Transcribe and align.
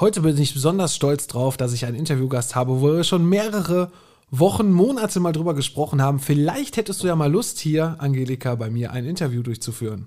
Heute 0.00 0.20
bin 0.20 0.38
ich 0.38 0.54
besonders 0.54 0.94
stolz 0.94 1.26
drauf, 1.26 1.56
dass 1.56 1.72
ich 1.72 1.84
einen 1.84 1.96
Interviewgast 1.96 2.54
habe, 2.54 2.80
wo 2.80 2.92
wir 2.92 3.02
schon 3.02 3.28
mehrere 3.28 3.90
Wochen, 4.30 4.70
Monate 4.70 5.18
mal 5.18 5.32
drüber 5.32 5.54
gesprochen 5.54 6.00
haben. 6.00 6.20
Vielleicht 6.20 6.76
hättest 6.76 7.02
du 7.02 7.08
ja 7.08 7.16
mal 7.16 7.32
Lust, 7.32 7.58
hier, 7.58 7.96
Angelika, 7.98 8.54
bei 8.54 8.70
mir 8.70 8.92
ein 8.92 9.04
Interview 9.04 9.42
durchzuführen. 9.42 10.06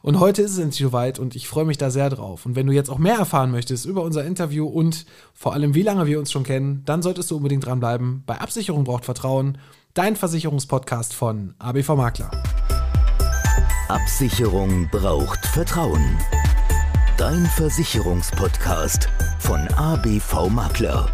Und 0.00 0.20
heute 0.20 0.42
ist 0.42 0.52
es 0.52 0.58
endlich 0.58 0.86
soweit 0.86 1.18
und 1.18 1.34
ich 1.34 1.48
freue 1.48 1.64
mich 1.64 1.76
da 1.76 1.90
sehr 1.90 2.08
drauf. 2.08 2.46
Und 2.46 2.54
wenn 2.54 2.68
du 2.68 2.72
jetzt 2.72 2.88
auch 2.88 2.98
mehr 2.98 3.16
erfahren 3.16 3.50
möchtest 3.50 3.84
über 3.84 4.04
unser 4.04 4.24
Interview 4.24 4.64
und 4.64 5.06
vor 5.34 5.54
allem, 5.54 5.74
wie 5.74 5.82
lange 5.82 6.06
wir 6.06 6.20
uns 6.20 6.30
schon 6.30 6.44
kennen, 6.44 6.82
dann 6.84 7.02
solltest 7.02 7.32
du 7.32 7.36
unbedingt 7.38 7.66
dranbleiben. 7.66 8.22
Bei 8.24 8.40
Absicherung 8.40 8.84
braucht 8.84 9.04
Vertrauen, 9.04 9.58
dein 9.94 10.14
Versicherungspodcast 10.14 11.14
von 11.14 11.54
ABV 11.58 11.96
Makler. 11.96 12.30
Absicherung 13.88 14.88
braucht 14.92 15.44
Vertrauen. 15.46 16.16
Dein 17.16 17.44
Versicherungspodcast 17.46 19.08
von 19.42 19.66
ABV 19.76 20.48
Makler. 20.50 21.10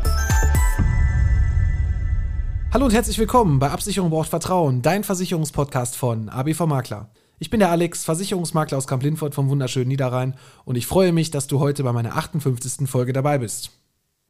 Hallo 2.72 2.84
und 2.84 2.92
herzlich 2.92 3.18
willkommen 3.18 3.58
bei 3.58 3.70
Absicherung 3.70 4.10
braucht 4.10 4.28
Vertrauen, 4.28 4.82
dein 4.82 5.02
Versicherungspodcast 5.02 5.96
von 5.96 6.28
ABV 6.28 6.66
Makler. 6.66 7.08
Ich 7.38 7.48
bin 7.48 7.58
der 7.58 7.70
Alex, 7.70 8.04
Versicherungsmakler 8.04 8.76
aus 8.76 8.86
Kamp-Lindfort 8.86 9.34
vom 9.34 9.48
wunderschönen 9.48 9.88
Niederrhein 9.88 10.34
und 10.66 10.76
ich 10.76 10.86
freue 10.86 11.12
mich, 11.12 11.30
dass 11.30 11.46
du 11.46 11.58
heute 11.58 11.82
bei 11.82 11.92
meiner 11.92 12.16
58. 12.16 12.88
Folge 12.88 13.14
dabei 13.14 13.38
bist. 13.38 13.70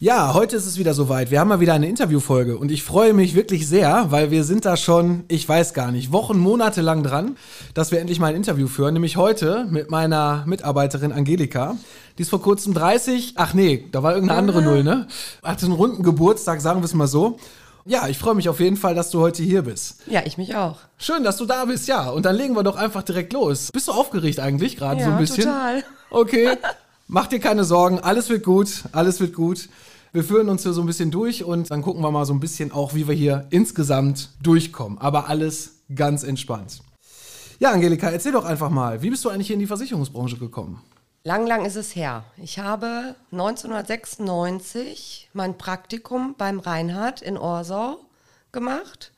Ja, 0.00 0.33
heute 0.33 0.55
ist 0.55 0.66
es 0.66 0.78
wieder 0.78 0.94
soweit. 0.94 1.33
Wir 1.33 1.40
haben 1.40 1.48
mal 1.48 1.58
wieder 1.58 1.74
eine 1.74 1.88
Interviewfolge 1.88 2.56
und 2.56 2.70
ich 2.70 2.84
freue 2.84 3.12
mich 3.12 3.34
wirklich 3.34 3.66
sehr, 3.66 4.12
weil 4.12 4.30
wir 4.30 4.44
sind 4.44 4.64
da 4.64 4.77
schon, 4.77 5.24
ich 5.27 5.48
weiß 5.48 5.74
gar 5.74 5.90
nicht, 5.90 6.12
Wochen, 6.12 6.38
Monate 6.38 6.83
lang 6.83 7.02
dran, 7.02 7.36
dass 7.74 7.90
wir 7.90 7.98
endlich 7.98 8.20
mal 8.20 8.28
ein 8.28 8.36
Interview 8.36 8.68
führen. 8.68 8.94
Nämlich 8.94 9.16
heute 9.16 9.66
mit 9.68 9.90
meiner 9.90 10.44
Mitarbeiterin 10.46 11.10
Angelika. 11.10 11.74
Die 12.19 12.22
ist 12.22 12.30
vor 12.30 12.42
kurzem 12.42 12.74
30, 12.74 13.34
ach 13.36 13.55
nee, 13.55 13.86
da 13.92 14.02
war 14.02 14.12
irgendeine 14.12 14.41
andere 14.41 14.61
Null, 14.61 14.83
ne? 14.83 15.06
Hatte 15.42 15.66
einen 15.66 15.74
runden 15.74 16.02
Geburtstag, 16.02 16.61
sagen 16.61 16.80
wir 16.80 16.84
es 16.84 16.94
mal 16.94 17.06
so. 17.06 17.38
Ja, 17.84 18.08
ich 18.08 18.19
freue 18.19 18.34
mich 18.34 18.48
auf 18.48 18.58
jeden 18.58 18.77
Fall, 18.77 18.97
dass 18.97 19.11
du 19.11 19.20
heute 19.20 19.42
hier 19.44 19.62
bist. 19.62 20.00
Ja, 20.06 20.22
ich 20.27 20.36
mich 20.36 20.56
auch. 20.56 20.78
Schön, 20.98 21.22
dass 21.22 21.36
du 21.36 21.46
da 21.46 21.64
bist, 21.64 21.86
ja. 21.86 22.11
Und 22.11 22.27
dann 22.27 22.34
legen 22.34 22.55
wir 22.55 22.64
doch 22.64 22.77
einfach 22.77 23.05
direkt 23.05 23.33
los. 23.33 23.70
Bist 23.72 23.86
du 23.86 23.92
aufgeregt 23.92 24.41
eigentlich 24.41 24.77
gerade 24.77 25.00
ja, 25.00 25.06
so 25.06 25.12
ein 25.12 25.19
bisschen? 25.19 25.44
total. 25.44 25.84
Okay. 26.11 26.56
Mach 27.06 27.28
dir 27.28 27.39
keine 27.39 27.64
Sorgen, 27.64 28.00
alles 28.00 28.28
wird 28.28 28.44
gut, 28.44 28.84
alles 28.92 29.20
wird 29.20 29.33
gut. 29.33 29.69
Wir 30.12 30.24
führen 30.24 30.48
uns 30.48 30.64
hier 30.64 30.72
so 30.72 30.83
ein 30.83 30.86
bisschen 30.86 31.11
durch 31.11 31.44
und 31.44 31.70
dann 31.70 31.83
gucken 31.83 32.02
wir 32.02 32.11
mal 32.11 32.27
so 32.27 32.34
ein 32.34 32.41
bisschen 32.41 32.72
auch, 32.72 32.94
wie 32.94 33.06
wir 33.06 33.14
hier 33.14 33.46
insgesamt 33.50 34.30
durchkommen. 34.42 34.98
Aber 34.98 35.28
alles 35.28 35.77
ganz 35.94 36.24
entspannt. 36.24 36.80
Ja, 37.61 37.70
Angelika, 37.70 38.11
erzähl 38.11 38.33
doch 38.33 38.45
einfach 38.45 38.70
mal, 38.70 39.02
wie 39.02 39.11
bist 39.11 39.24
du 39.24 39.30
eigentlich 39.30 39.46
hier 39.46 39.55
in 39.55 39.61
die 39.61 39.67
Versicherungsbranche 39.67 40.36
gekommen? 40.36 40.83
Lang, 41.24 41.46
lang 41.46 41.64
ist 41.64 41.77
es 41.77 41.95
her. 41.95 42.24
Ich 42.36 42.58
habe 42.58 43.14
1996 43.33 45.30
mein 45.33 45.58
Praktikum 45.58 46.34
beim 46.36 46.61
Reinhard 46.61 47.23
in 47.23 47.36
Orsau 47.36 47.98
gemacht 48.52 49.12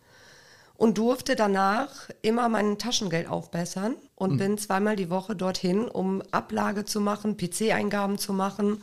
und 0.76 0.98
durfte 0.98 1.36
danach 1.36 2.08
immer 2.22 2.48
mein 2.48 2.78
Taschengeld 2.78 3.28
aufbessern 3.28 3.96
und 4.16 4.32
mhm. 4.32 4.38
bin 4.38 4.58
zweimal 4.58 4.96
die 4.96 5.10
Woche 5.10 5.36
dorthin, 5.36 5.86
um 5.88 6.22
Ablage 6.30 6.84
zu 6.84 7.00
machen, 7.00 7.36
PC-Eingaben 7.36 8.18
zu 8.18 8.32
machen 8.32 8.82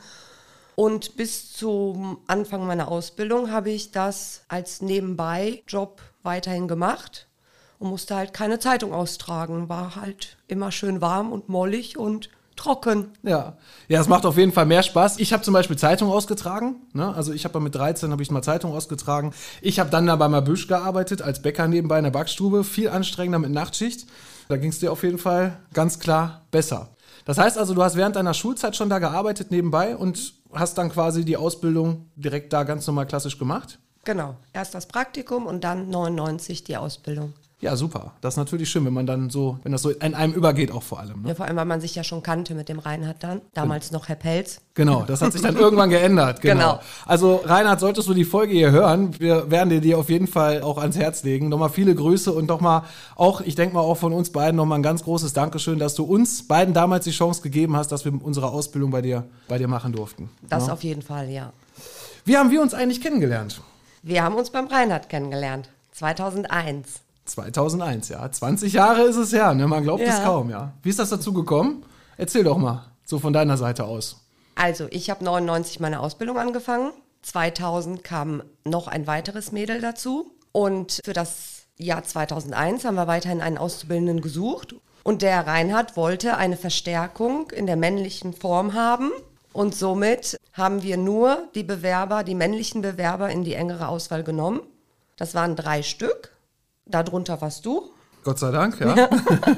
und 0.79 1.17
bis 1.17 1.53
zum 1.53 2.19
Anfang 2.27 2.67
meiner 2.67 2.89
Ausbildung 2.89 3.49
habe 3.49 3.71
ich 3.71 3.89
das 3.89 4.43
als 4.47 4.79
Nebenbei-Job 4.79 6.03
weiterhin 6.21 6.67
gemacht 6.67 7.25
und 7.79 7.89
musste 7.89 8.15
halt 8.15 8.31
keine 8.31 8.59
Zeitung 8.59 8.93
austragen. 8.93 9.69
War 9.69 9.95
halt 9.95 10.37
immer 10.47 10.71
schön 10.71 11.01
warm 11.01 11.31
und 11.31 11.49
mollig 11.49 11.97
und 11.97 12.29
trocken. 12.57 13.13
Ja, 13.23 13.57
ja, 13.87 14.01
es 14.01 14.07
macht 14.07 14.25
auf 14.25 14.37
jeden 14.37 14.51
Fall 14.51 14.65
mehr 14.65 14.83
Spaß. 14.83 15.19
Ich 15.19 15.31
habe 15.31 15.43
zum 15.43 15.53
Beispiel 15.53 15.77
Zeitung 15.77 16.09
ausgetragen. 16.09 16.75
Ne? 16.93 17.13
Also 17.15 17.31
ich 17.31 17.45
habe 17.45 17.59
mit 17.59 17.75
13 17.75 18.11
habe 18.11 18.21
ich 18.21 18.31
mal 18.31 18.41
Zeitung 18.41 18.73
ausgetragen. 18.73 19.33
Ich 19.61 19.79
habe 19.79 19.89
dann 19.89 20.07
da 20.07 20.15
bei 20.15 20.27
Mabüsch 20.27 20.67
gearbeitet 20.67 21.21
als 21.21 21.41
Bäcker 21.41 21.67
nebenbei 21.67 21.97
in 21.97 22.03
der 22.03 22.11
Backstube. 22.11 22.63
Viel 22.63 22.89
anstrengender 22.89 23.39
mit 23.39 23.51
Nachtschicht. 23.51 24.07
Da 24.49 24.57
ging 24.57 24.71
es 24.71 24.79
dir 24.79 24.91
auf 24.91 25.03
jeden 25.03 25.17
Fall 25.17 25.59
ganz 25.73 25.99
klar 25.99 26.41
besser. 26.51 26.89
Das 27.25 27.37
heißt 27.37 27.57
also, 27.57 27.73
du 27.73 27.83
hast 27.83 27.95
während 27.95 28.15
deiner 28.15 28.33
Schulzeit 28.33 28.75
schon 28.75 28.89
da 28.89 28.99
gearbeitet 28.99 29.51
nebenbei 29.51 29.95
und 29.95 30.33
hast 30.53 30.77
dann 30.77 30.89
quasi 30.89 31.25
die 31.25 31.37
Ausbildung 31.37 32.09
direkt 32.15 32.53
da 32.53 32.63
ganz 32.63 32.87
normal 32.87 33.05
klassisch 33.05 33.37
gemacht? 33.37 33.79
Genau. 34.05 34.37
Erst 34.53 34.73
das 34.73 34.87
Praktikum 34.87 35.45
und 35.45 35.65
dann 35.65 35.89
99 35.89 36.63
die 36.63 36.77
Ausbildung. 36.77 37.33
Ja, 37.59 37.75
super. 37.75 38.13
Das 38.21 38.35
ist 38.35 38.37
natürlich 38.37 38.69
schön, 38.69 38.85
wenn 38.85 38.93
man 38.93 39.07
dann 39.07 39.31
so, 39.31 39.57
wenn 39.63 39.71
das 39.71 39.81
so 39.81 39.89
in 39.89 40.13
einem 40.13 40.33
übergeht, 40.33 40.71
auch 40.71 40.83
vor 40.83 40.99
allem. 40.99 41.23
Ne? 41.23 41.29
Ja, 41.29 41.35
vor 41.35 41.47
allem, 41.47 41.55
weil 41.55 41.65
man 41.65 41.81
sich 41.81 41.95
ja 41.95 42.03
schon 42.03 42.21
kannte 42.21 42.53
mit 42.53 42.69
dem 42.69 42.77
Reinhard 42.77 43.23
dann. 43.23 43.41
Damals 43.55 43.87
genau. 43.87 43.99
noch 43.99 44.09
Herr 44.09 44.15
Pelz. 44.15 44.61
Genau, 44.75 45.01
das 45.01 45.23
hat 45.23 45.33
sich 45.33 45.41
dann 45.41 45.57
irgendwann 45.57 45.89
geändert. 45.89 46.41
Genau. 46.47 46.73
genau. 46.73 46.79
Also, 47.05 47.41
Reinhard, 47.43 47.79
solltest 47.79 48.07
du 48.07 48.13
die 48.13 48.23
Folge 48.23 48.53
hier 48.53 48.71
hören, 48.71 49.19
wir 49.19 49.49
werden 49.49 49.69
dir 49.69 49.81
die 49.81 49.95
auf 49.95 50.09
jeden 50.09 50.27
Fall 50.27 50.61
auch 50.61 50.77
ans 50.77 50.97
Herz 50.97 51.23
legen. 51.23 51.49
Nochmal 51.49 51.69
viele 51.69 51.95
Grüße 51.95 52.31
und 52.31 52.47
nochmal 52.47 52.83
auch, 53.15 53.41
ich 53.41 53.55
denke 53.55 53.73
mal 53.73 53.81
auch 53.81 53.97
von 53.97 54.13
uns 54.13 54.31
beiden 54.31 54.55
nochmal 54.55 54.79
ein 54.79 54.83
ganz 54.83 55.03
großes 55.03 55.33
Dankeschön, 55.33 55.79
dass 55.79 55.95
du 55.95 56.03
uns 56.03 56.47
beiden 56.47 56.73
damals 56.73 57.05
die 57.05 57.11
Chance 57.11 57.41
gegeben 57.41 57.75
hast, 57.75 57.91
dass 57.91 58.05
wir 58.05 58.13
unsere 58.23 58.49
Ausbildung 58.49 58.91
bei 58.91 59.01
dir, 59.01 59.25
bei 59.47 59.57
dir 59.57 59.67
machen 59.67 59.93
durften. 59.93 60.29
Das 60.47 60.63
ja? 60.63 60.67
Ne? 60.67 60.73
auf 60.73 60.83
jeden 60.83 61.01
Fall, 61.01 61.29
ja. 61.29 61.51
Wie 62.23 62.37
haben 62.37 62.51
wir 62.51 62.61
uns 62.61 62.73
eigentlich 62.73 63.01
kennengelernt? 63.01 63.61
Wir 64.03 64.23
haben 64.23 64.35
uns 64.35 64.51
beim 64.51 64.67
Reinhard 64.67 65.09
kennengelernt. 65.09 65.69
2001. 65.93 67.01
2001, 67.29 68.09
ja. 68.09 68.31
20 68.31 68.73
Jahre 68.73 69.03
ist 69.03 69.15
es 69.15 69.33
her, 69.33 69.53
ne? 69.53 69.67
Man 69.67 69.83
glaubt 69.83 70.01
ja. 70.01 70.17
es 70.17 70.23
kaum, 70.23 70.49
ja. 70.49 70.73
Wie 70.83 70.89
ist 70.89 70.99
das 70.99 71.09
dazu 71.09 71.33
gekommen? 71.33 71.83
Erzähl 72.17 72.43
doch 72.43 72.57
mal, 72.57 72.85
so 73.03 73.19
von 73.19 73.33
deiner 73.33 73.57
Seite 73.57 73.85
aus. 73.85 74.25
Also, 74.55 74.87
ich 74.89 75.09
habe 75.09 75.23
99 75.23 75.79
meine 75.79 75.99
Ausbildung 75.99 76.39
angefangen. 76.39 76.91
2000 77.21 78.03
kam 78.03 78.43
noch 78.63 78.87
ein 78.87 79.05
weiteres 79.07 79.51
Mädel 79.51 79.81
dazu. 79.81 80.31
Und 80.51 80.99
für 81.03 81.13
das 81.13 81.63
Jahr 81.77 82.03
2001 82.03 82.85
haben 82.85 82.95
wir 82.95 83.07
weiterhin 83.07 83.41
einen 83.41 83.57
Auszubildenden 83.57 84.21
gesucht. 84.21 84.75
Und 85.03 85.21
der 85.21 85.45
Reinhard 85.45 85.95
wollte 85.95 86.37
eine 86.37 86.57
Verstärkung 86.57 87.51
in 87.51 87.65
der 87.65 87.75
männlichen 87.75 88.33
Form 88.33 88.73
haben. 88.73 89.11
Und 89.53 89.75
somit 89.75 90.37
haben 90.53 90.83
wir 90.83 90.97
nur 90.97 91.47
die 91.55 91.63
Bewerber, 91.63 92.23
die 92.23 92.35
männlichen 92.35 92.81
Bewerber 92.81 93.29
in 93.29 93.43
die 93.43 93.53
engere 93.53 93.87
Auswahl 93.87 94.23
genommen. 94.23 94.61
Das 95.15 95.33
waren 95.35 95.55
drei 95.55 95.83
Stück. 95.83 96.36
Darunter 96.89 97.41
warst 97.41 97.65
du. 97.65 97.91
Gott 98.23 98.39
sei 98.39 98.51
Dank, 98.51 98.79
ja. 98.79 99.09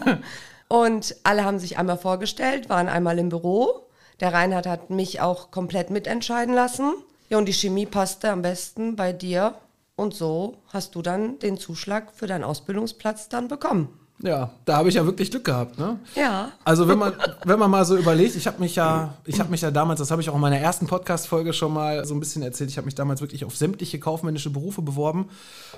und 0.68 1.16
alle 1.24 1.44
haben 1.44 1.60
sich 1.60 1.78
einmal 1.78 1.98
vorgestellt, 1.98 2.70
waren 2.70 2.88
einmal 2.88 3.18
im 3.20 3.30
Büro. 3.30 3.88
Der 4.20 4.34
Reinhard 4.34 4.68
hat 4.68 4.90
mich 4.90 5.22
auch 5.22 5.52
komplett 5.52 5.90
mitentscheiden 5.90 6.54
lassen. 6.54 6.94
Ja, 7.30 7.38
und 7.38 7.46
die 7.46 7.54
Chemie 7.54 7.86
passte 7.86 8.32
am 8.32 8.42
besten 8.42 8.96
bei 8.96 9.14
dir. 9.14 9.56
Und 9.96 10.14
so 10.14 10.58
hast 10.68 10.96
du 10.96 11.02
dann 11.02 11.40
den 11.40 11.58
Zuschlag 11.58 12.14
für 12.14 12.28
deinen 12.28 12.44
Ausbildungsplatz 12.44 13.30
dann 13.30 13.48
bekommen. 13.48 13.90
Ja, 14.22 14.50
da 14.66 14.76
habe 14.76 14.90
ich 14.90 14.96
ja 14.96 15.06
wirklich 15.06 15.32
Glück 15.32 15.46
gehabt, 15.46 15.80
ne? 15.80 15.98
Ja. 16.14 16.52
Also 16.66 16.90
wenn 16.90 17.00
man, 17.00 17.14
wenn 17.46 17.58
man 17.58 17.72
mal 17.72 17.86
so 17.86 17.96
überlegt, 17.96 18.36
ich 18.36 18.48
habe 18.48 18.60
mich 18.60 18.76
ja, 18.76 19.14
ich 19.24 19.40
habe 19.40 19.50
mich 19.50 19.62
ja 19.62 19.72
damals, 19.72 20.00
das 20.00 20.12
habe 20.12 20.22
ich 20.22 20.30
auch 20.30 20.36
in 20.36 20.42
meiner 20.42 20.58
ersten 20.58 20.88
Podcast-Folge 20.88 21.54
schon 21.54 21.74
mal 21.74 22.04
so 22.04 22.16
ein 22.16 22.20
bisschen 22.20 22.42
erzählt, 22.42 22.70
ich 22.70 22.78
habe 22.78 22.84
mich 22.84 22.96
damals 22.96 23.22
wirklich 23.22 23.46
auf 23.46 23.56
sämtliche 23.56 23.98
kaufmännische 23.98 24.50
Berufe 24.50 24.82
beworben. 24.82 25.30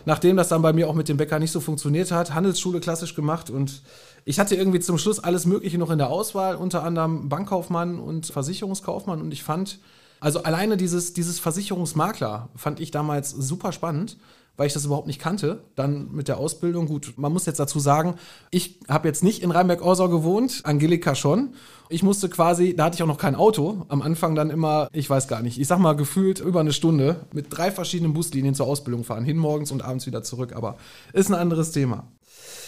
Nachdem 0.05 0.37
das 0.37 0.49
dann 0.49 0.63
bei 0.63 0.73
mir 0.73 0.89
auch 0.89 0.95
mit 0.95 1.07
dem 1.07 1.17
Bäcker 1.17 1.37
nicht 1.37 1.51
so 1.51 1.59
funktioniert 1.59 2.11
hat, 2.11 2.33
Handelsschule 2.33 2.79
klassisch 2.79 3.13
gemacht 3.13 3.51
und 3.51 3.83
ich 4.25 4.39
hatte 4.39 4.55
irgendwie 4.55 4.79
zum 4.79 4.97
Schluss 4.97 5.19
alles 5.19 5.45
Mögliche 5.45 5.77
noch 5.77 5.91
in 5.91 5.99
der 5.99 6.09
Auswahl, 6.09 6.55
unter 6.55 6.83
anderem 6.83 7.29
Bankkaufmann 7.29 7.99
und 7.99 8.25
Versicherungskaufmann 8.25 9.21
und 9.21 9.31
ich 9.31 9.43
fand, 9.43 9.77
also 10.19 10.41
alleine 10.41 10.77
dieses, 10.77 11.13
dieses 11.13 11.39
Versicherungsmakler 11.39 12.49
fand 12.55 12.79
ich 12.79 12.89
damals 12.89 13.29
super 13.29 13.71
spannend 13.71 14.17
weil 14.57 14.67
ich 14.67 14.73
das 14.73 14.85
überhaupt 14.85 15.07
nicht 15.07 15.19
kannte. 15.19 15.63
Dann 15.75 16.11
mit 16.11 16.27
der 16.27 16.37
Ausbildung, 16.37 16.85
gut, 16.85 17.13
man 17.17 17.33
muss 17.33 17.45
jetzt 17.45 17.59
dazu 17.59 17.79
sagen, 17.79 18.15
ich 18.51 18.79
habe 18.87 19.07
jetzt 19.07 19.23
nicht 19.23 19.41
in 19.41 19.51
Rheinberg-Orsau 19.51 20.09
gewohnt, 20.09 20.61
Angelika 20.63 21.15
schon. 21.15 21.55
Ich 21.89 22.03
musste 22.03 22.29
quasi, 22.29 22.75
da 22.75 22.85
hatte 22.85 22.95
ich 22.95 23.03
auch 23.03 23.07
noch 23.07 23.17
kein 23.17 23.35
Auto, 23.35 23.85
am 23.89 24.01
Anfang 24.01 24.35
dann 24.35 24.49
immer, 24.49 24.87
ich 24.93 25.09
weiß 25.09 25.27
gar 25.27 25.41
nicht, 25.41 25.59
ich 25.59 25.67
sag 25.67 25.79
mal 25.79 25.95
gefühlt 25.95 26.39
über 26.39 26.59
eine 26.59 26.73
Stunde 26.73 27.25
mit 27.33 27.47
drei 27.49 27.71
verschiedenen 27.71 28.13
Buslinien 28.13 28.55
zur 28.55 28.67
Ausbildung 28.67 29.03
fahren, 29.03 29.25
hin 29.25 29.37
morgens 29.37 29.71
und 29.71 29.83
abends 29.83 30.05
wieder 30.05 30.23
zurück, 30.23 30.53
aber 30.55 30.77
ist 31.13 31.29
ein 31.29 31.35
anderes 31.35 31.71
Thema. 31.71 32.07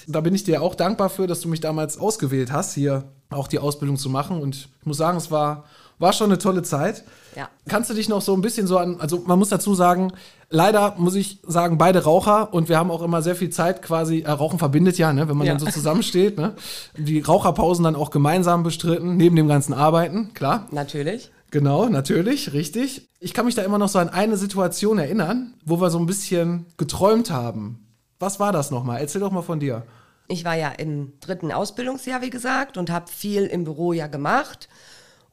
Da 0.08 0.20
bin 0.20 0.36
ich 0.36 0.44
dir 0.44 0.62
auch 0.62 0.76
dankbar 0.76 1.10
für, 1.10 1.28
dass 1.28 1.40
du 1.40 1.48
mich 1.48 1.62
damals 1.62 1.98
ausgewählt 1.98 2.52
hast, 2.52 2.74
hier 2.74 3.06
auch 3.30 3.48
die 3.48 3.60
Ausbildung 3.60 3.98
zu 3.98 4.10
machen 4.10 4.42
und 4.42 4.68
ich 4.80 4.86
muss 4.86 4.98
sagen, 4.98 5.18
es 5.18 5.32
war 5.32 5.64
war 6.00 6.14
schon 6.14 6.28
eine 6.28 6.38
tolle 6.38 6.64
Zeit. 6.64 7.04
Ja. 7.36 7.50
Kannst 7.68 7.90
du 7.90 7.94
dich 7.94 8.10
noch 8.10 8.22
so 8.22 8.34
ein 8.34 8.42
bisschen 8.42 8.68
so 8.68 8.78
an, 8.78 9.00
also 9.00 9.24
man 9.26 9.40
muss 9.40 9.50
dazu 9.50 9.76
sagen, 9.76 10.14
leider 10.50 10.96
muss 10.98 11.16
ich 11.16 11.40
sagen, 11.48 11.78
beide 11.78 12.04
Raucher 12.04 12.54
und 12.54 12.70
wir 12.70 12.78
haben 12.78 12.92
auch 12.92 13.02
immer 13.02 13.22
sehr 13.22 13.36
viel 13.36 13.50
Zeit 13.50 13.82
quasi, 13.82 14.22
äh, 14.22 14.30
Rauchen 14.32 14.60
verbindet 14.60 14.98
ja, 14.98 15.14
ne, 15.14 15.28
wenn 15.30 15.38
man 15.38 15.48
Ja. 15.48 15.54
dann 15.54 15.60
so 15.66 15.72
zusammensteht, 15.72 16.38
ne? 16.38 16.54
Die 16.98 17.20
Raucherpausen 17.22 17.84
dann 17.84 17.96
auch 17.96 18.12
gemeinsam 18.12 18.64
bestritten, 18.64 19.18
neben 19.18 19.36
dem 19.36 19.48
ganzen 19.48 19.74
Arbeiten, 19.74 20.34
klar. 20.34 20.68
Natürlich. 20.72 21.32
Genau, 21.52 21.88
natürlich, 21.88 22.54
richtig. 22.54 23.08
Ich 23.20 23.34
kann 23.36 23.46
mich 23.46 23.54
da 23.56 23.62
immer 23.62 23.78
noch 23.78 23.90
so 23.90 24.00
an 24.00 24.10
eine 24.10 24.38
Situation 24.38 24.98
erinnern, 24.98 25.54
wo 25.64 25.80
wir 25.80 25.90
so 25.92 26.00
ein 26.00 26.08
bisschen 26.08 26.66
geträumt 26.78 27.30
haben. 27.30 27.86
Was 28.20 28.40
war 28.40 28.52
das 28.52 28.72
nochmal? 28.72 29.02
Erzähl 29.02 29.22
doch 29.22 29.32
mal 29.32 29.44
von 29.44 29.60
dir. 29.60 29.84
Ich 30.28 30.46
war 30.46 30.56
ja 30.56 30.70
im 30.70 31.14
dritten 31.20 31.52
Ausbildungsjahr, 31.52 32.22
wie 32.22 32.30
gesagt, 32.32 32.78
und 32.78 32.90
habe 32.90 33.12
viel 33.12 33.44
im 33.46 33.66
Büro 33.66 33.94
ja 33.94 34.08
gemacht. 34.08 34.68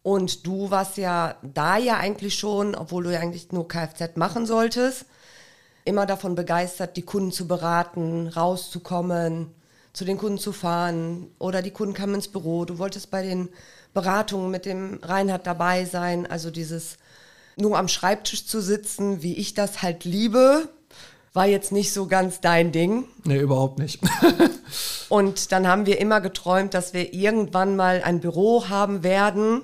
Und 0.02 0.47
du 0.47 0.70
warst 0.70 0.97
ja 0.97 1.37
da 1.43 1.76
ja 1.76 1.97
eigentlich 1.99 2.35
schon, 2.35 2.75
obwohl 2.75 3.05
du 3.05 3.12
ja 3.12 3.20
eigentlich 3.20 3.52
nur 3.52 3.69
Kfz 3.69 4.17
machen 4.17 4.47
solltest, 4.47 5.05
immer 5.85 6.06
davon 6.06 6.35
begeistert, 6.35 6.97
die 6.97 7.02
Kunden 7.02 7.32
zu 7.32 7.47
beraten, 7.47 8.29
rauszukommen, 8.29 9.52
zu 9.93 10.05
den 10.05 10.19
Kunden 10.19 10.38
zu 10.38 10.52
fahren 10.52 11.26
oder 11.38 11.62
die 11.62 11.73
Kunden 11.73 11.94
kamen 11.94 12.14
ins 12.14 12.29
Büro. 12.29 12.64
Du 12.64 12.79
wolltest 12.79 13.11
bei 13.11 13.23
den 13.23 13.49
Beratungen 13.93 14.50
mit 14.50 14.67
dem 14.67 15.00
Reinhard 15.02 15.47
dabei 15.47 15.85
sein, 15.85 16.26
also 16.26 16.50
dieses 16.50 16.96
nur 17.56 17.76
am 17.76 17.88
Schreibtisch 17.88 18.46
zu 18.46 18.61
sitzen, 18.61 19.23
wie 19.23 19.35
ich 19.35 19.55
das 19.55 19.82
halt 19.82 20.05
liebe, 20.05 20.69
war 21.32 21.46
jetzt 21.46 21.73
nicht 21.73 21.93
so 21.93 22.06
ganz 22.06 22.41
dein 22.41 22.73
Ding. 22.73 23.05
Nee, 23.25 23.38
überhaupt 23.38 23.79
nicht. 23.79 24.00
Und 25.08 25.53
dann 25.53 25.67
haben 25.67 25.87
wir 25.87 26.00
immer 26.00 26.20
geträumt, 26.20 26.75
dass 26.75 26.93
wir 26.93 27.12
irgendwann 27.12 27.76
mal 27.76 28.03
ein 28.03 28.20
Büro 28.20 28.69
haben 28.69 29.03
werden. 29.03 29.62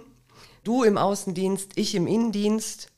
Du 0.66 0.82
im 0.82 0.98
Außendienst, 0.98 1.72
ich 1.76 1.94
im 1.94 2.06
Innendienst. 2.08 2.88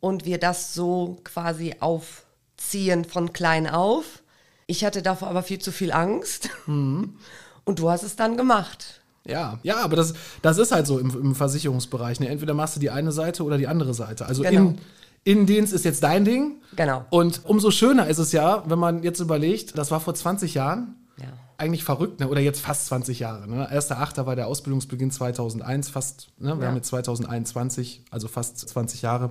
Und 0.00 0.24
wir 0.24 0.38
das 0.38 0.74
so 0.74 1.18
quasi 1.24 1.74
aufziehen 1.80 3.04
von 3.04 3.32
klein 3.32 3.66
auf. 3.68 4.22
Ich 4.68 4.84
hatte 4.84 5.02
davor 5.02 5.26
aber 5.28 5.42
viel 5.42 5.58
zu 5.58 5.72
viel 5.72 5.90
Angst. 5.90 6.50
Und 6.66 7.18
du 7.66 7.90
hast 7.90 8.04
es 8.04 8.14
dann 8.14 8.36
gemacht. 8.36 9.00
Ja, 9.26 9.58
ja, 9.64 9.78
aber 9.78 9.96
das, 9.96 10.14
das 10.42 10.58
ist 10.58 10.70
halt 10.70 10.86
so 10.86 10.98
im, 11.00 11.10
im 11.10 11.34
Versicherungsbereich. 11.34 12.20
Ne? 12.20 12.28
Entweder 12.28 12.54
machst 12.54 12.76
du 12.76 12.80
die 12.80 12.90
eine 12.90 13.10
Seite 13.10 13.42
oder 13.42 13.58
die 13.58 13.66
andere 13.66 13.94
Seite. 13.94 14.24
Also 14.26 14.42
Genau. 14.42 14.60
in, 14.60 14.78
Innendienst 15.24 15.72
ist 15.72 15.84
jetzt 15.84 16.04
dein 16.04 16.24
Ding. 16.24 16.62
Genau. 16.76 17.04
Und 17.10 17.44
umso 17.44 17.72
schöner 17.72 18.06
ist 18.06 18.18
es 18.18 18.30
ja, 18.30 18.62
wenn 18.66 18.78
man 18.78 19.02
jetzt 19.02 19.18
überlegt, 19.18 19.76
das 19.76 19.90
war 19.90 19.98
vor 20.00 20.14
20 20.14 20.54
Jahren. 20.54 20.94
Ja. 21.18 21.26
Eigentlich 21.60 21.82
verrückt, 21.82 22.20
ne? 22.20 22.28
oder 22.28 22.40
jetzt 22.40 22.60
fast 22.60 22.86
20 22.86 23.18
Jahre. 23.18 23.48
Ne? 23.48 23.68
1.8. 23.68 24.24
war 24.26 24.36
der 24.36 24.46
Ausbildungsbeginn 24.46 25.10
2001, 25.10 25.90
fast, 25.90 26.28
ne? 26.38 26.54
wir 26.56 26.62
Ja. 26.62 26.68
haben 26.68 26.76
jetzt 26.76 26.86
2021, 26.88 28.02
also 28.10 28.28
fast 28.28 28.58
20 28.68 29.02
Jahre. 29.02 29.30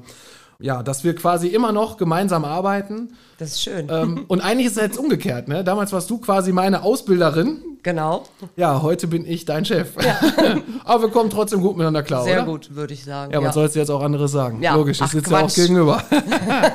Ja, 0.59 0.81
dass 0.81 1.03
wir 1.03 1.15
quasi 1.15 1.47
immer 1.47 1.71
noch 1.71 1.97
gemeinsam 1.97 2.43
arbeiten. 2.43 3.15
Das 3.37 3.49
ist 3.49 3.61
schön. 3.61 3.87
ähm, 3.91 4.25
und 4.27 4.41
eigentlich 4.41 4.67
ist 4.67 4.77
es 4.77 4.81
jetzt 4.81 4.97
umgekehrt. 4.97 5.47
Ne? 5.47 5.63
Damals 5.63 5.93
warst 5.93 6.09
du 6.09 6.17
quasi 6.17 6.51
meine 6.51 6.81
Ausbilderin. 6.81 7.61
genau. 7.83 8.23
Ja, 8.55 8.81
heute 8.81 9.07
bin 9.07 9.23
ich 9.25 9.45
dein 9.45 9.65
Chef. 9.65 9.89
Aber 10.83 11.03
wir 11.03 11.09
kommen 11.09 11.29
trotzdem 11.29 11.61
gut 11.61 11.73
miteinander 11.77 12.01
klar, 12.01 12.23
Sehr 12.23 12.37
oder? 12.37 12.51
gut, 12.51 12.75
würde 12.75 12.93
ich 12.95 13.03
sagen. 13.03 13.31
Ja, 13.31 13.43
was 13.43 13.53
sollst 13.53 13.75
du 13.75 13.79
jetzt 13.79 13.91
auch 13.91 14.01
anderes 14.01 14.31
sagen? 14.31 14.61
Ja. 14.63 14.73
Logisch, 14.75 14.99
ich 14.99 15.07
sitze 15.07 15.31
ja 15.31 15.41
auch 15.41 15.53
gegenüber. 15.53 16.01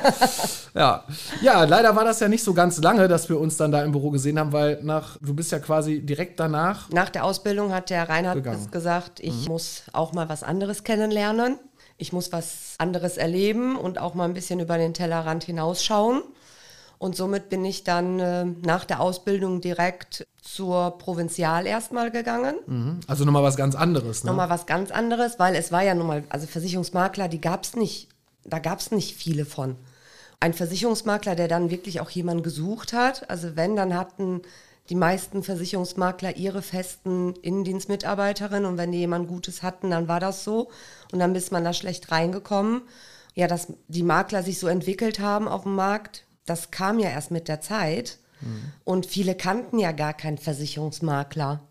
ja. 0.73 1.03
ja, 1.41 1.63
leider 1.65 1.93
war 1.95 2.05
das 2.05 2.21
ja 2.21 2.29
nicht 2.29 2.43
so 2.43 2.53
ganz 2.53 2.81
lange, 2.81 3.09
dass 3.09 3.27
wir 3.27 3.37
uns 3.37 3.57
dann 3.57 3.73
da 3.73 3.83
im 3.83 3.91
Büro 3.91 4.11
gesehen 4.11 4.39
haben, 4.39 4.53
weil 4.53 4.79
nach, 4.81 5.17
du 5.21 5.33
bist 5.33 5.51
ja 5.51 5.59
quasi 5.59 5.99
direkt 5.99 6.39
danach. 6.39 6.89
Nach 6.89 7.09
der 7.09 7.25
Ausbildung 7.25 7.73
hat 7.73 7.89
der 7.89 8.07
Reinhard 8.07 8.35
Gegangen. 8.35 8.63
Mhm. 8.63 8.71
gesagt, 8.71 9.19
ich 9.19 9.49
muss 9.49 9.83
auch 9.91 10.13
mal 10.13 10.29
was 10.29 10.41
anderes 10.41 10.85
kennenlernen. 10.85 11.57
Ich 11.97 12.13
muss 12.13 12.31
was 12.31 12.75
anderes 12.77 13.17
erleben 13.17 13.75
und 13.75 13.99
auch 13.99 14.13
mal 14.13 14.25
ein 14.25 14.33
bisschen 14.33 14.59
über 14.59 14.77
den 14.77 14.93
Tellerrand 14.93 15.43
hinausschauen. 15.43 16.23
Und 16.97 17.17
somit 17.17 17.49
bin 17.49 17.65
ich 17.65 17.83
dann 17.83 18.19
äh, 18.19 18.45
nach 18.45 18.85
der 18.85 19.01
Ausbildung 19.01 19.59
direkt 19.59 20.25
zur 20.41 20.97
Provinzial 20.97 21.65
erstmal 21.65 22.11
gegangen. 22.11 22.55
Also 23.07 23.25
nochmal 23.25 23.43
was 23.43 23.57
ganz 23.57 23.75
anderes. 23.75 24.23
Ne? 24.23 24.29
Nochmal 24.29 24.49
was 24.49 24.65
ganz 24.65 24.89
anderes, 24.89 25.37
weil 25.37 25.55
es 25.55 25.71
war 25.71 25.83
ja 25.83 25.95
nun 25.95 26.07
mal, 26.07 26.23
also 26.29 26.47
Versicherungsmakler, 26.47 27.27
die 27.27 27.41
gab 27.41 27.63
es 27.63 27.75
nicht, 27.75 28.07
da 28.45 28.59
gab 28.59 28.79
es 28.79 28.91
nicht 28.91 29.15
viele 29.15 29.45
von. 29.45 29.75
Ein 30.39 30.53
Versicherungsmakler, 30.53 31.35
der 31.35 31.47
dann 31.47 31.71
wirklich 31.71 31.99
auch 31.99 32.09
jemanden 32.09 32.43
gesucht 32.43 32.93
hat, 32.93 33.29
also 33.29 33.55
wenn, 33.55 33.75
dann 33.75 33.95
hatten 33.95 34.41
die 34.89 34.95
meisten 34.95 35.43
Versicherungsmakler 35.43 36.35
ihre 36.35 36.61
festen 36.61 37.35
Innendienstmitarbeiterinnen 37.41 38.65
und 38.65 38.77
wenn 38.77 38.91
die 38.91 38.99
jemand 38.99 39.27
Gutes 39.27 39.63
hatten, 39.63 39.89
dann 39.89 40.07
war 40.07 40.19
das 40.19 40.43
so 40.43 40.69
und 41.11 41.19
dann 41.19 41.33
ist 41.35 41.51
man 41.51 41.63
da 41.63 41.73
schlecht 41.73 42.11
reingekommen. 42.11 42.81
Ja, 43.35 43.47
dass 43.47 43.73
die 43.87 44.03
Makler 44.03 44.43
sich 44.43 44.59
so 44.59 44.67
entwickelt 44.67 45.19
haben 45.19 45.47
auf 45.47 45.63
dem 45.63 45.75
Markt, 45.75 46.25
das 46.45 46.69
kam 46.69 46.99
ja 46.99 47.09
erst 47.09 47.31
mit 47.31 47.47
der 47.47 47.61
Zeit 47.61 48.19
und 48.83 49.05
viele 49.05 49.35
kannten 49.35 49.79
ja 49.79 49.91
gar 49.91 50.13
keinen 50.13 50.37
Versicherungsmakler. 50.37 51.61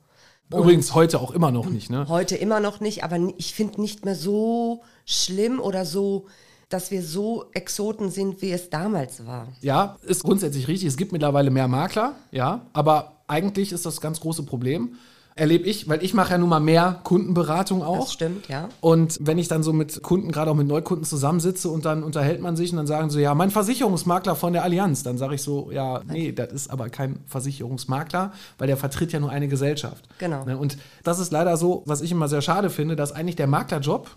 Übrigens 0.51 0.95
heute 0.95 1.21
auch 1.21 1.31
immer 1.31 1.51
noch 1.51 1.67
nicht, 1.67 1.91
ne? 1.91 2.09
Heute 2.09 2.37
immer 2.37 2.61
noch 2.61 2.81
nicht, 2.81 3.05
aber 3.05 3.19
ich 3.39 3.55
finde 3.55 3.81
nicht 3.81 4.05
mehr 4.05 4.15
so 4.15 4.83
schlimm 5.07 5.61
oder 5.61 5.85
so, 5.87 6.27
dass 6.73 6.91
wir 6.91 7.03
so 7.03 7.47
Exoten 7.53 8.11
sind, 8.11 8.41
wie 8.43 8.53
es 8.53 8.71
damals 8.71 9.27
war. 9.27 9.49
Ja, 9.61 9.97
ist 10.07 10.23
grundsätzlich 10.23 10.69
richtig. 10.69 10.89
Es 10.89 10.97
gibt 10.97 11.13
mittlerweile 11.13 11.51
mehr 11.51 11.69
Makler, 11.69 12.15
ja, 12.31 12.63
aber 12.73 13.13
eigentlich 13.29 13.73
ist 13.73 13.87
das 13.87 14.01
ganz 14.01 14.21
große 14.21 14.45
Problem. 14.45 14.95
Erlebe 15.35 15.65
ich, 15.65 15.89
weil 15.89 16.05
ich 16.05 16.13
mache 16.13 16.33
ja 16.33 16.39
nun 16.39 16.51
mal 16.51 16.61
mehr 16.61 17.01
Kundenberatung 17.05 17.83
auch. 17.83 18.01
Das 18.01 18.13
stimmt, 18.13 18.49
ja. 18.49 18.69
Und 18.83 19.19
wenn 19.23 19.39
ich 19.39 19.49
dann 19.49 19.63
so 19.63 19.73
mit 19.73 20.03
Kunden, 20.03 20.31
gerade 20.31 20.51
auch 20.51 20.55
mit 20.55 20.67
Neukunden 20.67 21.07
zusammensitze 21.07 21.71
und 21.71 21.87
dann 21.87 22.03
unterhält 22.03 22.43
man 22.43 22.55
sich 22.55 22.71
und 22.71 22.77
dann 22.77 22.87
sagen 22.87 23.09
so, 23.09 23.19
ja, 23.19 23.35
mein 23.35 23.51
Versicherungsmakler 23.51 24.37
von 24.37 24.53
der 24.53 24.63
Allianz, 24.63 25.03
dann 25.03 25.17
sage 25.17 25.37
ich 25.37 25.43
so, 25.43 25.71
ja, 25.71 26.03
nee, 26.07 26.33
das 26.33 26.53
ist 26.53 26.71
aber 26.71 26.91
kein 26.91 27.21
Versicherungsmakler, 27.27 28.33
weil 28.59 28.67
der 28.67 28.77
vertritt 28.77 29.13
ja 29.13 29.21
nur 29.21 29.31
eine 29.31 29.49
Gesellschaft. 29.49 30.07
Genau. 30.19 30.45
Ne, 30.45 30.59
Und 30.59 30.77
das 31.03 31.19
ist 31.19 31.33
leider 31.33 31.57
so, 31.57 31.83
was 31.87 32.03
ich 32.03 32.13
immer 32.13 32.29
sehr 32.29 32.43
schade 32.43 32.69
finde, 32.69 32.95
dass 32.95 33.13
eigentlich 33.13 33.37
der 33.37 33.47
Maklerjob 33.47 34.11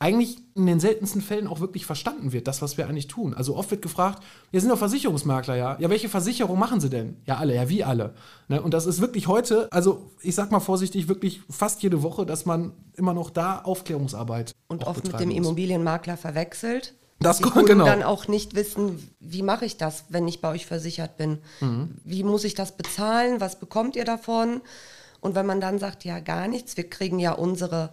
eigentlich 0.00 0.38
in 0.54 0.66
den 0.66 0.78
seltensten 0.78 1.20
Fällen 1.20 1.48
auch 1.48 1.58
wirklich 1.60 1.84
verstanden 1.84 2.32
wird, 2.32 2.46
das, 2.46 2.62
was 2.62 2.76
wir 2.78 2.88
eigentlich 2.88 3.08
tun. 3.08 3.34
Also 3.34 3.56
oft 3.56 3.70
wird 3.72 3.82
gefragt, 3.82 4.22
wir 4.52 4.60
sind 4.60 4.70
doch 4.70 4.78
Versicherungsmakler, 4.78 5.56
ja. 5.56 5.76
Ja, 5.80 5.90
welche 5.90 6.08
Versicherung 6.08 6.58
machen 6.58 6.80
sie 6.80 6.88
denn? 6.88 7.16
Ja, 7.26 7.38
alle, 7.38 7.54
ja, 7.54 7.68
wie 7.68 7.82
alle. 7.82 8.14
Ne? 8.46 8.62
Und 8.62 8.74
das 8.74 8.86
ist 8.86 9.00
wirklich 9.00 9.26
heute, 9.26 9.66
also 9.72 10.10
ich 10.20 10.34
sag 10.36 10.52
mal 10.52 10.60
vorsichtig, 10.60 11.08
wirklich 11.08 11.40
fast 11.50 11.82
jede 11.82 12.02
Woche, 12.04 12.26
dass 12.26 12.46
man 12.46 12.72
immer 12.94 13.12
noch 13.12 13.30
da 13.30 13.58
Aufklärungsarbeit 13.60 14.52
Und 14.68 14.86
oft 14.86 15.04
mit 15.04 15.18
dem 15.18 15.30
muss. 15.30 15.38
Immobilienmakler 15.38 16.16
verwechselt. 16.16 16.94
Das 17.20 17.38
die 17.38 17.42
kommt- 17.42 17.54
Kunden 17.54 17.68
genau. 17.70 17.84
dann 17.86 18.04
auch 18.04 18.28
nicht 18.28 18.54
wissen, 18.54 19.10
wie 19.18 19.42
mache 19.42 19.64
ich 19.64 19.76
das, 19.78 20.04
wenn 20.10 20.28
ich 20.28 20.40
bei 20.40 20.50
euch 20.52 20.66
versichert 20.66 21.16
bin? 21.16 21.38
Mhm. 21.60 21.96
Wie 22.04 22.22
muss 22.22 22.44
ich 22.44 22.54
das 22.54 22.76
bezahlen? 22.76 23.40
Was 23.40 23.58
bekommt 23.58 23.96
ihr 23.96 24.04
davon? 24.04 24.60
Und 25.20 25.34
wenn 25.34 25.44
man 25.46 25.60
dann 25.60 25.80
sagt, 25.80 26.04
ja, 26.04 26.20
gar 26.20 26.46
nichts, 26.46 26.76
wir 26.76 26.88
kriegen 26.88 27.18
ja 27.18 27.32
unsere 27.32 27.92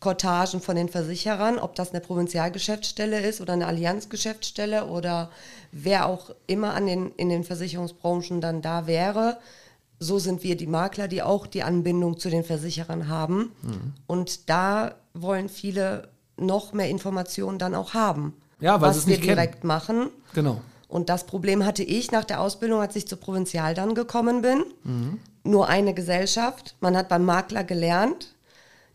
Kortagen 0.00 0.60
von 0.60 0.76
den 0.76 0.88
Versicherern, 0.88 1.58
ob 1.58 1.74
das 1.74 1.90
eine 1.90 2.00
Provinzialgeschäftsstelle 2.00 3.20
ist 3.20 3.40
oder 3.40 3.54
eine 3.54 3.66
Allianzgeschäftsstelle 3.66 4.86
oder 4.86 5.30
wer 5.72 6.06
auch 6.06 6.30
immer 6.46 6.74
an 6.74 6.86
den, 6.86 7.12
in 7.16 7.28
den 7.28 7.42
Versicherungsbranchen 7.42 8.40
dann 8.40 8.62
da 8.62 8.86
wäre. 8.86 9.38
So 9.98 10.20
sind 10.20 10.44
wir 10.44 10.56
die 10.56 10.68
Makler, 10.68 11.08
die 11.08 11.22
auch 11.22 11.48
die 11.48 11.64
Anbindung 11.64 12.18
zu 12.18 12.30
den 12.30 12.44
Versicherern 12.44 13.08
haben. 13.08 13.50
Und 14.06 14.48
da 14.48 14.94
wollen 15.14 15.48
viele 15.48 16.08
noch 16.36 16.72
mehr 16.72 16.88
Informationen 16.88 17.58
dann 17.58 17.74
auch 17.74 17.94
haben. 17.94 18.34
Ja, 18.60 18.80
was 18.80 19.06
wir 19.06 19.10
nicht 19.10 19.22
kennen. 19.22 19.36
direkt 19.36 19.64
machen. 19.64 20.10
Genau. 20.34 20.60
Und 20.88 21.10
das 21.10 21.26
Problem 21.26 21.64
hatte 21.64 21.82
ich 21.82 22.12
nach 22.12 22.24
der 22.24 22.40
Ausbildung, 22.40 22.80
als 22.80 22.96
ich 22.96 23.06
zur 23.06 23.18
Provinzial 23.18 23.74
dann 23.74 23.94
gekommen 23.94 24.42
bin. 24.42 24.64
Mhm. 24.84 25.18
Nur 25.44 25.68
eine 25.68 25.94
Gesellschaft. 25.94 26.76
Man 26.80 26.96
hat 26.96 27.08
beim 27.08 27.24
Makler 27.24 27.64
gelernt. 27.64 28.34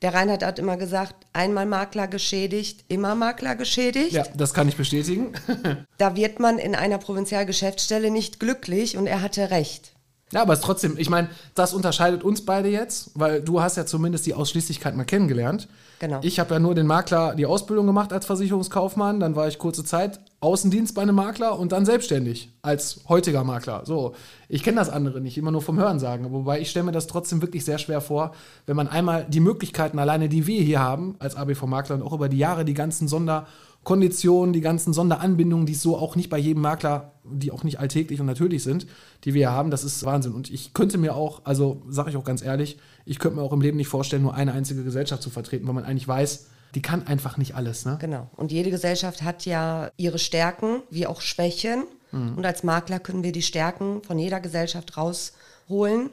Der 0.03 0.13
Reinhard 0.13 0.43
hat 0.43 0.59
immer 0.59 0.75
gesagt, 0.75 1.15
einmal 1.31 1.65
Makler 1.65 2.07
geschädigt, 2.07 2.83
immer 2.89 3.15
Makler 3.15 3.55
geschädigt. 3.55 4.11
Ja, 4.11 4.25
das 4.35 4.53
kann 4.53 4.67
ich 4.67 4.75
bestätigen. 4.75 5.31
Da 5.97 6.17
wird 6.17 6.39
man 6.39 6.57
in 6.57 6.75
einer 6.75 6.97
Provinzialgeschäftsstelle 6.97 8.11
nicht 8.11 8.41
glücklich 8.41 8.97
und 8.97 9.07
er 9.07 9.21
hatte 9.21 9.51
recht. 9.51 9.93
Ja, 10.33 10.41
aber 10.41 10.53
es 10.53 10.59
ist 10.59 10.65
trotzdem, 10.65 10.97
ich 10.97 11.09
meine, 11.09 11.29
das 11.55 11.73
unterscheidet 11.73 12.23
uns 12.23 12.43
beide 12.43 12.67
jetzt, 12.67 13.11
weil 13.13 13.41
du 13.41 13.61
hast 13.61 13.77
ja 13.77 13.85
zumindest 13.85 14.25
die 14.25 14.33
Ausschließlichkeit 14.33 14.95
mal 14.95 15.05
kennengelernt. 15.05 15.69
Genau. 15.99 16.19
Ich 16.23 16.39
habe 16.39 16.55
ja 16.55 16.59
nur 16.59 16.75
den 16.75 16.87
Makler 16.87 17.35
die 17.35 17.45
Ausbildung 17.45 17.85
gemacht 17.85 18.11
als 18.11 18.25
Versicherungskaufmann, 18.25 19.21
dann 19.21 19.37
war 19.37 19.47
ich 19.47 19.57
kurze 19.57 19.85
Zeit 19.85 20.19
Außendienst 20.43 20.93
bei 20.93 21.01
einem 21.01 21.15
Makler 21.15 21.57
und 21.57 21.71
dann 21.71 21.85
selbstständig 21.85 22.51
als 22.61 23.05
heutiger 23.07 23.45
Makler. 23.45 23.83
So, 23.85 24.13
ich 24.49 24.61
kenne 24.61 24.75
das 24.75 24.89
andere 24.89 25.21
nicht, 25.21 25.37
immer 25.37 25.51
nur 25.51 25.61
vom 25.61 25.79
Hören 25.79 25.99
sagen. 25.99 26.31
Wobei 26.33 26.59
ich 26.59 26.69
stelle 26.69 26.85
mir 26.85 26.91
das 26.91 27.07
trotzdem 27.07 27.41
wirklich 27.41 27.63
sehr 27.63 27.77
schwer 27.77 28.01
vor, 28.01 28.33
wenn 28.65 28.75
man 28.75 28.89
einmal 28.89 29.25
die 29.29 29.39
Möglichkeiten 29.39 29.99
alleine, 29.99 30.27
die 30.27 30.45
wir 30.45 30.61
hier 30.61 30.81
haben 30.81 31.15
als 31.19 31.37
ABV-Makler 31.37 31.95
und 31.95 32.01
auch 32.01 32.11
über 32.11 32.27
die 32.27 32.37
Jahre 32.37 32.65
die 32.65 32.73
ganzen 32.73 33.07
Sonderkonditionen, 33.07 34.51
die 34.51 34.59
ganzen 34.59 34.91
Sonderanbindungen, 34.91 35.65
die 35.65 35.73
es 35.73 35.81
so 35.81 35.97
auch 35.97 36.17
nicht 36.17 36.29
bei 36.29 36.39
jedem 36.39 36.61
Makler, 36.61 37.13
die 37.23 37.51
auch 37.51 37.63
nicht 37.63 37.79
alltäglich 37.79 38.19
und 38.19 38.25
natürlich 38.25 38.63
sind, 38.63 38.85
die 39.23 39.33
wir 39.33 39.47
hier 39.47 39.51
haben, 39.51 39.71
das 39.71 39.85
ist 39.85 40.03
Wahnsinn. 40.03 40.33
Und 40.33 40.51
ich 40.51 40.73
könnte 40.73 40.97
mir 40.97 41.15
auch, 41.15 41.41
also 41.45 41.81
sage 41.87 42.09
ich 42.09 42.17
auch 42.17 42.25
ganz 42.25 42.43
ehrlich, 42.43 42.77
ich 43.05 43.17
könnte 43.17 43.37
mir 43.37 43.43
auch 43.43 43.53
im 43.53 43.61
Leben 43.61 43.77
nicht 43.77 43.87
vorstellen, 43.87 44.23
nur 44.23 44.33
eine 44.33 44.51
einzige 44.51 44.83
Gesellschaft 44.83 45.23
zu 45.23 45.29
vertreten, 45.29 45.65
weil 45.67 45.73
man 45.73 45.85
eigentlich 45.85 46.07
weiß, 46.07 46.47
die 46.75 46.81
kann 46.81 47.07
einfach 47.07 47.37
nicht 47.37 47.55
alles. 47.55 47.85
Ne? 47.85 47.97
Genau. 47.99 48.29
Und 48.35 48.51
jede 48.51 48.71
Gesellschaft 48.71 49.21
hat 49.21 49.45
ja 49.45 49.91
ihre 49.97 50.19
Stärken 50.19 50.81
wie 50.89 51.05
auch 51.05 51.21
Schwächen. 51.21 51.83
Mhm. 52.11 52.37
Und 52.37 52.45
als 52.45 52.63
Makler 52.63 52.99
können 52.99 53.23
wir 53.23 53.31
die 53.31 53.41
Stärken 53.41 54.01
von 54.03 54.17
jeder 54.17 54.39
Gesellschaft 54.39 54.97
rausholen 54.97 56.09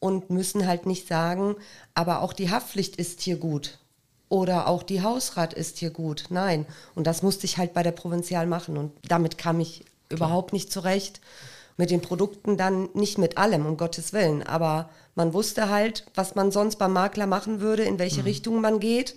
und 0.00 0.30
müssen 0.30 0.66
halt 0.66 0.86
nicht 0.86 1.08
sagen, 1.08 1.56
aber 1.94 2.20
auch 2.20 2.32
die 2.32 2.50
Haftpflicht 2.50 2.96
ist 2.96 3.20
hier 3.22 3.36
gut. 3.36 3.78
Oder 4.28 4.66
auch 4.66 4.82
die 4.82 5.02
Hausrat 5.02 5.52
ist 5.52 5.78
hier 5.78 5.90
gut. 5.90 6.24
Nein. 6.30 6.66
Und 6.94 7.06
das 7.06 7.22
musste 7.22 7.44
ich 7.44 7.58
halt 7.58 7.74
bei 7.74 7.82
der 7.82 7.92
Provinzial 7.92 8.46
machen. 8.46 8.76
Und 8.76 8.92
damit 9.06 9.36
kam 9.36 9.60
ich 9.60 9.84
überhaupt 10.08 10.52
nicht 10.52 10.72
zurecht. 10.72 11.20
Mit 11.76 11.90
den 11.90 12.00
Produkten 12.00 12.56
dann 12.56 12.88
nicht 12.94 13.18
mit 13.18 13.38
allem, 13.38 13.66
um 13.66 13.76
Gottes 13.76 14.12
Willen. 14.12 14.42
Aber 14.42 14.90
man 15.14 15.32
wusste 15.34 15.70
halt, 15.70 16.06
was 16.14 16.34
man 16.34 16.50
sonst 16.50 16.76
beim 16.76 16.92
Makler 16.92 17.26
machen 17.26 17.60
würde, 17.60 17.82
in 17.82 17.98
welche 17.98 18.24
Richtung 18.24 18.60
man 18.60 18.80
geht 18.80 19.14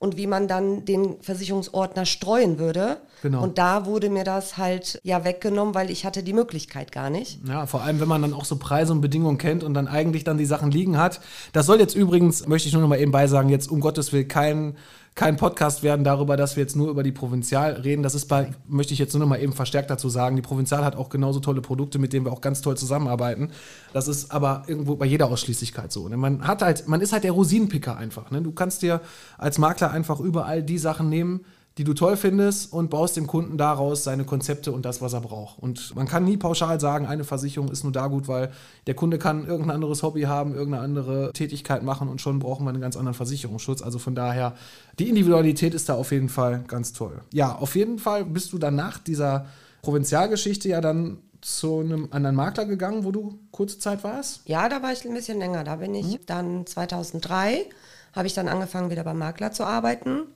und 0.00 0.16
wie 0.16 0.26
man 0.26 0.48
dann 0.48 0.86
den 0.86 1.20
Versicherungsordner 1.20 2.06
streuen 2.06 2.58
würde. 2.58 2.96
Genau. 3.22 3.42
Und 3.42 3.58
da 3.58 3.84
wurde 3.84 4.08
mir 4.08 4.24
das 4.24 4.56
halt 4.56 4.98
ja 5.04 5.24
weggenommen, 5.24 5.74
weil 5.74 5.90
ich 5.90 6.06
hatte 6.06 6.22
die 6.22 6.32
Möglichkeit 6.32 6.90
gar 6.90 7.10
nicht. 7.10 7.38
Ja, 7.46 7.66
vor 7.66 7.82
allem, 7.82 8.00
wenn 8.00 8.08
man 8.08 8.22
dann 8.22 8.32
auch 8.32 8.46
so 8.46 8.56
Preise 8.56 8.92
und 8.92 9.02
Bedingungen 9.02 9.36
kennt 9.36 9.62
und 9.62 9.74
dann 9.74 9.86
eigentlich 9.86 10.24
dann 10.24 10.38
die 10.38 10.46
Sachen 10.46 10.70
liegen 10.70 10.96
hat. 10.96 11.20
Das 11.52 11.66
soll 11.66 11.78
jetzt 11.78 11.94
übrigens, 11.94 12.48
möchte 12.48 12.66
ich 12.66 12.72
nur 12.72 12.80
noch 12.80 12.88
mal 12.88 12.98
eben 12.98 13.12
beisagen, 13.12 13.50
jetzt 13.50 13.70
um 13.70 13.80
Gottes 13.80 14.10
Willen 14.14 14.26
kein, 14.26 14.74
kein 15.14 15.36
Podcast 15.36 15.82
werden 15.82 16.04
darüber, 16.04 16.36
dass 16.36 16.56
wir 16.56 16.62
jetzt 16.62 16.76
nur 16.76 16.88
über 16.88 17.02
die 17.02 17.12
Provinzial 17.12 17.72
reden. 17.72 18.02
Das 18.02 18.14
ist 18.14 18.26
bei, 18.26 18.52
möchte 18.68 18.92
ich 18.92 18.98
jetzt 18.98 19.12
nur 19.12 19.20
noch 19.20 19.26
mal 19.26 19.40
eben 19.40 19.52
verstärkt 19.52 19.90
dazu 19.90 20.08
sagen, 20.08 20.36
die 20.36 20.42
Provinzial 20.42 20.84
hat 20.84 20.96
auch 20.96 21.08
genauso 21.08 21.40
tolle 21.40 21.60
Produkte, 21.60 21.98
mit 21.98 22.12
denen 22.12 22.24
wir 22.24 22.32
auch 22.32 22.40
ganz 22.40 22.62
toll 22.62 22.76
zusammenarbeiten. 22.76 23.50
Das 23.92 24.08
ist 24.08 24.30
aber 24.30 24.62
irgendwo 24.66 24.96
bei 24.96 25.06
jeder 25.06 25.26
Ausschließlichkeit 25.28 25.92
so. 25.92 26.08
Ne? 26.08 26.16
Man 26.16 26.46
hat 26.46 26.62
halt, 26.62 26.88
man 26.88 27.00
ist 27.00 27.12
halt 27.12 27.24
der 27.24 27.32
Rosinenpicker 27.32 27.96
einfach. 27.96 28.30
Ne? 28.30 28.40
Du 28.40 28.52
kannst 28.52 28.82
dir 28.82 29.00
als 29.36 29.58
Makler 29.58 29.90
einfach 29.90 30.20
überall 30.20 30.62
die 30.62 30.78
Sachen 30.78 31.08
nehmen, 31.08 31.40
die 31.78 31.84
du 31.84 31.94
toll 31.94 32.16
findest 32.16 32.72
und 32.72 32.90
baust 32.90 33.16
dem 33.16 33.26
Kunden 33.26 33.56
daraus 33.56 34.04
seine 34.04 34.24
Konzepte 34.24 34.72
und 34.72 34.84
das, 34.84 35.00
was 35.00 35.12
er 35.12 35.20
braucht. 35.20 35.58
Und 35.58 35.94
man 35.94 36.06
kann 36.06 36.24
nie 36.24 36.36
pauschal 36.36 36.80
sagen, 36.80 37.06
eine 37.06 37.24
Versicherung 37.24 37.70
ist 37.70 37.84
nur 37.84 37.92
da 37.92 38.08
gut, 38.08 38.28
weil 38.28 38.50
der 38.86 38.94
Kunde 38.94 39.18
kann 39.18 39.46
irgendein 39.46 39.76
anderes 39.76 40.02
Hobby 40.02 40.22
haben, 40.22 40.54
irgendeine 40.54 40.82
andere 40.82 41.32
Tätigkeit 41.32 41.82
machen 41.82 42.08
und 42.08 42.20
schon 42.20 42.38
brauchen 42.38 42.64
wir 42.64 42.70
einen 42.70 42.80
ganz 42.80 42.96
anderen 42.96 43.14
Versicherungsschutz. 43.14 43.82
Also 43.82 43.98
von 43.98 44.14
daher, 44.14 44.56
die 44.98 45.08
Individualität 45.08 45.72
ist 45.72 45.88
da 45.88 45.94
auf 45.94 46.12
jeden 46.12 46.28
Fall 46.28 46.64
ganz 46.66 46.92
toll. 46.92 47.22
Ja, 47.32 47.54
auf 47.54 47.76
jeden 47.76 47.98
Fall 47.98 48.24
bist 48.24 48.52
du 48.52 48.58
dann 48.58 48.74
nach 48.74 48.98
dieser 48.98 49.46
Provinzialgeschichte 49.82 50.68
ja 50.68 50.80
dann 50.80 51.18
zu 51.40 51.80
einem 51.80 52.08
anderen 52.10 52.36
Makler 52.36 52.66
gegangen, 52.66 53.04
wo 53.04 53.12
du 53.12 53.38
kurze 53.50 53.78
Zeit 53.78 54.04
warst. 54.04 54.42
Ja, 54.46 54.68
da 54.68 54.82
war 54.82 54.92
ich 54.92 55.04
ein 55.06 55.14
bisschen 55.14 55.38
länger. 55.38 55.64
Da 55.64 55.76
bin 55.76 55.94
ich 55.94 56.18
dann 56.26 56.66
2003, 56.66 57.64
habe 58.12 58.26
ich 58.26 58.34
dann 58.34 58.48
angefangen, 58.48 58.90
wieder 58.90 59.04
beim 59.04 59.18
Makler 59.18 59.52
zu 59.52 59.64
arbeiten. 59.64 60.26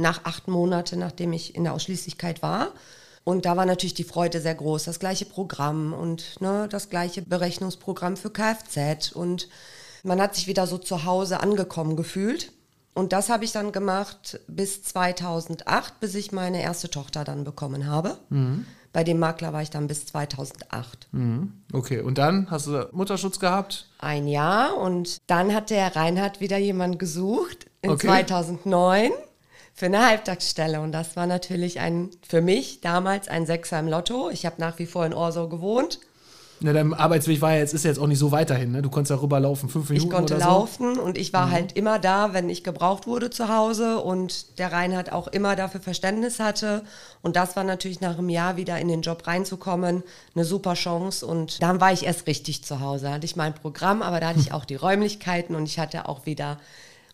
Nach 0.00 0.24
acht 0.24 0.48
Monaten, 0.48 0.98
nachdem 0.98 1.32
ich 1.32 1.54
in 1.54 1.64
der 1.64 1.74
Ausschließlichkeit 1.74 2.42
war. 2.42 2.68
Und 3.22 3.44
da 3.44 3.56
war 3.56 3.66
natürlich 3.66 3.94
die 3.94 4.04
Freude 4.04 4.40
sehr 4.40 4.54
groß. 4.54 4.84
Das 4.84 4.98
gleiche 4.98 5.26
Programm 5.26 5.92
und 5.92 6.40
ne, 6.40 6.68
das 6.70 6.88
gleiche 6.88 7.22
Berechnungsprogramm 7.22 8.16
für 8.16 8.30
Kfz. 8.30 9.12
Und 9.12 9.48
man 10.02 10.20
hat 10.20 10.34
sich 10.34 10.46
wieder 10.46 10.66
so 10.66 10.78
zu 10.78 11.04
Hause 11.04 11.40
angekommen 11.40 11.96
gefühlt. 11.96 12.52
Und 12.94 13.12
das 13.12 13.28
habe 13.28 13.44
ich 13.44 13.52
dann 13.52 13.72
gemacht 13.72 14.40
bis 14.48 14.82
2008, 14.82 16.00
bis 16.00 16.14
ich 16.14 16.32
meine 16.32 16.60
erste 16.62 16.90
Tochter 16.90 17.22
dann 17.24 17.44
bekommen 17.44 17.86
habe. 17.86 18.18
Bei 18.92 19.04
dem 19.04 19.20
Makler 19.20 19.52
war 19.52 19.62
ich 19.62 19.70
dann 19.70 19.86
bis 19.86 20.06
2008. 20.06 21.08
Okay, 21.72 22.00
und 22.00 22.18
dann 22.18 22.50
hast 22.50 22.66
du 22.66 22.88
Mutterschutz 22.92 23.38
gehabt? 23.38 23.86
Ein 23.98 24.26
Jahr 24.26 24.76
und 24.76 25.18
dann 25.28 25.54
hat 25.54 25.70
der 25.70 25.94
Reinhard 25.94 26.40
wieder 26.40 26.58
jemand 26.58 26.98
gesucht 26.98 27.66
in 27.82 27.90
Okay. 27.90 28.08
2009 28.08 29.12
für 29.80 29.86
eine 29.86 30.06
Halbtagsstelle 30.06 30.82
und 30.82 30.92
das 30.92 31.16
war 31.16 31.26
natürlich 31.26 31.80
ein 31.80 32.10
für 32.28 32.42
mich 32.42 32.82
damals 32.82 33.28
ein 33.28 33.46
Sechser 33.46 33.80
im 33.80 33.88
Lotto. 33.88 34.28
Ich 34.28 34.44
habe 34.44 34.56
nach 34.58 34.78
wie 34.78 34.84
vor 34.84 35.06
in 35.06 35.14
Orso 35.14 35.48
gewohnt. 35.48 36.00
Ja, 36.60 36.74
dein 36.74 36.92
Arbeitsweg 36.92 37.40
war 37.40 37.52
ja 37.54 37.60
jetzt, 37.60 37.72
ist 37.72 37.84
ja 37.86 37.90
jetzt 37.90 37.98
auch 37.98 38.06
nicht 38.06 38.18
so 38.18 38.30
weiterhin, 38.30 38.72
ne? 38.72 38.82
Du 38.82 38.90
konntest 38.90 39.10
ja 39.10 39.16
rüberlaufen, 39.16 39.70
fünf 39.70 39.88
Minuten 39.88 40.06
Ich 40.08 40.12
konnte 40.14 40.34
oder 40.34 40.44
so. 40.44 40.50
laufen 40.50 40.98
und 40.98 41.16
ich 41.16 41.32
war 41.32 41.50
halt 41.50 41.78
immer 41.78 41.98
da, 41.98 42.34
wenn 42.34 42.50
ich 42.50 42.62
gebraucht 42.62 43.06
wurde 43.06 43.30
zu 43.30 43.48
Hause 43.48 44.00
und 44.00 44.58
der 44.58 44.70
Reinhard 44.70 45.12
auch 45.12 45.28
immer 45.28 45.56
dafür 45.56 45.80
Verständnis 45.80 46.40
hatte. 46.40 46.84
Und 47.22 47.36
das 47.36 47.56
war 47.56 47.64
natürlich 47.64 48.02
nach 48.02 48.18
einem 48.18 48.28
Jahr 48.28 48.58
wieder 48.58 48.78
in 48.78 48.88
den 48.88 49.00
Job 49.00 49.26
reinzukommen, 49.26 50.02
eine 50.34 50.44
super 50.44 50.74
Chance. 50.74 51.26
Und 51.26 51.62
dann 51.62 51.80
war 51.80 51.90
ich 51.90 52.04
erst 52.04 52.26
richtig 52.26 52.62
zu 52.64 52.80
Hause. 52.80 53.06
Da 53.06 53.12
hatte 53.12 53.24
ich 53.24 53.34
mein 53.34 53.54
Programm, 53.54 54.02
aber 54.02 54.20
da 54.20 54.28
hatte 54.28 54.40
ich 54.40 54.52
auch 54.52 54.66
die 54.66 54.76
Räumlichkeiten 54.76 55.54
und 55.54 55.64
ich 55.64 55.78
hatte 55.78 56.06
auch 56.06 56.26
wieder 56.26 56.58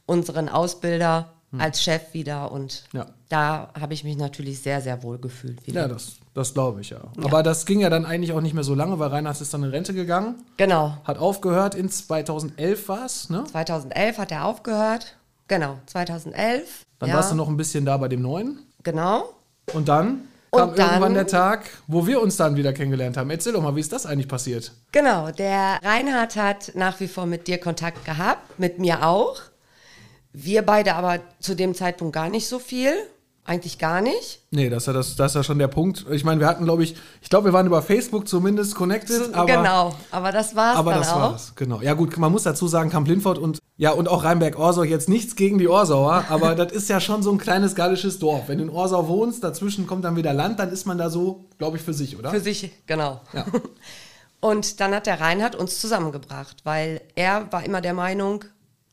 unseren 0.06 0.48
Ausbilder 0.48 1.35
als 1.60 1.82
Chef 1.82 2.02
wieder. 2.12 2.52
Und 2.52 2.84
Ja. 2.92 3.06
da 3.28 3.70
habe 3.78 3.94
ich 3.94 4.04
mich 4.04 4.16
natürlich 4.16 4.60
sehr, 4.62 4.80
sehr 4.80 5.02
wohl 5.02 5.18
gefühlt 5.18 5.66
wieder. 5.66 5.82
Ja, 5.82 5.88
das, 5.88 6.12
das 6.34 6.54
glaube 6.54 6.80
ich 6.80 6.90
ja. 6.90 6.98
Aber 7.22 7.42
das 7.42 7.66
ging 7.66 7.80
ja 7.80 7.90
dann 7.90 8.04
eigentlich 8.06 8.32
auch 8.32 8.40
nicht 8.40 8.54
mehr 8.54 8.64
so 8.64 8.74
lange, 8.74 8.98
weil 8.98 9.08
Reinhard 9.08 9.40
ist 9.40 9.52
dann 9.54 9.62
in 9.64 9.70
Rente 9.70 9.94
gegangen, 9.94 10.36
Genau. 10.56 10.96
hat 11.04 11.18
aufgehört, 11.18 11.74
in 11.74 11.90
2011 11.90 12.88
war 12.88 13.04
es, 13.06 13.30
ne? 13.30 13.44
2011 13.50 14.18
hat 14.18 14.30
er 14.32 14.44
aufgehört. 14.44 15.16
Genau, 15.48 15.78
2011. 15.86 16.84
Dann 16.98 17.08
ja, 17.10 17.16
warst 17.16 17.30
du 17.32 17.36
noch 17.36 17.48
ein 17.48 17.56
bisschen 17.56 17.84
da 17.84 17.96
bei 17.96 18.08
dem 18.08 18.22
Neuen. 18.22 18.58
Genau. 18.82 19.30
Und 19.74 19.88
dann 19.88 20.22
kam 20.52 20.74
dann- 20.74 20.86
irgendwann 20.88 21.14
der 21.14 21.26
Tag, 21.26 21.64
wo 21.86 22.06
wir 22.06 22.20
uns 22.22 22.36
dann 22.36 22.56
wieder 22.56 22.72
kennengelernt 22.72 23.16
haben. 23.16 23.28
Erzähl 23.30 23.52
doch 23.52 23.62
mal, 23.62 23.76
wie 23.76 23.80
ist 23.80 23.92
das 23.92 24.06
eigentlich 24.06 24.28
passiert? 24.28 24.72
Genau, 24.92 25.30
der 25.30 25.78
Reinhard 25.84 26.36
hat 26.36 26.72
nach 26.74 26.98
wie 27.00 27.08
vor 27.08 27.26
mit 27.26 27.46
dir 27.46 27.58
Kontakt 27.58 28.04
gehabt, 28.04 28.58
mit 28.58 28.78
mir 28.78 29.04
auch. 29.06 29.36
Wir 30.38 30.60
beide 30.60 30.96
aber 30.96 31.20
zu 31.40 31.54
dem 31.56 31.74
Zeitpunkt 31.74 32.14
gar 32.14 32.28
nicht 32.28 32.46
so 32.46 32.58
viel. 32.58 32.92
Eigentlich 33.46 33.78
gar 33.78 34.02
nicht. 34.02 34.40
Nee, 34.50 34.68
das 34.68 34.82
ist 34.82 34.86
ja, 34.88 34.92
das, 34.92 35.16
das 35.16 35.30
ist 35.30 35.34
ja 35.36 35.42
schon 35.42 35.58
der 35.58 35.68
Punkt. 35.68 36.04
Ich 36.10 36.24
meine, 36.24 36.40
wir 36.40 36.46
hatten, 36.46 36.64
glaube 36.64 36.82
ich, 36.82 36.94
ich 37.22 37.30
glaube, 37.30 37.46
wir 37.46 37.52
waren 37.54 37.66
über 37.66 37.80
Facebook 37.80 38.28
zumindest 38.28 38.74
connected. 38.74 39.32
aber, 39.32 39.46
genau, 39.46 39.94
aber 40.10 40.32
das 40.32 40.54
war 40.54 40.72
es 40.72 40.78
Aber 40.78 40.90
dann 40.90 41.00
das 41.00 41.12
auch. 41.12 41.20
war's, 41.20 41.52
genau. 41.54 41.80
Ja 41.80 41.94
gut, 41.94 42.18
man 42.18 42.30
muss 42.30 42.42
dazu 42.42 42.68
sagen, 42.68 42.90
Kamp 42.90 43.08
Lindfort 43.08 43.38
und 43.38 43.60
ja 43.78 43.92
und 43.92 44.08
auch 44.08 44.24
Rheinberg-Orsau 44.24 44.82
jetzt 44.82 45.08
nichts 45.08 45.36
gegen 45.36 45.56
die 45.56 45.68
Orsauer, 45.68 46.24
aber 46.28 46.54
das 46.54 46.72
ist 46.72 46.90
ja 46.90 47.00
schon 47.00 47.22
so 47.22 47.32
ein 47.32 47.38
kleines 47.38 47.74
gallisches 47.74 48.18
Dorf. 48.18 48.48
Wenn 48.48 48.58
du 48.58 48.64
in 48.64 48.70
Orsau 48.70 49.08
wohnst, 49.08 49.42
dazwischen 49.42 49.86
kommt 49.86 50.04
dann 50.04 50.16
wieder 50.16 50.34
Land, 50.34 50.58
dann 50.58 50.70
ist 50.70 50.84
man 50.84 50.98
da 50.98 51.08
so, 51.08 51.46
glaube 51.56 51.78
ich, 51.78 51.82
für 51.82 51.94
sich, 51.94 52.18
oder? 52.18 52.30
Für 52.30 52.40
sich, 52.40 52.72
genau. 52.86 53.22
Ja. 53.32 53.46
Und 54.40 54.80
dann 54.80 54.94
hat 54.94 55.06
der 55.06 55.20
Reinhard 55.20 55.54
uns 55.54 55.80
zusammengebracht, 55.80 56.58
weil 56.64 57.00
er 57.14 57.50
war 57.52 57.64
immer 57.64 57.80
der 57.80 57.94
Meinung, 57.94 58.44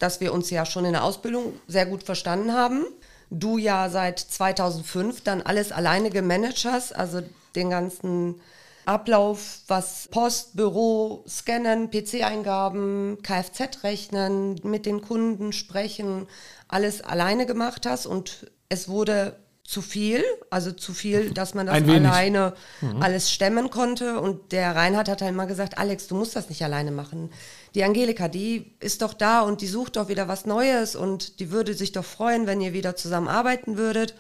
dass 0.04 0.20
wir 0.20 0.34
uns 0.34 0.50
ja 0.50 0.66
schon 0.66 0.84
in 0.84 0.92
der 0.92 1.06
Ausbildung 1.06 1.54
sehr 1.66 1.86
gut 1.86 2.04
verstanden 2.04 2.52
haben. 2.52 2.84
Du 3.30 3.58
ja 3.58 3.90
seit 3.90 4.20
2005 4.20 5.22
dann 5.22 5.42
alles 5.42 5.72
alleine 5.72 6.10
gemanagt 6.10 6.66
hast, 6.66 6.94
also 6.94 7.22
den 7.56 7.70
ganzen 7.70 8.42
Ablauf, 8.84 9.60
was 9.68 10.10
Post, 10.10 10.58
Büro, 10.58 11.24
Scannen, 11.26 11.90
PC-Eingaben, 11.90 13.20
Kfz 13.24 13.84
rechnen, 13.84 14.60
mit 14.64 14.86
den 14.86 15.00
Kunden 15.00 15.54
sprechen, 15.54 16.28
alles 16.68 17.02
alleine 17.02 17.46
gemacht 17.46 17.86
hast 17.86 18.06
und 18.06 18.52
es 18.68 18.90
wurde 18.90 19.38
zu 19.66 19.82
viel, 19.82 20.24
also 20.50 20.72
zu 20.72 20.94
viel, 20.94 21.32
dass 21.32 21.54
man 21.54 21.68
das 21.68 21.76
alleine 21.76 22.54
alles 23.00 23.32
stemmen 23.32 23.70
konnte. 23.70 24.20
Und 24.20 24.52
der 24.52 24.76
Reinhard 24.76 25.08
hat 25.08 25.22
halt 25.22 25.32
immer 25.32 25.48
gesagt, 25.48 25.78
Alex, 25.78 26.08
du 26.08 26.16
musst 26.16 26.36
das 26.36 26.50
nicht 26.50 26.64
alleine 26.64 26.92
machen. 26.92 27.32
Die 27.74 27.84
Angelika, 27.84 28.28
die 28.28 28.74
ist 28.80 29.02
doch 29.02 29.14
da 29.14 29.42
und 29.42 29.62
die 29.62 29.68
sucht 29.68 29.96
doch 29.96 30.10
wieder 30.10 30.28
was 30.28 30.46
Neues 30.46 30.96
und 30.96 31.40
die 31.40 31.50
würde 31.50 31.74
sich 31.74 31.92
doch 31.94 32.06
freuen, 32.06 32.46
wenn 32.46 32.62
ihr 32.62 32.74
wieder 32.74 32.96
zusammenarbeiten 32.96 33.78
würdet. 33.78 34.16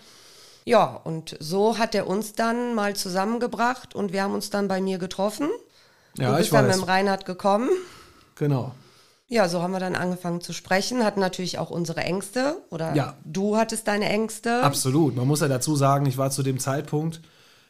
Ja, 0.65 0.85
und 1.03 1.35
so 1.39 1.77
hat 1.77 1.93
er 1.93 2.07
uns 2.07 2.33
dann 2.33 2.73
mal 2.73 2.95
zusammengebracht 2.95 3.95
und 3.95 4.13
wir 4.13 4.23
haben 4.23 4.33
uns 4.33 4.49
dann 4.49 4.69
bei 4.69 4.79
mir 4.79 4.97
getroffen. 4.97 5.49
Ja, 6.17 6.29
du 6.29 6.33
ich 6.35 6.39
bist 6.49 6.53
dann 6.53 6.67
mit 6.67 6.75
dem 6.75 6.83
Reinhard 6.83 7.25
gekommen. 7.25 7.69
Genau. 8.35 8.73
Ja, 9.27 9.47
so 9.49 9.61
haben 9.61 9.71
wir 9.71 9.79
dann 9.79 9.95
angefangen 9.95 10.41
zu 10.41 10.53
sprechen, 10.53 11.03
hatten 11.03 11.19
natürlich 11.19 11.57
auch 11.57 11.69
unsere 11.71 12.01
Ängste 12.01 12.57
oder 12.69 12.93
Ja. 12.93 13.17
du 13.25 13.57
hattest 13.57 13.87
deine 13.87 14.09
Ängste. 14.09 14.61
Absolut. 14.63 15.15
Man 15.15 15.27
muss 15.27 15.39
ja 15.41 15.47
dazu 15.47 15.75
sagen, 15.75 16.05
ich 16.05 16.17
war 16.17 16.29
zu 16.29 16.43
dem 16.43 16.59
Zeitpunkt 16.59 17.21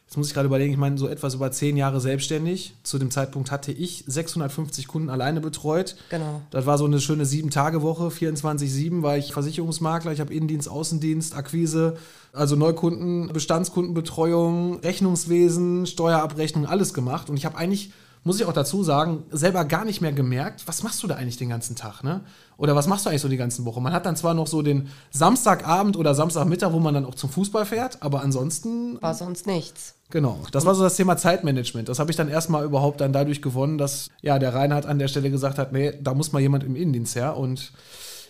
Jetzt 0.06 0.18
muss 0.18 0.28
ich 0.28 0.34
gerade 0.34 0.46
überlegen, 0.46 0.72
ich 0.72 0.78
meine, 0.78 0.98
so 0.98 1.08
etwas 1.08 1.34
über 1.34 1.50
zehn 1.50 1.76
Jahre 1.76 2.00
selbstständig. 2.00 2.74
Zu 2.82 2.98
dem 2.98 3.10
Zeitpunkt 3.10 3.50
hatte 3.50 3.72
ich 3.72 4.04
650 4.06 4.86
Kunden 4.86 5.08
alleine 5.08 5.40
betreut. 5.40 5.96
Genau. 6.10 6.42
Das 6.50 6.66
war 6.66 6.76
so 6.76 6.84
eine 6.84 7.00
schöne 7.00 7.24
Sieben-Tage-Woche. 7.24 8.10
24-7 8.10 9.02
war 9.02 9.16
ich 9.16 9.32
Versicherungsmakler. 9.32 10.12
Ich 10.12 10.20
habe 10.20 10.32
Innendienst, 10.34 10.68
Außendienst, 10.68 11.34
Akquise, 11.34 11.96
also 12.32 12.54
Neukunden, 12.54 13.28
Bestandskundenbetreuung, 13.32 14.80
Rechnungswesen, 14.80 15.86
Steuerabrechnung, 15.86 16.66
alles 16.66 16.92
gemacht. 16.92 17.30
Und 17.30 17.38
ich 17.38 17.46
habe 17.46 17.56
eigentlich 17.56 17.92
muss 18.24 18.40
ich 18.40 18.46
auch 18.46 18.52
dazu 18.52 18.82
sagen, 18.82 19.22
selber 19.30 19.64
gar 19.66 19.84
nicht 19.84 20.00
mehr 20.00 20.12
gemerkt, 20.12 20.66
was 20.66 20.82
machst 20.82 21.02
du 21.02 21.06
da 21.06 21.14
eigentlich 21.14 21.36
den 21.36 21.50
ganzen 21.50 21.76
Tag, 21.76 22.02
ne? 22.02 22.22
Oder 22.56 22.74
was 22.74 22.86
machst 22.86 23.04
du 23.04 23.10
eigentlich 23.10 23.20
so 23.20 23.28
die 23.28 23.36
ganze 23.36 23.64
Woche? 23.64 23.80
Man 23.80 23.92
hat 23.92 24.06
dann 24.06 24.16
zwar 24.16 24.32
noch 24.32 24.46
so 24.46 24.62
den 24.62 24.88
Samstagabend 25.10 25.96
oder 25.96 26.14
Samstagmittag, 26.14 26.72
wo 26.72 26.80
man 26.80 26.94
dann 26.94 27.04
auch 27.04 27.14
zum 27.14 27.28
Fußball 27.28 27.66
fährt, 27.66 28.02
aber 28.02 28.22
ansonsten. 28.22 29.00
War 29.02 29.14
sonst 29.14 29.46
nichts. 29.46 29.94
Genau. 30.10 30.40
Das 30.52 30.64
war 30.64 30.74
so 30.74 30.82
das 30.82 30.96
Thema 30.96 31.16
Zeitmanagement. 31.16 31.88
Das 31.88 31.98
habe 31.98 32.10
ich 32.10 32.16
dann 32.16 32.28
erstmal 32.28 32.64
überhaupt 32.64 33.00
dann 33.00 33.12
dadurch 33.12 33.42
gewonnen, 33.42 33.76
dass 33.76 34.08
ja 34.22 34.38
der 34.38 34.54
Reinhard 34.54 34.86
an 34.86 34.98
der 34.98 35.08
Stelle 35.08 35.30
gesagt 35.30 35.58
hat, 35.58 35.72
nee, 35.72 35.92
da 36.00 36.14
muss 36.14 36.32
mal 36.32 36.40
jemand 36.40 36.64
im 36.64 36.76
Innendienst 36.76 37.16
her. 37.16 37.36
Und 37.36 37.72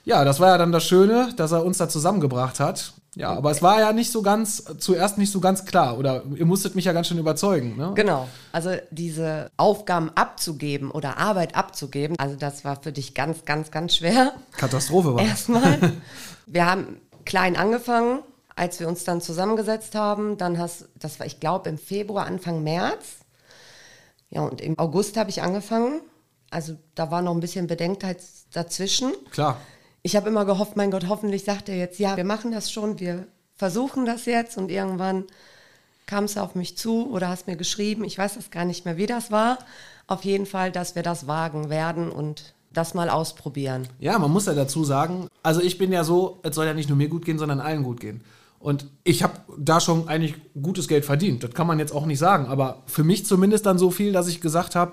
ja, 0.05 0.25
das 0.25 0.41
war 0.41 0.49
ja 0.49 0.59
dann 0.59 0.73
das 0.73 0.85
Schöne, 0.85 1.29
dass 1.37 1.53
er 1.53 1.65
uns 1.65 1.79
da 1.79 1.89
zusammengebracht 1.89 2.59
hat. 2.59 2.94
Ja, 3.17 3.31
aber 3.33 3.51
es 3.53 3.63
war 3.63 3.79
ja 3.81 3.93
nicht 3.93 4.11
so 4.11 4.23
ganz, 4.23 4.65
zuerst 4.79 5.19
nicht 5.19 5.31
so 5.31 5.41
ganz 5.41 5.65
klar. 5.65 5.99
Oder 5.99 6.25
ihr 6.35 6.47
musstet 6.47 6.75
mich 6.75 6.85
ja 6.85 6.93
ganz 6.93 7.07
schön 7.07 7.19
überzeugen. 7.19 7.77
Ne? 7.77 7.93
Genau. 7.95 8.29
Also 8.53 8.71
diese 8.91 9.51
Aufgaben 9.57 10.11
abzugeben 10.15 10.91
oder 10.91 11.19
Arbeit 11.19 11.55
abzugeben, 11.55 12.19
also 12.19 12.37
das 12.37 12.65
war 12.65 12.83
für 12.83 12.93
dich 12.93 13.15
ganz, 13.15 13.45
ganz, 13.45 13.71
ganz 13.71 13.97
schwer. 13.97 14.33
Katastrophe 14.57 15.15
war. 15.15 15.23
Erstmal. 15.23 15.93
Wir 16.47 16.67
haben 16.67 17.01
klein 17.25 17.57
angefangen, 17.57 18.21
als 18.55 18.79
wir 18.79 18.87
uns 18.87 19.05
dann 19.05 19.21
zusammengesetzt 19.21 19.95
haben. 19.95 20.37
Dann 20.37 20.59
hast, 20.59 20.89
das 20.95 21.19
war, 21.19 21.27
ich 21.27 21.41
glaube, 21.41 21.71
im 21.71 21.79
Februar, 21.79 22.27
Anfang 22.27 22.63
März. 22.63 23.25
Ja, 24.31 24.43
und 24.43 24.61
im 24.61 24.79
August 24.79 25.17
habe 25.17 25.31
ich 25.31 25.43
angefangen. 25.43 26.01
Also 26.51 26.77
da 26.95 27.11
war 27.11 27.23
noch 27.23 27.33
ein 27.33 27.41
bisschen 27.41 27.67
Bedenkzeit 27.67 28.19
dazwischen. 28.53 29.13
Klar. 29.31 29.59
Ich 30.07 30.17
habe 30.17 30.29
immer 30.29 30.45
gehofft, 30.45 30.77
mein 30.77 30.91
Gott, 30.91 31.09
hoffentlich 31.09 31.45
sagt 31.45 31.71
er 31.71 31.77
jetzt, 31.77 31.99
ja, 31.99 32.19
wir 32.19 32.25
machen 32.25 32.53
das 32.53 32.71
schon, 32.71 33.01
wir 33.01 33.27
versuchen 33.57 34.05
das 34.05 34.27
jetzt. 34.27 34.59
Und 34.59 34.71
irgendwann 34.71 35.25
kam 36.05 36.25
es 36.25 36.37
auf 36.37 36.55
mich 36.55 36.77
zu 36.77 37.11
oder 37.11 37.31
hast 37.31 37.47
mir 37.47 37.57
geschrieben, 37.57 38.05
ich 38.05 38.19
weiß 38.19 38.35
das 38.35 38.51
gar 38.51 38.67
nicht 38.67 38.85
mehr, 38.85 38.99
wie 38.99 39.07
das 39.07 39.31
war. 39.31 39.59
Auf 40.07 40.27
jeden 40.27 40.45
Fall, 40.45 40.71
dass 40.71 40.95
wir 40.95 41.03
das 41.03 41.27
wagen 41.27 41.71
werden 41.71 42.11
und 42.11 42.53
das 42.71 42.93
mal 42.93 43.09
ausprobieren. 43.09 43.89
Ja, 43.99 44.19
man 44.19 44.31
muss 44.31 44.45
ja 44.45 44.53
dazu 44.53 44.85
sagen, 44.85 45.29
also 45.43 45.63
ich 45.63 45.79
bin 45.79 45.91
ja 45.91 46.05
so, 46.05 46.39
es 46.43 46.55
soll 46.55 46.67
ja 46.67 46.75
nicht 46.75 46.91
nur 46.91 46.99
mir 46.99 47.09
gut 47.09 47.25
gehen, 47.25 47.39
sondern 47.39 47.61
allen 47.61 47.83
gut 47.83 48.01
gehen. 48.01 48.21
Und 48.59 48.87
ich 49.05 49.23
habe 49.23 49.41
da 49.57 49.81
schon 49.81 50.07
eigentlich 50.07 50.35
gutes 50.61 50.87
Geld 50.87 51.07
verdient. 51.07 51.45
Das 51.45 51.53
kann 51.53 51.67
man 51.67 51.79
jetzt 51.79 51.95
auch 51.95 52.05
nicht 52.05 52.19
sagen. 52.19 52.45
Aber 52.45 52.83
für 52.87 53.05
mich 53.05 53.25
zumindest 53.25 53.65
dann 53.65 53.79
so 53.79 53.91
viel, 53.91 54.13
dass 54.13 54.29
ich 54.29 54.43
gesagt 54.43 54.75
habe, 54.75 54.93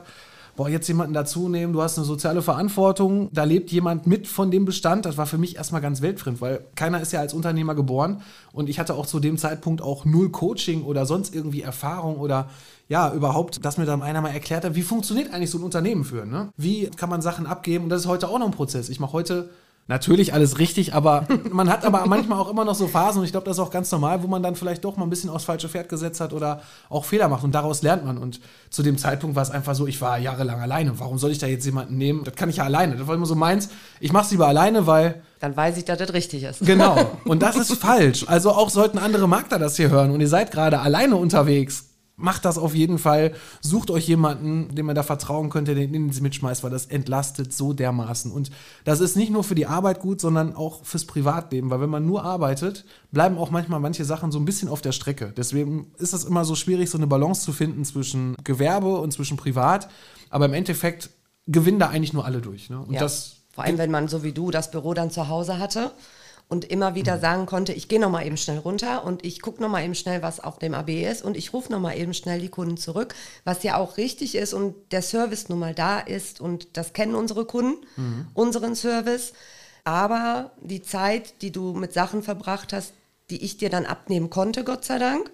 boah, 0.56 0.70
jetzt 0.70 0.88
jemanden 0.88 1.14
dazu 1.14 1.50
nehmen, 1.50 1.74
du 1.74 1.82
hast 1.82 1.98
eine 1.98 2.06
soziale 2.06 2.42
Verantwortung, 2.42 3.30
da 3.32 3.44
lebt 3.44 3.72
jemand 3.72 4.08
mit 4.08 4.28
von 4.28 4.52
dem 4.52 4.66
Bestand. 4.66 5.06
Das 5.06 5.18
war 5.18 5.26
für 5.26 5.38
mich 5.38 5.56
erstmal 5.56 5.82
ganz 5.82 6.02
weltfremd, 6.02 6.42
weil 6.42 6.66
keiner 6.76 7.02
ist 7.02 7.12
ja 7.14 7.20
als 7.20 7.34
Unternehmer 7.34 7.76
geboren 7.76 8.22
und 8.54 8.70
ich 8.70 8.80
hatte 8.80 8.94
auch 8.96 9.06
zu 9.06 9.20
dem 9.20 9.38
Zeitpunkt 9.38 9.82
auch 9.82 10.06
null 10.06 10.30
Coaching 10.30 10.84
oder 10.84 11.06
sonst 11.06 11.34
irgendwie 11.34 11.62
Erfahrung 11.62 12.18
oder 12.18 12.50
ja, 12.90 13.14
überhaupt, 13.14 13.64
dass 13.64 13.78
mir 13.78 13.86
dann 13.86 14.02
einer 14.02 14.22
mal 14.22 14.32
erklärt 14.32 14.66
hat, 14.66 14.76
wie 14.76 14.82
funktioniert 14.82 15.34
eigentlich 15.34 15.50
so 15.50 15.58
ein 15.58 15.64
Unternehmen 15.64 16.04
führen, 16.04 16.30
ne? 16.30 16.50
Wie 16.58 16.90
kann 16.90 17.10
man 17.10 17.22
Sachen 17.22 17.46
abgeben? 17.46 17.86
Und 17.86 17.90
das 17.90 18.02
ist 18.02 18.08
heute 18.08 18.28
auch 18.28 18.38
noch 18.38 18.48
ein 18.48 18.52
Prozess. 18.52 18.90
Ich 18.90 19.00
mache 19.00 19.14
heute 19.14 19.50
Natürlich 19.92 20.34
alles 20.34 20.58
richtig, 20.58 20.94
aber 20.94 21.28
man 21.52 21.70
hat 21.70 21.84
aber 21.84 22.06
manchmal 22.06 22.40
auch 22.40 22.50
immer 22.50 22.64
noch 22.64 22.76
so 22.76 22.88
Phasen 22.88 23.20
und 23.20 23.26
ich 23.26 23.32
glaube, 23.32 23.46
das 23.46 23.58
ist 23.58 23.60
auch 23.60 23.72
ganz 23.72 23.92
normal, 23.92 24.24
wo 24.24 24.28
man 24.28 24.42
dann 24.42 24.56
vielleicht 24.56 24.86
doch 24.86 24.96
mal 24.96 25.04
ein 25.04 25.10
bisschen 25.10 25.30
aufs 25.30 25.44
falsche 25.44 25.68
Pferd 25.68 25.90
gesetzt 25.90 26.22
hat 26.22 26.32
oder 26.32 26.62
auch 26.88 27.04
Fehler 27.04 27.28
macht 27.28 27.44
und 27.44 27.54
daraus 27.54 27.82
lernt 27.82 28.06
man. 28.06 28.18
Und 28.18 28.40
zu 28.70 28.84
dem 28.84 28.98
Zeitpunkt 28.98 29.36
war 29.36 29.44
es 29.44 29.52
einfach 29.52 29.76
so, 29.76 29.88
ich 29.88 30.00
war 30.00 30.18
jahrelang 30.18 30.62
alleine. 30.62 30.98
Warum 30.98 31.18
soll 31.18 31.32
ich 31.32 31.40
da 31.40 31.48
jetzt 31.48 31.66
jemanden 31.66 31.98
nehmen? 31.98 32.24
Das 32.24 32.36
kann 32.36 32.48
ich 32.48 32.56
ja 32.56 32.64
alleine. 32.64 32.96
Das 32.96 33.06
war 33.06 33.16
immer 33.16 33.26
so 33.26 33.36
meins. 33.36 33.68
Ich 34.00 34.14
mache 34.14 34.24
es 34.24 34.32
lieber 34.32 34.48
alleine, 34.48 34.88
weil 34.88 35.24
Dann 35.42 35.58
weiß 35.58 35.76
ich, 35.76 35.84
dass 35.84 35.98
das 35.98 36.14
richtig 36.14 36.44
ist. 36.44 36.66
Genau. 36.66 36.96
Und 37.26 37.42
das 37.42 37.58
ist 37.58 37.74
falsch. 37.74 38.24
Also 38.30 38.52
auch 38.52 38.70
sollten 38.70 38.98
andere 38.98 39.28
Makler 39.28 39.60
das 39.60 39.76
hier 39.76 39.90
hören 39.90 40.12
und 40.12 40.22
ihr 40.22 40.30
seid 40.30 40.52
gerade 40.52 40.80
alleine 40.80 41.18
unterwegs. 41.18 41.91
Macht 42.22 42.46
das 42.46 42.58
auf 42.58 42.76
jeden 42.76 42.98
Fall. 42.98 43.34
Sucht 43.62 43.92
euch 43.92 44.08
jemanden, 44.08 44.74
dem 44.76 44.90
ihr 44.90 44.94
da 44.94 45.04
vertrauen 45.04 45.50
könnt, 45.50 45.68
der 45.68 45.76
den 45.76 45.94
Indienst 45.94 46.22
mitschmeißt, 46.22 46.64
weil 46.64 46.72
das 46.72 46.86
entlastet 46.86 47.54
so 47.54 47.74
dermaßen. 47.74 48.32
Und 48.32 48.52
das 48.84 49.00
ist 49.00 49.16
nicht 49.16 49.32
nur 49.32 49.44
für 49.44 49.56
die 49.56 49.66
Arbeit 49.66 50.00
gut, 50.00 50.22
sondern 50.22 50.56
auch 50.56 50.84
fürs 50.86 51.06
Privatleben. 51.06 51.70
Weil 51.70 51.82
wenn 51.82 51.90
man 51.90 52.06
nur 52.06 52.24
arbeitet, 52.24 52.86
bleiben 53.12 53.38
auch 53.38 53.52
manchmal 53.52 53.80
manche 53.80 54.06
Sachen 54.06 54.32
so 54.32 54.40
ein 54.40 54.46
bisschen 54.46 54.70
auf 54.70 54.82
der 54.82 54.92
Strecke. 54.92 55.34
Deswegen 55.36 55.92
ist 55.98 56.14
es 56.14 56.24
immer 56.24 56.46
so 56.46 56.56
schwierig, 56.56 56.90
so 56.90 56.98
eine 56.98 57.08
Balance 57.08 57.42
zu 57.42 57.52
finden 57.54 57.86
zwischen 57.86 58.36
Gewerbe 58.44 59.00
und 59.00 59.12
zwischen 59.12 59.38
Privat. 59.38 59.90
Aber 60.30 60.46
im 60.46 60.54
Endeffekt 60.54 61.10
gewinnen 61.48 61.80
da 61.80 61.90
eigentlich 61.90 62.14
nur 62.14 62.26
alle 62.26 62.42
durch. 62.42 62.70
Ne? 62.70 62.80
Und 62.80 62.94
Ja. 62.94 63.00
das 63.00 63.38
Vor 63.54 63.66
allem, 63.66 63.78
wenn 63.78 63.92
man 63.92 64.08
so 64.08 64.24
wie 64.24 64.32
du 64.32 64.50
das 64.52 64.72
Büro 64.72 64.94
dann 64.94 65.12
zu 65.12 65.28
Hause 65.28 65.60
hatte 65.60 65.92
und 66.52 66.66
immer 66.66 66.96
wieder 66.96 67.18
sagen 67.18 67.46
konnte, 67.46 67.72
ich 67.72 67.88
gehe 67.88 68.00
noch 68.00 68.10
mal 68.10 68.28
eben 68.28 68.36
schnell 68.36 68.58
runter 68.58 69.06
und 69.06 69.24
ich 69.24 69.42
gucke 69.42 69.62
noch 69.62 69.70
mal 69.70 69.86
eben 69.86 69.96
schnell, 69.96 70.22
was 70.22 70.42
auf 70.42 70.60
dem 70.60 70.74
AB 70.74 70.90
ist 71.10 71.24
und 71.24 71.38
ich 71.38 71.54
rufe 71.54 71.72
noch 71.72 71.80
mal 71.80 71.98
eben 71.98 72.14
schnell 72.14 72.42
die 72.42 72.50
Kunden 72.50 72.76
zurück, 72.76 73.16
was 73.46 73.64
ja 73.64 73.78
auch 73.78 73.96
richtig 73.96 74.36
ist 74.36 74.54
und 74.54 74.76
der 74.92 75.02
Service 75.02 75.48
nun 75.48 75.60
mal 75.60 75.74
da 75.74 76.00
ist 76.02 76.42
und 76.42 76.76
das 76.76 76.92
kennen 76.92 77.16
unsere 77.16 77.46
Kunden, 77.46 77.78
unseren 78.34 78.76
Service. 78.76 79.32
Aber 79.86 80.52
die 80.62 80.82
Zeit, 80.82 81.42
die 81.42 81.54
du 81.54 81.72
mit 81.72 81.94
Sachen 81.94 82.22
verbracht 82.22 82.74
hast, 82.74 82.92
die 83.30 83.42
ich 83.46 83.56
dir 83.56 83.70
dann 83.70 83.86
abnehmen 83.86 84.30
konnte, 84.30 84.66
Gott 84.66 84.84
sei 84.84 85.00
Dank, 85.00 85.32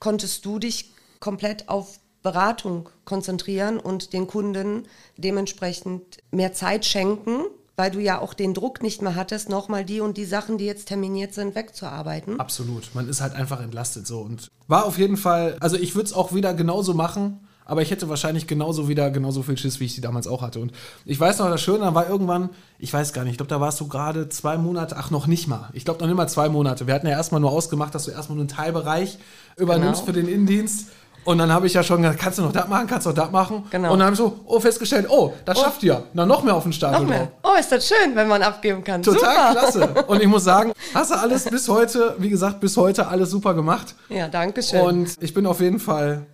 konntest 0.00 0.44
du 0.44 0.58
dich 0.58 0.92
komplett 1.18 1.70
auf 1.70 1.98
Beratung 2.22 2.90
konzentrieren 3.06 3.80
und 3.80 4.12
den 4.12 4.26
Kunden 4.26 4.86
dementsprechend 5.16 6.18
mehr 6.30 6.52
Zeit 6.52 6.84
schenken, 6.84 7.46
weil 7.78 7.92
du 7.92 8.00
ja 8.00 8.20
auch 8.20 8.34
den 8.34 8.54
Druck 8.54 8.82
nicht 8.82 9.02
mehr 9.02 9.14
hattest, 9.14 9.48
nochmal 9.48 9.84
die 9.84 10.00
und 10.00 10.16
die 10.16 10.24
Sachen, 10.24 10.58
die 10.58 10.66
jetzt 10.66 10.88
terminiert 10.88 11.32
sind, 11.32 11.54
wegzuarbeiten. 11.54 12.40
Absolut. 12.40 12.90
Man 12.94 13.08
ist 13.08 13.20
halt 13.20 13.34
einfach 13.34 13.62
entlastet 13.62 14.06
so. 14.06 14.18
Und 14.20 14.50
war 14.66 14.84
auf 14.84 14.98
jeden 14.98 15.16
Fall, 15.16 15.56
also 15.60 15.76
ich 15.76 15.94
würde 15.94 16.06
es 16.06 16.12
auch 16.12 16.34
wieder 16.34 16.54
genauso 16.54 16.92
machen, 16.92 17.38
aber 17.64 17.82
ich 17.82 17.90
hätte 17.90 18.08
wahrscheinlich 18.08 18.46
genauso 18.46 18.88
wieder 18.88 19.10
genauso 19.10 19.42
viel 19.42 19.56
Schiss, 19.56 19.78
wie 19.78 19.84
ich 19.84 19.94
die 19.94 20.00
damals 20.00 20.26
auch 20.26 20.42
hatte. 20.42 20.58
Und 20.58 20.72
ich 21.04 21.20
weiß 21.20 21.38
noch, 21.38 21.50
das 21.50 21.60
Schöne, 21.62 21.80
da 21.80 21.94
war 21.94 22.08
irgendwann, 22.08 22.48
ich 22.78 22.92
weiß 22.92 23.12
gar 23.12 23.22
nicht, 23.22 23.32
ich 23.32 23.36
glaube, 23.36 23.50
da 23.50 23.60
warst 23.60 23.78
du 23.78 23.86
gerade 23.86 24.28
zwei 24.28 24.56
Monate, 24.58 24.96
ach 24.96 25.10
noch 25.10 25.26
nicht 25.28 25.46
mal. 25.46 25.68
Ich 25.72 25.84
glaube 25.84 26.00
noch 26.00 26.06
nicht 26.08 26.16
mal 26.16 26.28
zwei 26.28 26.48
Monate. 26.48 26.86
Wir 26.88 26.94
hatten 26.94 27.06
ja 27.06 27.12
erstmal 27.12 27.40
nur 27.40 27.52
ausgemacht, 27.52 27.94
dass 27.94 28.06
du 28.06 28.10
erstmal 28.10 28.36
nur 28.36 28.42
einen 28.42 28.48
Teilbereich 28.48 29.18
übernimmst 29.56 30.04
Genau. 30.04 30.06
für 30.06 30.12
den 30.20 30.28
Innendienst. 30.28 30.88
Und 31.28 31.36
dann 31.36 31.52
habe 31.52 31.66
ich 31.66 31.74
ja 31.74 31.82
schon 31.82 32.00
gesagt, 32.00 32.18
kannst 32.18 32.38
du 32.38 32.42
noch 32.42 32.52
das 32.52 32.68
machen, 32.68 32.86
kannst 32.86 33.04
du 33.04 33.10
noch 33.10 33.16
das 33.16 33.30
machen. 33.30 33.64
Genau. 33.70 33.92
Und 33.92 33.98
dann 33.98 34.06
habe 34.06 34.14
ich 34.14 34.18
so, 34.18 34.40
oh, 34.46 34.60
festgestellt, 34.60 35.08
oh, 35.10 35.34
das 35.44 35.60
schafft 35.60 35.82
ihr. 35.82 36.04
Na, 36.14 36.24
noch 36.24 36.42
mehr 36.42 36.54
auf 36.54 36.62
den 36.62 36.72
Stapel 36.72 37.00
Noch 37.02 37.06
mehr. 37.06 37.30
Oh, 37.42 37.50
ist 37.60 37.70
das 37.70 37.86
schön, 37.86 38.16
wenn 38.16 38.28
man 38.28 38.40
abgeben 38.40 38.82
kann. 38.82 39.02
Total 39.02 39.20
Super. 39.20 39.60
klasse. 39.60 40.06
Und 40.06 40.22
ich 40.22 40.26
muss 40.26 40.44
sagen, 40.44 40.72
hast 40.94 41.10
du 41.10 41.16
alles 41.16 41.44
bis 41.44 41.68
heute, 41.68 42.16
wie 42.16 42.30
gesagt, 42.30 42.60
bis 42.60 42.78
heute 42.78 43.08
alles 43.08 43.30
super 43.30 43.52
gemacht. 43.52 43.94
Ja, 44.08 44.28
danke 44.28 44.62
schön. 44.62 44.80
Und 44.80 45.16
ich 45.20 45.34
bin 45.34 45.44
auf 45.44 45.60
jeden 45.60 45.80
Fall 45.80 46.24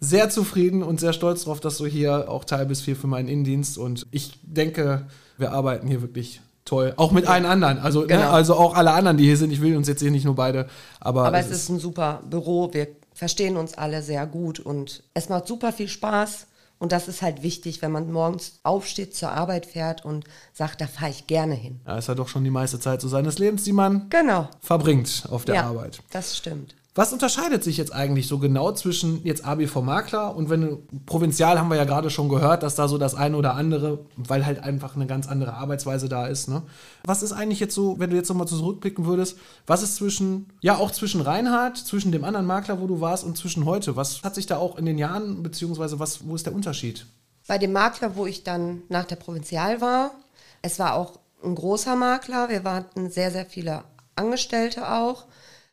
sehr 0.00 0.30
zufrieden 0.30 0.82
und 0.82 0.98
sehr 0.98 1.12
stolz 1.12 1.44
darauf, 1.44 1.60
dass 1.60 1.78
du 1.78 1.86
hier 1.86 2.28
auch 2.28 2.44
Teil 2.44 2.66
bist 2.66 2.84
hier 2.84 2.96
für 2.96 3.06
meinen 3.06 3.28
Innendienst. 3.28 3.78
Und 3.78 4.08
ich 4.10 4.40
denke, 4.42 5.06
wir 5.38 5.52
arbeiten 5.52 5.86
hier 5.86 6.02
wirklich 6.02 6.40
toll. 6.64 6.92
Auch 6.96 7.12
mit 7.12 7.28
allen 7.28 7.46
anderen. 7.46 7.78
Also, 7.78 8.00
ne, 8.00 8.06
Genau. 8.08 8.30
also 8.30 8.54
auch 8.54 8.74
alle 8.74 8.90
anderen, 8.90 9.16
die 9.16 9.26
hier 9.26 9.36
sind. 9.36 9.52
Ich 9.52 9.60
will 9.60 9.76
uns 9.76 9.86
jetzt 9.86 10.00
hier 10.00 10.10
nicht 10.10 10.24
nur 10.24 10.34
beide. 10.34 10.66
Aber, 10.98 11.26
Aber 11.26 11.38
es 11.38 11.50
ist 11.50 11.68
ein 11.68 11.78
super 11.78 12.20
Büro. 12.28 12.72
Wir 12.72 12.88
verstehen 13.20 13.58
uns 13.58 13.74
alle 13.74 14.02
sehr 14.02 14.26
gut 14.26 14.60
und 14.60 15.02
es 15.12 15.28
macht 15.28 15.46
super 15.46 15.74
viel 15.74 15.88
Spaß. 15.88 16.46
Und 16.78 16.90
das 16.92 17.06
ist 17.06 17.20
halt 17.20 17.42
wichtig, 17.42 17.82
wenn 17.82 17.92
man 17.92 18.10
morgens 18.10 18.60
aufsteht, 18.62 19.14
zur 19.14 19.30
Arbeit 19.32 19.66
fährt 19.66 20.06
und 20.06 20.24
sagt, 20.54 20.80
da 20.80 20.86
fahre 20.86 21.10
ich 21.10 21.26
gerne 21.26 21.52
hin. 21.54 21.80
ja, 21.86 21.98
ist 21.98 22.08
ja 22.08 22.14
doch 22.14 22.28
schon 22.28 22.44
die 22.44 22.50
meiste 22.50 22.80
Zeit 22.80 23.02
so 23.02 23.08
seines 23.08 23.38
Lebens, 23.38 23.64
die 23.64 23.74
man 23.74 24.08
Genau. 24.08 24.48
verbringt 24.62 25.26
auf 25.30 25.44
der 25.44 25.56
ja, 25.56 25.64
Arbeit. 25.66 26.00
das 26.10 26.34
stimmt. 26.38 26.74
Was 26.92 27.12
unterscheidet 27.12 27.62
sich 27.62 27.76
jetzt 27.76 27.94
eigentlich 27.94 28.26
so 28.26 28.38
genau 28.38 28.72
zwischen 28.72 29.24
jetzt 29.24 29.44
ABV 29.44 29.76
Makler 29.76 30.34
und 30.34 30.50
wenn 30.50 30.78
Provinzial 31.06 31.60
haben 31.60 31.68
wir 31.68 31.76
ja 31.76 31.84
gerade 31.84 32.10
schon 32.10 32.28
gehört, 32.28 32.64
dass 32.64 32.74
da 32.74 32.88
so 32.88 32.98
das 32.98 33.14
eine 33.14 33.36
oder 33.36 33.54
andere, 33.54 34.00
weil 34.16 34.44
halt 34.44 34.64
einfach 34.64 34.96
eine 34.96 35.06
ganz 35.06 35.28
andere 35.28 35.54
Arbeitsweise 35.54 36.08
da 36.08 36.26
ist. 36.26 36.48
Ne? 36.48 36.62
Was 37.04 37.22
ist 37.22 37.30
eigentlich 37.30 37.60
jetzt 37.60 37.76
so, 37.76 38.00
wenn 38.00 38.10
du 38.10 38.16
jetzt 38.16 38.28
nochmal 38.28 38.48
zurückblicken 38.48 39.06
würdest, 39.06 39.38
was 39.68 39.84
ist 39.84 39.96
zwischen, 39.96 40.48
ja 40.62 40.78
auch 40.78 40.90
zwischen 40.90 41.20
Reinhard, 41.20 41.78
zwischen 41.78 42.10
dem 42.10 42.24
anderen 42.24 42.46
Makler, 42.46 42.80
wo 42.80 42.88
du 42.88 43.00
warst 43.00 43.22
und 43.22 43.38
zwischen 43.38 43.66
heute? 43.66 43.94
Was 43.94 44.24
hat 44.24 44.34
sich 44.34 44.46
da 44.46 44.56
auch 44.56 44.76
in 44.76 44.84
den 44.84 44.98
Jahren, 44.98 45.44
beziehungsweise 45.44 46.00
was, 46.00 46.26
wo 46.26 46.34
ist 46.34 46.46
der 46.46 46.54
Unterschied? 46.54 47.06
Bei 47.46 47.58
dem 47.58 47.72
Makler, 47.72 48.16
wo 48.16 48.26
ich 48.26 48.42
dann 48.42 48.82
nach 48.88 49.04
der 49.04 49.16
Provinzial 49.16 49.80
war, 49.80 50.10
es 50.60 50.80
war 50.80 50.94
auch 50.94 51.20
ein 51.44 51.54
großer 51.54 51.94
Makler. 51.94 52.48
Wir 52.48 52.64
hatten 52.64 53.10
sehr, 53.10 53.30
sehr 53.30 53.46
viele 53.46 53.84
Angestellte 54.16 54.90
auch. 54.92 55.26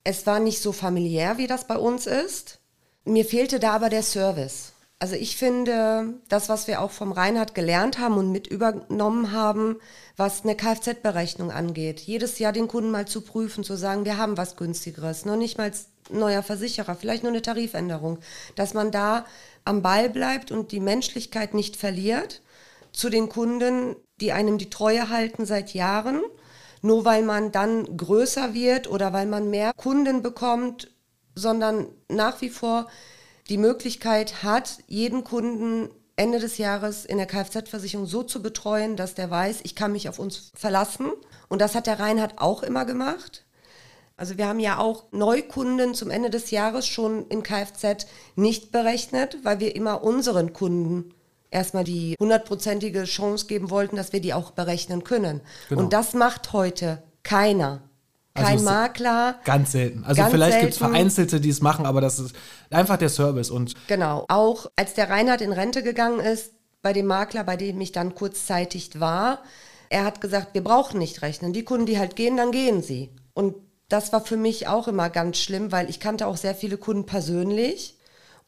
Es 0.09 0.25
war 0.25 0.39
nicht 0.39 0.61
so 0.61 0.71
familiär, 0.71 1.37
wie 1.37 1.47
das 1.47 1.67
bei 1.67 1.77
uns 1.77 2.07
ist. 2.07 2.59
Mir 3.03 3.25
fehlte 3.25 3.59
da 3.59 3.73
aber 3.73 3.89
der 3.89 4.03
Service. 4.03 4.71
Also 4.99 5.15
ich 5.15 5.35
finde, 5.35 6.13
das, 6.29 6.47
was 6.47 6.65
wir 6.67 6.81
auch 6.81 6.91
vom 6.91 7.11
Reinhard 7.11 7.53
gelernt 7.53 7.99
haben 7.99 8.15
und 8.15 8.31
mit 8.31 8.47
übernommen 8.47 9.33
haben, 9.33 9.81
was 10.15 10.45
eine 10.45 10.55
Kfz-Berechnung 10.55 11.51
angeht, 11.51 11.99
jedes 11.99 12.39
Jahr 12.39 12.53
den 12.53 12.69
Kunden 12.69 12.89
mal 12.89 13.05
zu 13.05 13.19
prüfen, 13.19 13.65
zu 13.65 13.75
sagen, 13.75 14.05
wir 14.05 14.15
haben 14.15 14.37
was 14.37 14.55
günstigeres, 14.55 15.25
noch 15.25 15.35
nicht 15.35 15.57
mal 15.57 15.73
neuer 16.09 16.41
Versicherer, 16.41 16.95
vielleicht 16.95 17.23
nur 17.23 17.33
eine 17.33 17.41
Tarifänderung, 17.41 18.19
dass 18.55 18.73
man 18.73 18.91
da 18.91 19.25
am 19.65 19.81
Ball 19.81 20.09
bleibt 20.09 20.53
und 20.53 20.71
die 20.71 20.79
Menschlichkeit 20.79 21.53
nicht 21.53 21.75
verliert 21.75 22.41
zu 22.93 23.09
den 23.09 23.27
Kunden, 23.27 23.97
die 24.21 24.31
einem 24.31 24.57
die 24.57 24.69
Treue 24.69 25.09
halten 25.09 25.45
seit 25.45 25.73
Jahren. 25.73 26.21
Nur 26.81 27.05
weil 27.05 27.23
man 27.23 27.51
dann 27.51 27.97
größer 27.97 28.53
wird 28.53 28.89
oder 28.89 29.13
weil 29.13 29.25
man 29.25 29.49
mehr 29.49 29.71
Kunden 29.75 30.21
bekommt, 30.21 30.91
sondern 31.35 31.87
nach 32.09 32.41
wie 32.41 32.49
vor 32.49 32.87
die 33.49 33.57
Möglichkeit 33.57 34.43
hat, 34.43 34.79
jeden 34.87 35.23
Kunden 35.23 35.89
Ende 36.15 36.39
des 36.39 36.57
Jahres 36.57 37.05
in 37.05 37.17
der 37.17 37.27
Kfz-Versicherung 37.27 38.07
so 38.07 38.23
zu 38.23 38.41
betreuen, 38.41 38.95
dass 38.95 39.13
der 39.13 39.29
weiß, 39.29 39.59
ich 39.63 39.75
kann 39.75 39.91
mich 39.91 40.09
auf 40.09 40.17
uns 40.17 40.51
verlassen. 40.55 41.11
Und 41.47 41.61
das 41.61 41.75
hat 41.75 41.85
der 41.85 41.99
Reinhard 41.99 42.39
auch 42.39 42.63
immer 42.63 42.85
gemacht. 42.85 43.45
Also 44.17 44.39
wir 44.39 44.47
haben 44.47 44.59
ja 44.59 44.79
auch 44.79 45.03
Neukunden 45.11 45.93
zum 45.93 46.09
Ende 46.09 46.31
des 46.31 46.49
Jahres 46.49 46.87
schon 46.87 47.27
in 47.27 47.43
Kfz 47.43 48.07
nicht 48.35 48.71
berechnet, 48.71 49.37
weil 49.43 49.59
wir 49.59 49.75
immer 49.75 50.03
unseren 50.03 50.53
Kunden 50.53 51.13
erstmal 51.51 51.83
die 51.83 52.15
hundertprozentige 52.19 53.03
Chance 53.05 53.47
geben 53.47 53.69
wollten, 53.69 53.95
dass 53.95 54.13
wir 54.13 54.21
die 54.21 54.33
auch 54.33 54.51
berechnen 54.51 55.03
können. 55.03 55.41
Genau. 55.69 55.81
Und 55.81 55.93
das 55.93 56.13
macht 56.13 56.53
heute 56.53 57.01
keiner. 57.23 57.81
Also 58.33 58.47
Kein 58.49 58.57
es- 58.60 58.63
Makler. 58.65 59.39
Ganz 59.45 59.71
selten. 59.71 60.03
Also 60.03 60.21
Ganz 60.21 60.31
vielleicht 60.31 60.60
gibt 60.60 60.73
es. 60.73 60.77
Vereinzelte, 60.77 61.39
die 61.41 61.49
es 61.49 61.62
machen, 61.62 61.86
aber 61.88 62.01
das 62.01 62.19
ist 62.19 62.36
einfach 62.69 62.97
der 62.97 63.10
Service. 63.10 63.49
Und 63.49 63.73
Genau. 63.88 64.25
Auch 64.29 64.67
als 64.75 64.93
der 64.93 65.10
Reinhard 65.10 65.41
in 65.41 65.51
Rente 65.53 65.81
gegangen 65.81 66.19
ist, 66.19 66.51
bei 66.83 66.93
dem 66.93 67.07
Makler, 67.07 67.43
bei 67.43 67.57
dem 67.57 67.81
ich 67.81 67.91
dann 67.91 68.13
kurzzeitig 68.13 68.99
war, 68.99 69.39
er 69.89 70.03
hat 70.05 70.21
gesagt, 70.21 70.53
wir 70.53 70.63
brauchen 70.63 70.99
nicht 70.99 71.21
rechnen. 71.23 71.51
Die 71.53 71.63
Kunden, 71.63 71.88
die 71.88 71.97
halt 71.97 72.15
gehen, 72.15 72.38
dann 72.38 72.51
gehen 72.51 72.83
sie. 72.83 73.10
Und 73.33 73.55
das 73.89 74.13
war 74.13 74.21
für 74.23 74.38
mich 74.38 74.67
auch 74.67 74.88
immer 74.88 75.10
ganz 75.10 75.38
schlimm, 75.38 75.71
weil 75.71 75.89
ich 75.89 75.99
kannte 75.99 76.27
auch 76.27 76.38
sehr 76.38 76.53
viele 76.53 76.77
Kunden 76.77 77.05
persönlich. 77.05 77.96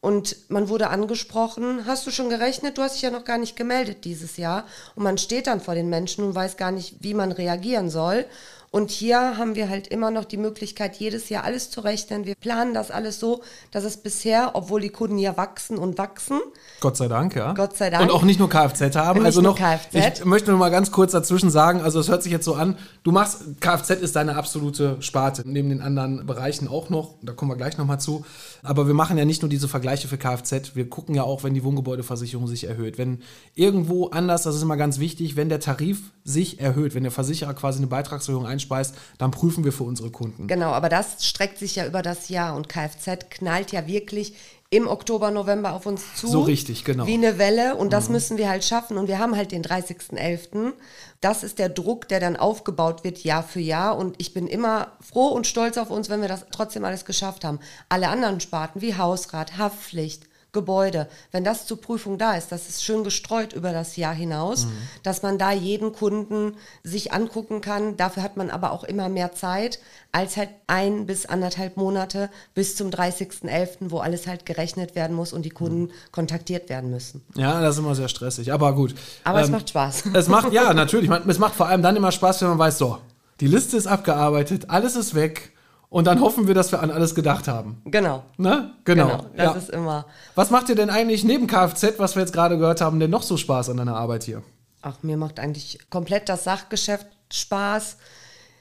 Und 0.00 0.36
man 0.48 0.70
wurde 0.70 0.88
angesprochen, 0.88 1.84
hast 1.86 2.06
du 2.06 2.10
schon 2.10 2.30
gerechnet? 2.30 2.78
Du 2.78 2.82
hast 2.82 2.94
dich 2.94 3.02
ja 3.02 3.10
noch 3.10 3.24
gar 3.24 3.36
nicht 3.36 3.54
gemeldet 3.54 4.04
dieses 4.04 4.38
Jahr. 4.38 4.66
Und 4.94 5.04
man 5.04 5.18
steht 5.18 5.46
dann 5.46 5.60
vor 5.60 5.74
den 5.74 5.90
Menschen 5.90 6.24
und 6.24 6.34
weiß 6.34 6.56
gar 6.56 6.70
nicht, 6.70 6.96
wie 7.00 7.12
man 7.12 7.32
reagieren 7.32 7.90
soll. 7.90 8.24
Und 8.72 8.90
hier 8.92 9.36
haben 9.36 9.56
wir 9.56 9.68
halt 9.68 9.88
immer 9.88 10.12
noch 10.12 10.24
die 10.24 10.36
Möglichkeit, 10.36 10.94
jedes 10.96 11.28
Jahr 11.28 11.42
alles 11.42 11.70
zu 11.70 11.80
rechnen. 11.80 12.24
Wir 12.24 12.36
planen 12.36 12.72
das 12.72 12.92
alles 12.92 13.18
so, 13.18 13.42
dass 13.72 13.82
es 13.82 13.96
bisher, 13.96 14.52
obwohl 14.54 14.80
die 14.80 14.90
Kunden 14.90 15.18
ja 15.18 15.36
wachsen 15.36 15.76
und 15.76 15.98
wachsen, 15.98 16.38
Gott 16.80 16.96
sei 16.96 17.08
Dank, 17.08 17.34
ja. 17.36 17.52
Gott 17.52 17.76
sei 17.76 17.90
Dank. 17.90 18.04
Und 18.04 18.10
auch 18.10 18.22
nicht 18.22 18.38
nur 18.38 18.48
Kfz 18.48 18.96
haben. 18.96 19.24
Also 19.24 19.40
noch, 19.42 19.56
Kfz. 19.56 20.20
ich 20.20 20.24
möchte 20.24 20.50
nur 20.50 20.58
mal 20.58 20.70
ganz 20.70 20.90
kurz 20.90 21.12
dazwischen 21.12 21.50
sagen, 21.50 21.80
also 21.82 22.00
es 22.00 22.08
hört 22.08 22.22
sich 22.22 22.32
jetzt 22.32 22.44
so 22.44 22.54
an, 22.54 22.78
du 23.02 23.12
machst, 23.12 23.60
Kfz 23.60 23.90
ist 23.90 24.16
deine 24.16 24.36
absolute 24.36 24.96
Sparte, 25.00 25.42
neben 25.44 25.68
den 25.68 25.80
anderen 25.80 26.24
Bereichen 26.24 26.68
auch 26.68 26.88
noch, 26.88 27.16
da 27.22 27.32
kommen 27.32 27.50
wir 27.50 27.56
gleich 27.56 27.76
nochmal 27.76 28.00
zu. 28.00 28.24
Aber 28.62 28.86
wir 28.86 28.94
machen 28.94 29.18
ja 29.18 29.24
nicht 29.24 29.42
nur 29.42 29.48
diese 29.48 29.68
Vergleiche 29.68 30.08
für 30.08 30.16
Kfz, 30.16 30.74
wir 30.74 30.88
gucken 30.88 31.14
ja 31.14 31.22
auch, 31.22 31.44
wenn 31.44 31.54
die 31.54 31.64
Wohngebäudeversicherung 31.64 32.46
sich 32.46 32.64
erhöht. 32.64 32.98
Wenn 32.98 33.22
irgendwo 33.54 34.06
anders, 34.08 34.44
das 34.44 34.54
ist 34.54 34.62
immer 34.62 34.76
ganz 34.76 34.98
wichtig, 34.98 35.36
wenn 35.36 35.48
der 35.48 35.60
Tarif 35.60 36.12
sich 36.24 36.60
erhöht, 36.60 36.94
wenn 36.94 37.02
der 37.02 37.12
Versicherer 37.12 37.54
quasi 37.54 37.78
eine 37.78 37.88
Beitragserhöhung 37.88 38.46
einspeist, 38.60 38.94
dann 39.18 39.30
prüfen 39.30 39.64
wir 39.64 39.72
für 39.72 39.84
unsere 39.84 40.10
Kunden. 40.10 40.46
Genau, 40.46 40.70
aber 40.70 40.88
das 40.88 41.26
streckt 41.26 41.58
sich 41.58 41.76
ja 41.76 41.86
über 41.86 42.02
das 42.02 42.28
Jahr 42.28 42.54
und 42.56 42.68
Kfz 42.68 43.30
knallt 43.30 43.72
ja 43.72 43.86
wirklich 43.86 44.34
im 44.72 44.86
Oktober, 44.86 45.32
November 45.32 45.72
auf 45.72 45.84
uns 45.84 46.14
zu. 46.14 46.28
So 46.28 46.42
richtig, 46.42 46.84
genau. 46.84 47.04
Wie 47.04 47.14
eine 47.14 47.38
Welle 47.38 47.74
und 47.74 47.92
das 47.92 48.08
müssen 48.08 48.38
wir 48.38 48.48
halt 48.48 48.64
schaffen 48.64 48.98
und 48.98 49.08
wir 49.08 49.18
haben 49.18 49.34
halt 49.34 49.50
den 49.50 49.64
30.11. 49.64 50.74
Das 51.20 51.42
ist 51.42 51.58
der 51.58 51.68
Druck, 51.68 52.06
der 52.06 52.20
dann 52.20 52.36
aufgebaut 52.36 53.02
wird 53.02 53.24
Jahr 53.24 53.42
für 53.42 53.58
Jahr 53.58 53.98
und 53.98 54.14
ich 54.18 54.32
bin 54.32 54.46
immer 54.46 54.92
froh 55.00 55.28
und 55.28 55.48
stolz 55.48 55.76
auf 55.76 55.90
uns, 55.90 56.08
wenn 56.08 56.20
wir 56.20 56.28
das 56.28 56.46
trotzdem 56.52 56.84
alles 56.84 57.04
geschafft 57.04 57.44
haben. 57.44 57.58
Alle 57.88 58.08
anderen 58.08 58.38
Sparten 58.38 58.80
wie 58.80 58.96
Hausrat, 58.96 59.58
Haftpflicht, 59.58 60.29
Gebäude, 60.52 61.08
wenn 61.32 61.44
das 61.44 61.66
zur 61.66 61.80
Prüfung 61.80 62.18
da 62.18 62.34
ist, 62.34 62.50
das 62.52 62.68
ist 62.68 62.82
schön 62.84 63.04
gestreut 63.04 63.52
über 63.52 63.72
das 63.72 63.96
Jahr 63.96 64.14
hinaus, 64.14 64.64
Mhm. 64.66 64.70
dass 65.02 65.22
man 65.22 65.38
da 65.38 65.52
jeden 65.52 65.92
Kunden 65.92 66.54
sich 66.82 67.12
angucken 67.12 67.60
kann. 67.60 67.96
Dafür 67.96 68.22
hat 68.22 68.36
man 68.36 68.50
aber 68.50 68.72
auch 68.72 68.84
immer 68.84 69.08
mehr 69.08 69.32
Zeit 69.34 69.78
als 70.12 70.36
halt 70.36 70.48
ein 70.66 71.06
bis 71.06 71.26
anderthalb 71.26 71.76
Monate 71.76 72.30
bis 72.54 72.74
zum 72.74 72.90
30.11., 72.90 73.90
wo 73.90 73.98
alles 73.98 74.26
halt 74.26 74.44
gerechnet 74.44 74.94
werden 74.94 75.14
muss 75.14 75.32
und 75.32 75.42
die 75.42 75.50
Kunden 75.50 75.82
Mhm. 75.82 75.90
kontaktiert 76.10 76.68
werden 76.68 76.90
müssen. 76.90 77.22
Ja, 77.36 77.60
das 77.60 77.76
ist 77.76 77.78
immer 77.78 77.94
sehr 77.94 78.08
stressig, 78.08 78.52
aber 78.52 78.74
gut. 78.74 78.94
Aber 79.24 79.40
es 79.40 79.46
Ähm, 79.46 79.52
macht 79.52 79.68
Spaß. 79.68 80.02
Es 80.14 80.28
macht, 80.28 80.52
ja, 80.52 80.74
natürlich. 80.74 81.08
Man, 81.08 81.28
es 81.28 81.38
macht 81.38 81.54
vor 81.54 81.66
allem 81.68 81.82
dann 81.82 81.94
immer 81.96 82.10
Spaß, 82.12 82.42
wenn 82.42 82.48
man 82.48 82.58
weiß, 82.58 82.78
so, 82.78 82.98
die 83.40 83.46
Liste 83.46 83.76
ist 83.76 83.86
abgearbeitet, 83.86 84.68
alles 84.68 84.96
ist 84.96 85.14
weg 85.14 85.52
und 85.90 86.06
dann 86.06 86.20
hoffen 86.20 86.46
wir, 86.46 86.54
dass 86.54 86.72
wir 86.72 86.80
an 86.80 86.90
alles 86.90 87.14
gedacht 87.14 87.48
haben. 87.48 87.82
Genau. 87.84 88.22
Ne? 88.38 88.72
Genau. 88.84 89.06
Genau, 89.06 89.26
das 89.36 89.44
ja. 89.44 89.52
ist 89.54 89.70
immer. 89.70 90.06
Was 90.36 90.50
macht 90.50 90.68
dir 90.68 90.76
denn 90.76 90.88
eigentlich 90.88 91.24
neben 91.24 91.48
Kfz, 91.48 91.98
was 91.98 92.14
wir 92.14 92.22
jetzt 92.22 92.32
gerade 92.32 92.56
gehört 92.56 92.80
haben, 92.80 93.00
denn 93.00 93.10
noch 93.10 93.24
so 93.24 93.36
Spaß 93.36 93.70
an 93.70 93.76
deiner 93.76 93.96
Arbeit 93.96 94.22
hier? 94.22 94.42
Ach, 94.82 95.02
mir 95.02 95.16
macht 95.16 95.40
eigentlich 95.40 95.78
komplett 95.90 96.28
das 96.28 96.44
Sachgeschäft 96.44 97.06
Spaß. 97.32 97.96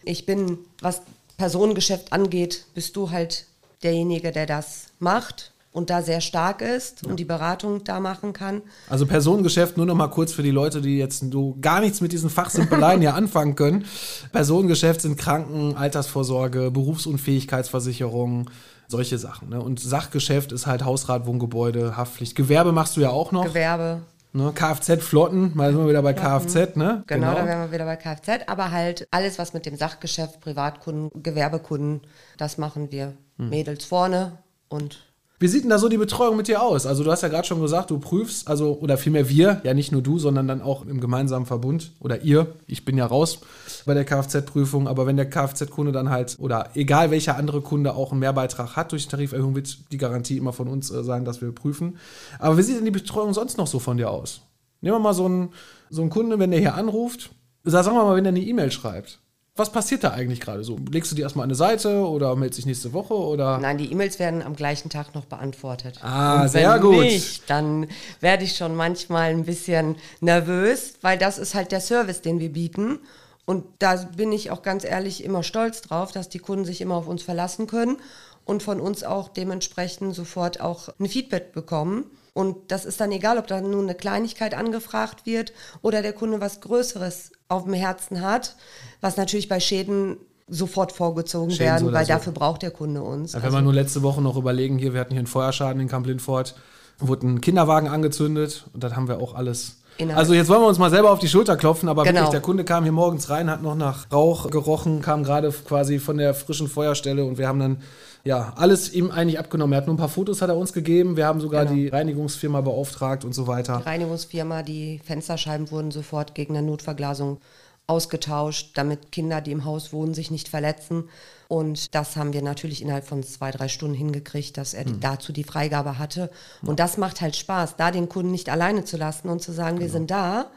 Ich 0.04 0.26
bin, 0.26 0.58
was 0.82 1.04
Personengeschäft 1.38 2.12
angeht, 2.12 2.66
bist 2.74 2.96
du 2.96 3.12
halt 3.12 3.46
derjenige, 3.84 4.32
der 4.32 4.46
das 4.46 4.88
macht 5.00 5.54
und 5.72 5.90
da 5.90 6.02
sehr 6.02 6.22
stark 6.22 6.62
ist 6.62 7.06
und 7.06 7.20
die 7.20 7.26
Beratung 7.26 7.84
da 7.84 8.00
machen 8.00 8.34
kann. 8.34 8.62
Also 8.90 9.06
Personengeschäft, 9.06 9.78
nur 9.78 9.86
noch 9.86 9.96
mal 9.96 10.08
kurz 10.08 10.34
für 10.34 10.42
die 10.44 10.52
Leute, 10.52 10.82
die 10.82 10.98
jetzt 10.98 11.24
so 11.32 11.58
gar 11.62 11.80
nichts 11.80 12.02
mit 12.02 12.12
diesen 12.12 12.30
Fachsimpeleien 12.30 13.02
hier 13.02 13.14
anfangen 13.16 13.56
können. 13.56 13.86
Personengeschäft 14.32 15.02
sind 15.02 15.18
Kranken, 15.18 15.76
Altersvorsorge, 15.76 16.72
Berufsunfähigkeitsversicherung, 16.72 18.50
solche 18.88 19.20
Sachen. 19.20 19.50
Ne? 19.50 19.62
Und 19.62 19.80
Sachgeschäft 19.80 20.52
ist 20.52 20.66
halt 20.66 20.84
Hausrat, 20.84 21.28
Wohngebäude, 21.28 21.96
Haftpflicht. 21.96 22.36
Gewerbe 22.36 22.72
machst 22.72 22.98
du 22.98 23.02
ja 23.02 23.12
auch 23.12 23.32
noch. 23.32 23.46
Gewerbe, 23.46 24.02
Ne, 24.32 24.52
Kfz-Flotten, 24.54 25.54
mal 25.56 25.72
sind 25.72 25.82
wir 25.82 25.90
wieder 25.90 26.04
bei 26.04 26.14
Kfz, 26.14 26.76
ne? 26.76 27.04
genau, 27.08 27.34
da 27.34 27.48
wären 27.48 27.62
wir 27.62 27.72
wieder 27.72 27.86
bei 27.86 27.96
Kfz, 27.96 28.44
aber 28.46 28.70
halt 28.70 29.08
alles, 29.10 29.40
was 29.40 29.54
mit 29.54 29.66
dem 29.66 29.76
Sachgeschäft, 29.76 30.40
Privatkunden, 30.40 31.24
Gewerbekunden, 31.24 32.02
das 32.38 32.60
machen 32.60 32.92
wir. 32.92 33.14
Hm. 33.38 33.50
Mädels 33.50 33.86
vorne 33.86 34.38
und 34.68 35.09
Wie 35.42 35.48
sieht 35.48 35.64
denn 35.64 35.70
da 35.70 35.80
so 35.80 35.88
die 35.88 35.98
Betreuung 35.98 36.36
mit 36.36 36.50
dir 36.50 36.62
aus? 36.62 36.86
Also 36.86 37.04
du 37.06 37.12
hast 37.12 37.24
ja 37.24 37.30
gerade 37.30 37.48
schon 37.48 37.62
gesagt, 37.62 37.92
du 37.92 37.98
prüfst, 37.98 38.48
also 38.50 38.78
oder 38.82 38.98
vielmehr 38.98 39.30
wir, 39.30 39.62
ja 39.64 39.74
nicht 39.74 39.92
nur 39.94 40.02
du, 40.02 40.20
sondern 40.20 40.50
dann 40.50 40.62
auch 40.62 40.86
im 40.86 41.00
gemeinsamen 41.00 41.46
Verbund 41.46 41.92
oder 42.02 42.24
ihr. 42.24 42.48
Ich 42.68 42.84
bin 42.84 42.98
ja 42.98 43.06
raus 43.06 43.40
bei 43.86 43.94
der 43.94 44.04
Kfz-Prüfung, 44.04 44.88
aber 44.90 45.06
wenn 45.08 45.16
der 45.16 45.30
Kfz-Kunde 45.30 45.94
dann 45.94 46.10
halt 46.10 46.36
oder 46.40 46.72
egal 46.76 47.10
welcher 47.12 47.38
andere 47.38 47.62
Kunde 47.62 47.96
auch 47.96 48.12
einen 48.12 48.20
Mehrbeitrag 48.20 48.76
hat 48.76 48.92
durch 48.92 49.04
die 49.06 49.10
Tariferhöhung, 49.12 49.56
wird 49.56 49.92
die 49.94 49.98
Garantie 49.98 50.36
immer 50.38 50.52
von 50.52 50.68
uns 50.68 50.92
äh, 50.92 51.04
sein, 51.06 51.24
dass 51.24 51.40
wir 51.42 51.54
prüfen. 51.54 51.98
Aber 52.40 52.58
wie 52.58 52.64
sieht 52.64 52.78
denn 52.78 52.86
die 52.86 52.92
Betreuung 52.92 53.34
sonst 53.34 53.58
noch 53.58 53.68
so 53.68 53.80
von 53.80 53.96
dir 53.96 54.12
aus? 54.12 54.42
Nehmen 54.82 54.96
wir 54.96 55.00
mal 55.00 55.14
so 55.14 55.26
einen, 55.26 55.50
so 55.90 56.02
einen 56.02 56.10
Kunde, 56.10 56.38
wenn 56.40 56.52
der 56.52 56.60
hier 56.60 56.76
anruft, 56.76 57.30
sa- 57.64 57.82
sagen 57.84 57.96
wir 57.96 58.04
mal, 58.04 58.16
wenn 58.18 58.26
der 58.26 58.32
eine 58.34 58.42
E-Mail 58.42 58.72
schreibt. 58.72 59.20
Was 59.60 59.74
passiert 59.74 60.06
da 60.06 60.12
eigentlich 60.12 60.40
gerade 60.40 60.64
so? 60.64 60.80
Legst 60.90 61.12
du 61.12 61.18
die 61.18 61.22
erstmal 61.22 61.44
an 61.44 61.50
eine 61.50 61.56
Seite 61.56 62.08
oder 62.08 62.34
meldest 62.38 62.60
dich 62.60 62.66
nächste 62.66 62.94
Woche 62.94 63.14
oder? 63.14 63.58
Nein, 63.58 63.78
die 63.78 63.92
E-Mails 63.92 64.18
werden 64.18 64.42
am 64.42 64.56
gleichen 64.56 64.90
Tag 64.90 65.14
noch 65.14 65.26
beantwortet. 65.26 66.00
Ah, 66.02 66.48
sehr 66.48 66.80
gut. 66.80 67.02
Nicht, 67.02 67.50
dann 67.50 67.88
werde 68.22 68.46
ich 68.46 68.56
schon 68.56 68.74
manchmal 68.74 69.32
ein 69.32 69.44
bisschen 69.44 69.98
nervös, 70.22 70.94
weil 71.02 71.18
das 71.18 71.38
ist 71.38 71.56
halt 71.56 71.74
der 71.74 71.82
Service, 71.82 72.22
den 72.22 72.40
wir 72.40 72.54
bieten. 72.54 73.00
Und 73.46 73.66
da 73.80 73.96
bin 74.16 74.32
ich 74.32 74.50
auch 74.50 74.62
ganz 74.62 74.86
ehrlich 74.86 75.26
immer 75.26 75.44
stolz 75.44 75.82
drauf, 75.82 76.14
dass 76.14 76.30
die 76.30 76.40
Kunden 76.40 76.64
sich 76.64 76.80
immer 76.80 76.96
auf 76.96 77.08
uns 77.08 77.22
verlassen 77.22 77.68
können 77.68 77.98
und 78.46 78.64
von 78.64 78.80
uns 78.80 79.04
auch 79.04 79.28
dementsprechend 79.28 80.16
sofort 80.16 80.62
auch 80.62 80.88
ein 81.00 81.08
Feedback 81.08 81.52
bekommen. 81.52 82.06
Und 82.40 82.72
das 82.72 82.86
ist 82.86 83.02
dann 83.02 83.12
egal, 83.12 83.38
ob 83.38 83.48
da 83.48 83.60
nun 83.60 83.84
eine 83.84 83.96
Kleinigkeit 83.96 84.54
angefragt 84.54 85.26
wird 85.26 85.52
oder 85.82 86.02
der 86.02 86.14
Kunde 86.14 86.40
was 86.40 86.62
Größeres 86.62 87.34
auf 87.50 87.66
dem 87.66 87.74
Herzen 87.74 88.22
hat, 88.22 88.56
was 89.02 89.18
natürlich 89.18 89.50
bei 89.50 89.60
Schäden 89.60 90.16
sofort 90.48 90.94
vorgezogen 90.94 91.52
Schäden 91.52 91.66
werden, 91.66 91.88
so 91.88 91.92
weil 91.94 92.06
so. 92.06 92.14
dafür 92.14 92.32
braucht 92.32 92.62
der 92.62 92.72
Kunde 92.72 93.02
uns. 93.02 93.34
Ja, 93.34 93.44
wenn 93.44 93.52
wir 93.52 93.62
nur 93.62 93.74
letzte 93.74 94.04
Woche 94.04 94.22
noch 94.22 94.38
überlegen, 94.38 94.78
hier, 94.78 94.94
wir 94.94 95.02
hatten 95.02 95.12
hier 95.12 95.20
einen 95.20 95.28
Feuerschaden 95.28 95.82
in 95.82 95.90
Kamp-Lindfort, 95.90 96.56
wurde 97.00 97.28
ein 97.28 97.42
Kinderwagen 97.42 97.90
angezündet 97.90 98.68
und 98.74 98.86
das 98.86 98.96
haben 98.96 99.10
wir 99.10 99.18
auch 99.18 99.36
alles. 99.36 99.76
Innerhalb- 99.98 100.20
Also 100.20 100.34
jetzt 100.34 100.48
wollen 100.48 100.62
wir 100.62 100.68
uns 100.68 100.78
mal 100.80 100.90
selber 100.90 101.12
auf 101.12 101.20
die 101.20 101.28
Schulter 101.28 101.58
klopfen, 101.58 101.90
aber 101.90 102.04
Genau. 102.04 102.20
wirklich, 102.20 102.30
der 102.32 102.40
Kunde 102.42 102.64
kam 102.64 102.84
hier 102.84 102.94
morgens 102.94 103.30
rein, 103.30 103.50
hat 103.52 103.62
noch 103.62 103.76
nach 103.76 104.10
Rauch 104.14 104.50
gerochen, 104.50 105.02
kam 105.02 105.26
gerade 105.26 105.52
quasi 105.68 106.00
von 106.00 106.18
der 106.18 106.34
frischen 106.34 106.70
Feuerstelle 106.70 107.26
und 107.26 107.38
wir 107.38 107.50
haben 107.50 107.60
dann 107.60 107.82
ja 108.24 108.54
alles 108.56 108.92
ihm 108.94 109.12
eigentlich 109.12 109.40
abgenommen. 109.40 109.74
Er 109.74 109.78
hat 109.78 109.88
nur 109.88 109.96
ein 109.96 110.00
paar 110.00 110.10
Fotos 110.10 110.42
hat 110.42 110.50
er 110.50 110.58
uns 110.58 110.74
gegeben, 110.74 111.18
wir 111.18 111.26
haben 111.26 111.40
sogar 111.42 111.66
Genau. 111.66 111.76
die 111.76 111.88
Reinigungsfirma 111.88 112.62
beauftragt 112.62 113.24
und 113.26 113.34
so 113.34 113.48
weiter. 113.48 113.86
Reinigungsfirma, 113.86 114.64
die 114.64 115.00
Fensterscheiben 115.04 115.72
wurden 115.72 115.92
sofort 115.92 116.36
gegen 116.36 116.56
eine 116.58 116.66
Notverglasung 116.68 117.40
ausgetauscht, 117.88 118.72
damit 118.76 119.12
Kinder, 119.12 119.42
die 119.42 119.52
im 119.52 119.66
Haus 119.66 119.92
wohnen, 119.92 120.14
sich 120.14 120.30
nicht 120.30 120.48
verletzen. 120.48 121.10
Und 121.48 121.96
das 121.96 122.16
haben 122.16 122.34
wir 122.34 122.44
natürlich 122.44 122.84
innerhalb 122.84 123.08
von 123.08 123.24
zwei, 123.24 123.50
drei 123.50 123.68
Stunden 123.68 123.96
hingekriegt, 123.96 124.58
dass 124.58 124.76
er 124.76 124.84
die, 124.86 125.00
dazu 125.00 125.34
die 125.34 125.44
Freigabe 125.44 125.98
hatte. 125.98 126.30
Und 126.64 126.80
das 126.80 126.98
macht 126.98 127.20
halt 127.22 127.36
Spaß, 127.36 127.78
da 127.78 127.90
den 127.90 128.08
Kunden 128.08 128.30
nicht 128.30 128.50
alleine 128.50 128.86
zu 128.86 128.98
lassen 128.98 129.28
und 129.30 129.42
zu 129.42 129.52
sagen, 129.52 129.80
wir 129.80 129.90
sind 129.90 130.12
da. 130.12 130.52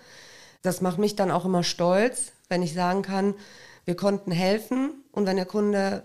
Das 0.61 0.83
macht 0.83 0.99
mich 0.99 1.17
dann 1.17 1.31
auch 1.31 1.47
immer 1.47 1.63
stolz, 1.65 2.33
wenn 2.51 2.63
ich 2.63 2.75
sagen 2.75 3.01
kann, 3.01 3.35
wir 3.87 3.97
konnten 3.97 4.31
helfen. 4.31 4.91
Und 5.11 5.27
wenn 5.27 5.37
der 5.37 5.47
Kunde 5.47 6.03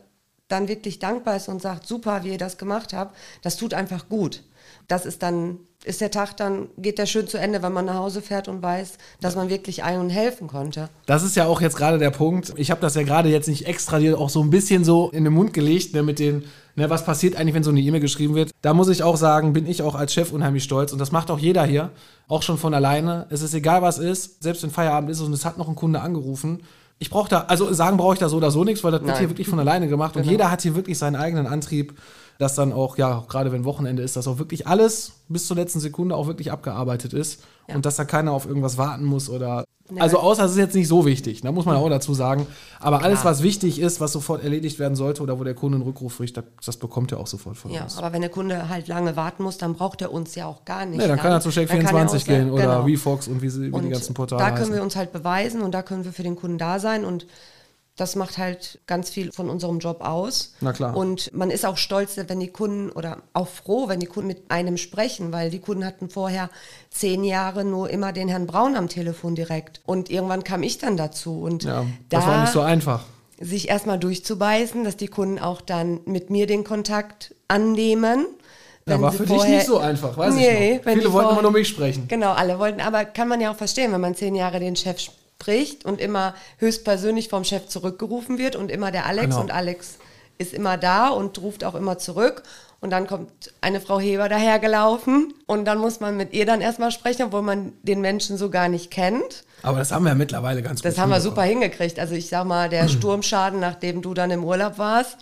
dann 0.47 0.67
wirklich 0.67 0.99
dankbar 0.99 1.35
ist 1.35 1.49
und 1.49 1.61
sagt, 1.61 1.87
super, 1.87 2.23
wie 2.23 2.31
ihr 2.31 2.37
das 2.37 2.57
gemacht 2.57 2.93
habt, 2.93 3.15
das 3.41 3.57
tut 3.57 3.73
einfach 3.73 4.07
gut. 4.09 4.43
Das 4.87 5.05
ist 5.05 5.21
dann, 5.21 5.59
ist 5.83 5.99
der 5.99 6.11
Tag 6.11 6.37
dann, 6.37 6.69
geht 6.77 6.97
der 6.97 7.05
schön 7.05 7.27
zu 7.27 7.37
Ende, 7.37 7.61
wenn 7.61 7.73
man 7.73 7.85
nach 7.85 7.95
Hause 7.95 8.21
fährt 8.21 8.47
und 8.47 8.61
weiß, 8.61 8.93
dass 9.19 9.35
man 9.35 9.49
wirklich 9.49 9.83
ein- 9.83 9.99
und 9.99 10.09
helfen 10.09 10.47
konnte. 10.47 10.89
Das 11.05 11.23
ist 11.23 11.35
ja 11.35 11.45
auch 11.45 11.59
jetzt 11.59 11.75
gerade 11.75 11.97
der 11.97 12.11
Punkt. 12.11 12.53
Ich 12.55 12.71
habe 12.71 12.81
das 12.81 12.95
ja 12.95 13.03
gerade 13.03 13.29
jetzt 13.29 13.47
nicht 13.47 13.67
extra 13.67 13.99
dir 13.99 14.17
auch 14.17 14.29
so 14.29 14.41
ein 14.41 14.49
bisschen 14.49 14.85
so 14.85 15.09
in 15.09 15.25
den 15.25 15.33
Mund 15.33 15.53
gelegt, 15.53 15.93
ne, 15.93 16.03
mit 16.03 16.19
den, 16.19 16.45
ne, 16.75 16.89
was 16.89 17.05
passiert 17.05 17.35
eigentlich, 17.35 17.53
wenn 17.53 17.63
so 17.63 17.71
eine 17.71 17.81
E-Mail 17.81 18.01
geschrieben 18.01 18.35
wird. 18.35 18.51
Da 18.61 18.73
muss 18.73 18.87
ich 18.87 19.03
auch 19.03 19.17
sagen, 19.17 19.51
bin 19.51 19.67
ich 19.67 19.81
auch 19.81 19.95
als 19.95 20.13
Chef 20.13 20.31
unheimlich 20.31 20.63
stolz 20.63 20.93
und 20.93 20.99
das 20.99 21.11
macht 21.11 21.29
auch 21.31 21.39
jeder 21.39 21.65
hier, 21.65 21.91
auch 22.29 22.43
schon 22.43 22.57
von 22.57 22.73
alleine. 22.73 23.27
Es 23.29 23.41
ist 23.41 23.53
egal, 23.53 23.81
was 23.81 23.97
ist, 23.99 24.41
selbst 24.43 24.63
wenn 24.63 24.71
Feierabend 24.71 25.09
ist 25.09 25.19
und 25.19 25.33
es 25.33 25.43
hat 25.43 25.57
noch 25.57 25.67
ein 25.67 25.75
Kunde 25.75 25.99
angerufen. 25.99 26.63
Ich 26.99 27.09
brauche 27.09 27.29
da, 27.29 27.41
also 27.41 27.71
sagen 27.73 27.97
brauche 27.97 28.13
ich 28.13 28.19
da 28.19 28.29
so 28.29 28.37
oder 28.37 28.49
so 28.49 28.63
nichts, 28.63 28.83
weil 28.83 28.91
das 28.91 29.01
wird 29.01 29.11
Nein. 29.11 29.19
hier 29.19 29.29
wirklich 29.29 29.47
von 29.47 29.59
alleine 29.59 29.87
gemacht 29.87 30.15
und 30.15 30.25
jeder 30.25 30.49
hat 30.49 30.61
hier 30.61 30.75
wirklich 30.75 30.97
seinen 30.97 31.15
eigenen 31.15 31.45
Antrieb, 31.45 31.93
dass 32.39 32.55
dann 32.55 32.73
auch, 32.73 32.97
ja, 32.97 33.23
gerade 33.27 33.51
wenn 33.51 33.65
Wochenende 33.65 34.01
ist, 34.01 34.15
dass 34.15 34.27
auch 34.27 34.39
wirklich 34.39 34.67
alles 34.67 35.13
bis 35.27 35.47
zur 35.47 35.57
letzten 35.57 35.79
Sekunde 35.79 36.15
auch 36.15 36.27
wirklich 36.27 36.51
abgearbeitet 36.51 37.13
ist 37.13 37.43
Ja. 37.69 37.75
und 37.75 37.85
dass 37.85 37.95
da 37.97 38.05
keiner 38.05 38.31
auf 38.31 38.45
irgendwas 38.45 38.77
warten 38.77 39.03
muss 39.05 39.29
oder. 39.29 39.65
Also 39.99 40.19
außer 40.19 40.43
es 40.43 40.51
ist 40.51 40.57
jetzt 40.57 40.75
nicht 40.75 40.89
so 40.89 41.05
wichtig, 41.05 41.41
da 41.41 41.51
muss 41.53 41.63
man 41.65 41.77
auch 41.77 41.87
dazu 41.89 42.13
sagen. 42.13 42.45
Aber 42.81 43.03
alles, 43.03 43.23
was 43.23 43.41
wichtig 43.41 43.79
ist, 43.79 44.01
was 44.01 44.11
sofort 44.11 44.43
erledigt 44.43 44.79
werden 44.79 44.95
sollte 44.97 45.21
oder 45.23 45.39
wo 45.39 45.45
der 45.45 45.53
Kunde 45.53 45.77
einen 45.77 45.83
Rückruf 45.85 46.19
richtet, 46.19 46.45
das, 46.65 46.75
bekommt 46.75 47.13
er 47.13 47.19
auch 47.21 47.27
sofort 47.27 47.55
von 47.55 47.71
Ja, 47.71 47.83
uns. 47.83 47.97
aber 47.97 48.11
wenn 48.11 48.19
der 48.21 48.29
Kunde 48.29 48.67
halt 48.67 48.89
lange 48.89 49.15
warten 49.15 49.43
muss, 49.43 49.57
dann 49.57 49.75
braucht 49.75 50.01
er 50.01 50.11
uns 50.11 50.35
ja 50.35 50.45
auch 50.45 50.65
gar 50.65 50.85
nicht. 50.85 50.99
Nee, 50.99 51.07
dann 51.07 51.17
kann 51.17 51.31
er 51.31 51.39
zu 51.39 51.49
Dann 51.51 51.67
kann 51.67 51.77
er 51.79 51.85
Shake24 51.85 52.05
auch 52.05 52.11
gehen 52.11 52.19
sagen- 52.19 52.51
oder 52.51 52.83
genau. 52.83 52.97
VFox 52.97 53.27
und 53.29 53.41
wie, 53.41 53.49
sie, 53.49 53.71
wie 53.73 53.79
die 53.79 53.89
ganzen 53.89 54.13
Portale 54.13 54.41
Da 54.41 54.49
können 54.49 54.59
heißen. 54.61 54.73
wir 54.73 54.83
uns 54.83 54.95
halt 54.97 55.13
beweisen 55.13 55.61
und 55.61 55.71
da 55.71 55.81
können 55.83 56.03
wir 56.03 56.11
für 56.11 56.23
den 56.23 56.35
Kunden 56.35 56.57
da 56.57 56.79
sein 56.79 57.05
und 57.05 57.25
das 57.97 58.15
macht 58.15 58.37
halt 58.37 58.79
ganz 58.87 59.09
viel 59.09 59.31
von 59.31 59.49
unserem 59.49 59.79
Job 59.79 60.01
aus. 60.01 60.53
Na 60.61 60.71
klar. 60.71 60.95
Und 60.95 61.33
man 61.33 61.49
ist 61.51 61.65
auch 61.65 61.77
stolz, 61.77 62.15
wenn 62.15 62.39
die 62.39 62.47
Kunden 62.47 62.89
oder 62.91 63.17
auch 63.33 63.47
froh, 63.47 63.87
wenn 63.89 63.99
die 63.99 64.05
Kunden 64.05 64.27
mit 64.27 64.49
einem 64.49 64.77
sprechen, 64.77 65.33
weil 65.33 65.49
die 65.49 65.59
Kunden 65.59 65.83
hatten 65.85 66.09
vorher 66.09 66.49
zehn 66.91 67.23
Jahre 67.23 67.65
nur 67.65 67.89
immer 67.89 68.13
den 68.13 68.29
Herrn 68.29 68.47
Braun 68.47 68.75
am 68.75 68.87
Telefon 68.87 69.35
direkt. 69.35 69.81
Und 69.85 70.09
irgendwann 70.09 70.43
kam 70.43 70.63
ich 70.63 70.77
dann 70.77 70.95
dazu 70.95 71.41
und 71.41 71.63
ja, 71.63 71.85
da 72.09 72.17
das 72.19 72.25
war 72.27 72.41
nicht 72.41 72.53
so 72.53 72.61
einfach. 72.61 73.03
sich 73.39 73.67
erstmal 73.67 73.99
durchzubeißen, 73.99 74.83
dass 74.83 74.95
die 74.95 75.07
Kunden 75.07 75.39
auch 75.39 75.59
dann 75.61 75.99
mit 76.05 76.29
mir 76.29 76.47
den 76.47 76.63
Kontakt 76.63 77.33
annehmen. 77.47 78.27
Ja, 78.87 79.01
war 79.01 79.11
für 79.11 79.25
dich 79.25 79.43
nicht 79.43 79.65
so 79.65 79.79
einfach, 79.79 80.17
weiß 80.17 80.33
Nee, 80.35 80.75
ich 80.77 80.85
noch. 80.85 80.93
Viele 80.93 81.11
wollten 81.11 81.31
immer 81.31 81.41
nur 81.41 81.51
mich 81.51 81.67
sprechen. 81.67 82.07
Genau, 82.07 82.31
alle 82.31 82.57
wollten, 82.57 82.79
aber 82.79 83.03
kann 83.03 83.27
man 83.27 83.41
ja 83.41 83.51
auch 83.51 83.57
verstehen, 83.57 83.91
wenn 83.91 83.99
man 83.99 84.15
zehn 84.15 84.33
Jahre 84.33 84.59
den 84.61 84.75
Chef 84.77 85.01
spricht 85.41 85.85
und 85.85 86.01
immer 86.01 86.33
höchstpersönlich 86.57 87.29
vom 87.29 87.43
Chef 87.43 87.67
zurückgerufen 87.67 88.37
wird 88.37 88.55
und 88.55 88.71
immer 88.71 88.91
der 88.91 89.05
Alex 89.05 89.27
Genau. 89.29 89.41
und 89.41 89.51
Alex 89.51 89.97
ist 90.39 90.53
immer 90.53 90.77
da 90.77 91.09
und 91.09 91.39
ruft 91.41 91.63
auch 91.63 91.75
immer 91.75 91.97
zurück. 91.97 92.43
Und 92.79 92.91
dann 92.91 93.07
kommt 93.07 93.31
eine 93.61 93.81
Frau 93.81 93.99
Heber 93.99 94.29
dahergelaufen 94.29 95.33
und 95.47 95.65
dann 95.65 95.79
muss 95.79 95.99
man 95.99 96.15
mit 96.15 96.33
ihr 96.33 96.45
dann 96.45 96.61
erstmal 96.61 96.91
sprechen, 96.91 97.23
obwohl 97.23 97.41
man 97.41 97.73
den 97.81 98.01
Menschen 98.01 98.37
so 98.37 98.51
gar 98.51 98.67
nicht 98.69 98.91
kennt. 98.91 99.43
Aber 99.63 99.79
das 99.79 99.91
haben 99.91 100.03
wir 100.03 100.09
ja 100.09 100.15
mittlerweile 100.15 100.61
ganz 100.61 100.81
Das 100.83 100.93
gut 100.95 101.01
haben 101.01 101.09
wir 101.09 101.21
super 101.21 101.41
hingekriegt. 101.41 101.99
Also 101.99 102.13
ich 102.13 102.29
sag 102.29 102.45
mal, 102.45 102.69
der 102.69 102.87
Sturmschaden, 102.87 103.59
nachdem 103.59 104.03
du 104.03 104.13
dann 104.13 104.29
im 104.29 104.43
Urlaub 104.43 104.77
warst, 104.77 105.17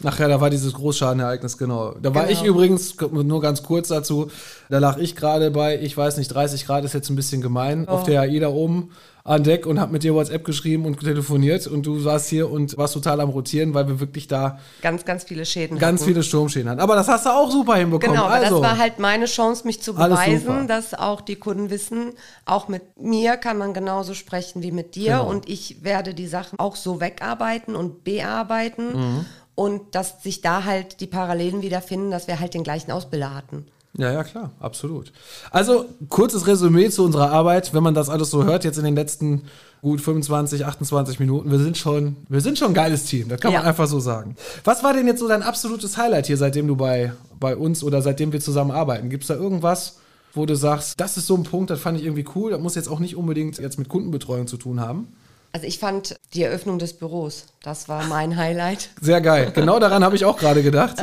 Nachher, 0.00 0.28
da 0.28 0.40
war 0.40 0.50
dieses 0.50 0.74
Großschadenereignis, 0.74 1.56
genau. 1.56 1.94
Da 2.02 2.14
war 2.14 2.26
Genau. 2.26 2.40
ich 2.40 2.46
übrigens, 2.46 2.94
nur 3.10 3.40
ganz 3.40 3.62
kurz 3.62 3.88
dazu, 3.88 4.30
da 4.68 4.78
lag 4.78 4.98
ich 4.98 5.16
gerade 5.16 5.50
bei, 5.50 5.80
ich 5.80 5.96
weiß 5.96 6.18
nicht, 6.18 6.28
30 6.28 6.66
Grad 6.66 6.84
ist 6.84 6.92
jetzt 6.92 7.08
ein 7.08 7.16
bisschen 7.16 7.40
gemein, 7.40 7.88
auf 7.88 8.02
der 8.04 8.20
AIDA 8.20 8.48
oben 8.48 8.90
an 9.24 9.42
Deck 9.42 9.66
und 9.66 9.80
hab 9.80 9.90
mit 9.90 10.04
dir 10.04 10.14
WhatsApp 10.14 10.44
geschrieben 10.44 10.84
und 10.86 11.00
telefoniert 11.00 11.66
und 11.66 11.84
du 11.84 11.98
saßt 11.98 12.28
hier 12.28 12.48
und 12.48 12.76
warst 12.78 12.94
total 12.94 13.20
am 13.20 13.30
Rotieren, 13.30 13.74
weil 13.74 13.88
wir 13.88 13.98
wirklich 13.98 14.28
da 14.28 14.60
ganz, 14.82 15.04
ganz 15.04 15.24
viele 15.24 15.44
Schäden 15.44 15.78
ganz 15.78 16.00
hatten. 16.02 16.08
viele 16.10 16.22
Sturmschäden 16.22 16.70
hatten. 16.70 16.80
Aber 16.80 16.94
das 16.94 17.08
hast 17.08 17.26
du 17.26 17.30
auch 17.30 17.50
super 17.50 17.74
hinbekommen. 17.74 18.14
Genau, 18.14 18.26
also, 18.28 18.60
das 18.60 18.70
war 18.70 18.78
halt 18.78 19.00
meine 19.00 19.24
Chance, 19.24 19.66
mich 19.66 19.82
zu 19.82 19.94
beweisen, 19.94 20.68
dass 20.68 20.94
auch 20.94 21.20
die 21.22 21.34
Kunden 21.36 21.70
wissen, 21.70 22.12
auch 22.44 22.68
mit 22.68 22.82
mir 23.00 23.36
kann 23.36 23.58
man 23.58 23.74
genauso 23.74 24.14
sprechen 24.14 24.62
wie 24.62 24.70
mit 24.70 24.94
dir 24.94 25.16
Genau. 25.18 25.28
und 25.28 25.48
ich 25.48 25.82
werde 25.82 26.14
die 26.14 26.28
Sachen 26.28 26.58
auch 26.60 26.76
so 26.76 27.00
wegarbeiten 27.00 27.74
und 27.74 28.04
bearbeiten 28.04 28.92
Mhm. 28.92 29.26
Und 29.56 29.94
dass 29.96 30.22
sich 30.22 30.40
da 30.42 30.62
halt 30.64 31.00
die 31.00 31.08
Parallelen 31.08 31.62
wiederfinden, 31.62 32.12
dass 32.12 32.28
wir 32.28 32.38
halt 32.38 32.54
den 32.54 32.62
gleichen 32.62 32.92
Ausbilder 32.92 33.34
hatten. 33.34 33.66
Ja, 33.98 34.12
ja, 34.12 34.22
klar, 34.24 34.50
absolut. 34.60 35.10
Also, 35.50 35.86
kurzes 36.10 36.46
Resümee 36.46 36.90
zu 36.90 37.02
unserer 37.02 37.32
Arbeit, 37.32 37.72
wenn 37.72 37.82
man 37.82 37.94
das 37.94 38.10
alles 38.10 38.30
so 38.30 38.44
hört, 38.44 38.62
jetzt 38.64 38.76
in 38.76 38.84
den 38.84 38.94
letzten 38.94 39.42
gut 39.80 40.02
25, 40.02 40.66
28 40.66 41.18
Minuten. 41.18 41.50
Wir 41.50 41.58
sind 41.58 41.78
schon, 41.78 42.16
wir 42.28 42.42
sind 42.42 42.58
schon 42.58 42.68
ein 42.68 42.74
geiles 42.74 43.04
Team, 43.06 43.28
das 43.28 43.40
kann 43.40 43.52
man 43.54 43.62
Ja. 43.62 43.68
einfach 43.68 43.86
so 43.86 43.98
sagen. 43.98 44.36
Was 44.64 44.84
war 44.84 44.92
denn 44.92 45.06
jetzt 45.06 45.20
so 45.20 45.28
dein 45.28 45.42
absolutes 45.42 45.96
Highlight 45.96 46.26
hier, 46.26 46.36
seitdem 46.36 46.66
du 46.66 46.76
bei, 46.76 47.12
bei 47.40 47.56
uns 47.56 47.82
oder 47.82 48.02
seitdem 48.02 48.32
wir 48.32 48.40
zusammen 48.40 48.70
arbeiten? 48.70 49.08
Gibt 49.08 49.24
es 49.24 49.28
da 49.28 49.34
irgendwas, 49.34 49.98
wo 50.34 50.44
du 50.44 50.56
sagst, 50.56 51.00
das 51.00 51.16
ist 51.16 51.26
so 51.26 51.34
ein 51.34 51.44
Punkt, 51.44 51.70
das 51.70 51.80
fand 51.80 51.98
ich 51.98 52.04
irgendwie 52.04 52.26
cool, 52.34 52.50
das 52.50 52.60
muss 52.60 52.74
jetzt 52.74 52.88
auch 52.88 53.00
nicht 53.00 53.16
unbedingt 53.16 53.58
jetzt 53.58 53.78
mit 53.78 53.88
Kundenbetreuung 53.88 54.46
zu 54.46 54.58
tun 54.58 54.80
haben? 54.80 55.08
Also 55.56 55.68
ich 55.68 55.78
fand 55.78 56.20
die 56.34 56.42
Eröffnung 56.42 56.78
des 56.78 56.92
Büros, 56.92 57.46
das 57.62 57.88
war 57.88 58.04
mein 58.04 58.36
Highlight. 58.36 58.90
Sehr 59.00 59.22
geil. 59.22 59.52
Genau 59.54 59.78
daran 59.78 60.04
habe 60.04 60.14
ich 60.14 60.26
auch 60.26 60.36
gerade 60.36 60.62
gedacht. 60.62 61.02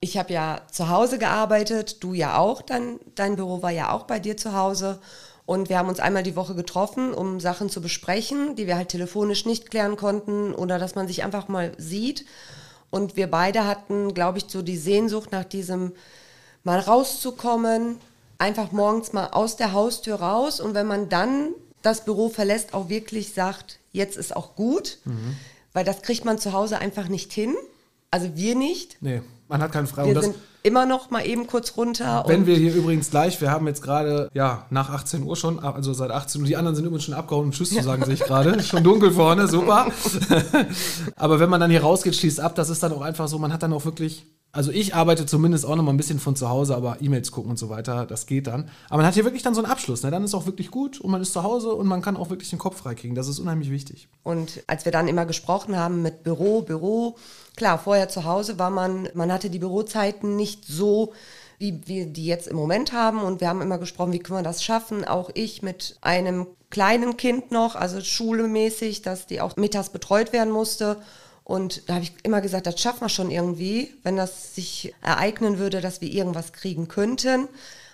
Ich 0.00 0.18
habe 0.18 0.34
ja 0.34 0.60
zu 0.70 0.90
Hause 0.90 1.16
gearbeitet, 1.16 2.04
du 2.04 2.12
ja 2.12 2.36
auch, 2.36 2.60
dein, 2.60 2.98
dein 3.14 3.36
Büro 3.36 3.62
war 3.62 3.70
ja 3.70 3.90
auch 3.90 4.02
bei 4.02 4.18
dir 4.18 4.36
zu 4.36 4.52
Hause. 4.52 4.98
Und 5.46 5.70
wir 5.70 5.78
haben 5.78 5.88
uns 5.88 5.98
einmal 5.98 6.22
die 6.22 6.36
Woche 6.36 6.54
getroffen, 6.54 7.14
um 7.14 7.40
Sachen 7.40 7.70
zu 7.70 7.80
besprechen, 7.80 8.54
die 8.54 8.66
wir 8.66 8.76
halt 8.76 8.90
telefonisch 8.90 9.46
nicht 9.46 9.70
klären 9.70 9.96
konnten 9.96 10.52
oder 10.52 10.78
dass 10.78 10.94
man 10.94 11.06
sich 11.06 11.24
einfach 11.24 11.48
mal 11.48 11.72
sieht. 11.78 12.26
Und 12.90 13.16
wir 13.16 13.30
beide 13.30 13.66
hatten, 13.66 14.12
glaube 14.12 14.36
ich, 14.36 14.44
so 14.48 14.60
die 14.60 14.76
Sehnsucht 14.76 15.32
nach 15.32 15.44
diesem 15.44 15.92
mal 16.64 16.80
rauszukommen, 16.80 17.98
einfach 18.36 18.72
morgens 18.72 19.14
mal 19.14 19.28
aus 19.28 19.56
der 19.56 19.72
Haustür 19.72 20.16
raus 20.16 20.60
und 20.60 20.74
wenn 20.74 20.86
man 20.86 21.08
dann 21.08 21.54
das 21.84 22.04
Büro 22.04 22.28
verlässt, 22.28 22.74
auch 22.74 22.88
wirklich 22.88 23.32
sagt, 23.32 23.78
jetzt 23.92 24.16
ist 24.16 24.34
auch 24.34 24.56
gut, 24.56 24.98
weil 25.72 25.84
das 25.84 26.02
kriegt 26.02 26.24
man 26.24 26.38
zu 26.38 26.52
Hause 26.52 26.78
einfach 26.78 27.08
nicht 27.08 27.32
hin. 27.32 27.54
Also 28.10 28.36
wir 28.36 28.54
nicht. 28.54 28.96
Nee, 29.00 29.22
man 29.48 29.60
hat 29.62 29.72
keinen 29.72 29.86
Freiraum. 29.86 30.08
Wir 30.10 30.14
Das- 30.14 30.24
sind 30.24 30.36
immer 30.62 30.86
noch 30.86 31.10
mal 31.10 31.26
eben 31.26 31.46
kurz 31.46 31.76
runter. 31.76 32.24
Wenn 32.26 32.46
wir 32.46 32.56
hier 32.56 32.74
übrigens 32.74 33.10
gleich, 33.10 33.38
wir 33.42 33.50
haben 33.50 33.66
jetzt 33.66 33.82
gerade, 33.82 34.30
ja, 34.32 34.64
nach 34.70 34.88
18 34.88 35.22
Uhr 35.22 35.36
schon, 35.36 35.58
also 35.58 35.92
seit 35.92 36.10
18 36.10 36.40
Uhr, 36.40 36.46
die 36.46 36.56
anderen 36.56 36.74
sind 36.74 36.86
übrigens 36.86 37.04
schon 37.04 37.12
abgehauen, 37.14 37.44
um 37.46 37.50
Tschüss 37.52 37.68
zu 37.70 37.82
sagen, 37.82 38.02
sehe 38.06 38.14
ich 38.14 38.20
gerade. 38.24 38.62
Schon 38.62 38.82
dunkel 38.82 39.10
vorne, 39.10 39.46
super. 39.46 39.88
Aber 41.16 41.40
wenn 41.40 41.50
man 41.50 41.60
dann 41.60 41.70
hier 41.70 41.82
rausgeht, 41.82 42.14
schließt 42.16 42.40
ab, 42.40 42.54
das 42.54 42.70
ist 42.70 42.82
dann 42.82 42.92
auch 42.92 43.02
einfach 43.02 43.28
so, 43.28 43.38
man 43.38 43.52
hat 43.52 43.62
dann 43.62 43.72
auch 43.72 43.84
wirklich, 43.84 44.26
also 44.52 44.70
ich 44.70 44.94
arbeite 44.94 45.26
zumindest 45.26 45.66
auch 45.66 45.76
noch 45.76 45.82
mal 45.82 45.92
ein 45.92 45.96
bisschen 45.96 46.18
von 46.18 46.36
zu 46.36 46.48
Hause, 46.48 46.74
aber 46.76 46.98
E-Mails 47.00 47.30
gucken 47.30 47.50
und 47.50 47.58
so 47.58 47.68
weiter, 47.68 48.06
das 48.06 48.26
geht 48.26 48.46
dann. 48.46 48.68
Aber 48.88 48.98
man 48.98 49.06
hat 49.06 49.14
hier 49.14 49.24
wirklich 49.24 49.42
dann 49.42 49.54
so 49.54 49.62
einen 49.62 49.70
Abschluss, 49.70 50.02
ne? 50.02 50.10
dann 50.10 50.24
ist 50.24 50.34
auch 50.34 50.46
wirklich 50.46 50.70
gut 50.70 51.00
und 51.00 51.10
man 51.10 51.20
ist 51.20 51.32
zu 51.32 51.42
Hause 51.42 51.74
und 51.74 51.86
man 51.86 52.02
kann 52.02 52.16
auch 52.16 52.30
wirklich 52.30 52.50
den 52.50 52.58
Kopf 52.58 52.78
freikriegen. 52.78 53.14
Das 53.14 53.28
ist 53.28 53.38
unheimlich 53.38 53.70
wichtig. 53.70 54.08
Und 54.22 54.62
als 54.66 54.84
wir 54.84 54.92
dann 54.92 55.08
immer 55.08 55.26
gesprochen 55.26 55.76
haben 55.76 56.02
mit 56.02 56.22
Büro, 56.22 56.62
Büro, 56.62 57.16
klar, 57.56 57.78
vorher 57.78 58.08
zu 58.08 58.24
Hause 58.24 58.58
war 58.58 58.70
man, 58.70 59.08
man 59.14 59.32
hatte 59.32 59.50
die 59.50 59.58
Bürozeiten 59.58 60.36
nicht 60.36 60.64
so, 60.66 61.12
wie 61.58 61.80
wir 61.86 62.06
die 62.06 62.26
jetzt 62.26 62.48
im 62.48 62.56
Moment 62.56 62.92
haben. 62.92 63.20
Und 63.22 63.40
wir 63.40 63.48
haben 63.48 63.62
immer 63.62 63.78
gesprochen, 63.78 64.12
wie 64.12 64.18
können 64.18 64.40
wir 64.40 64.42
das 64.42 64.62
schaffen? 64.62 65.04
Auch 65.04 65.30
ich 65.34 65.62
mit 65.62 65.96
einem 66.00 66.46
kleinen 66.70 67.16
Kind 67.16 67.52
noch, 67.52 67.76
also 67.76 68.00
schulemäßig, 68.00 69.02
dass 69.02 69.26
die 69.26 69.40
auch 69.40 69.56
mittags 69.56 69.90
betreut 69.90 70.32
werden 70.32 70.52
musste. 70.52 70.96
Und 71.44 71.88
da 71.88 71.94
habe 71.94 72.04
ich 72.04 72.12
immer 72.22 72.40
gesagt, 72.40 72.66
das 72.66 72.80
schaffen 72.80 73.02
wir 73.02 73.08
schon 73.08 73.30
irgendwie, 73.30 73.94
wenn 74.02 74.16
das 74.16 74.54
sich 74.54 74.94
ereignen 75.02 75.58
würde, 75.58 75.80
dass 75.80 76.00
wir 76.00 76.10
irgendwas 76.10 76.52
kriegen 76.52 76.88
könnten. 76.88 77.48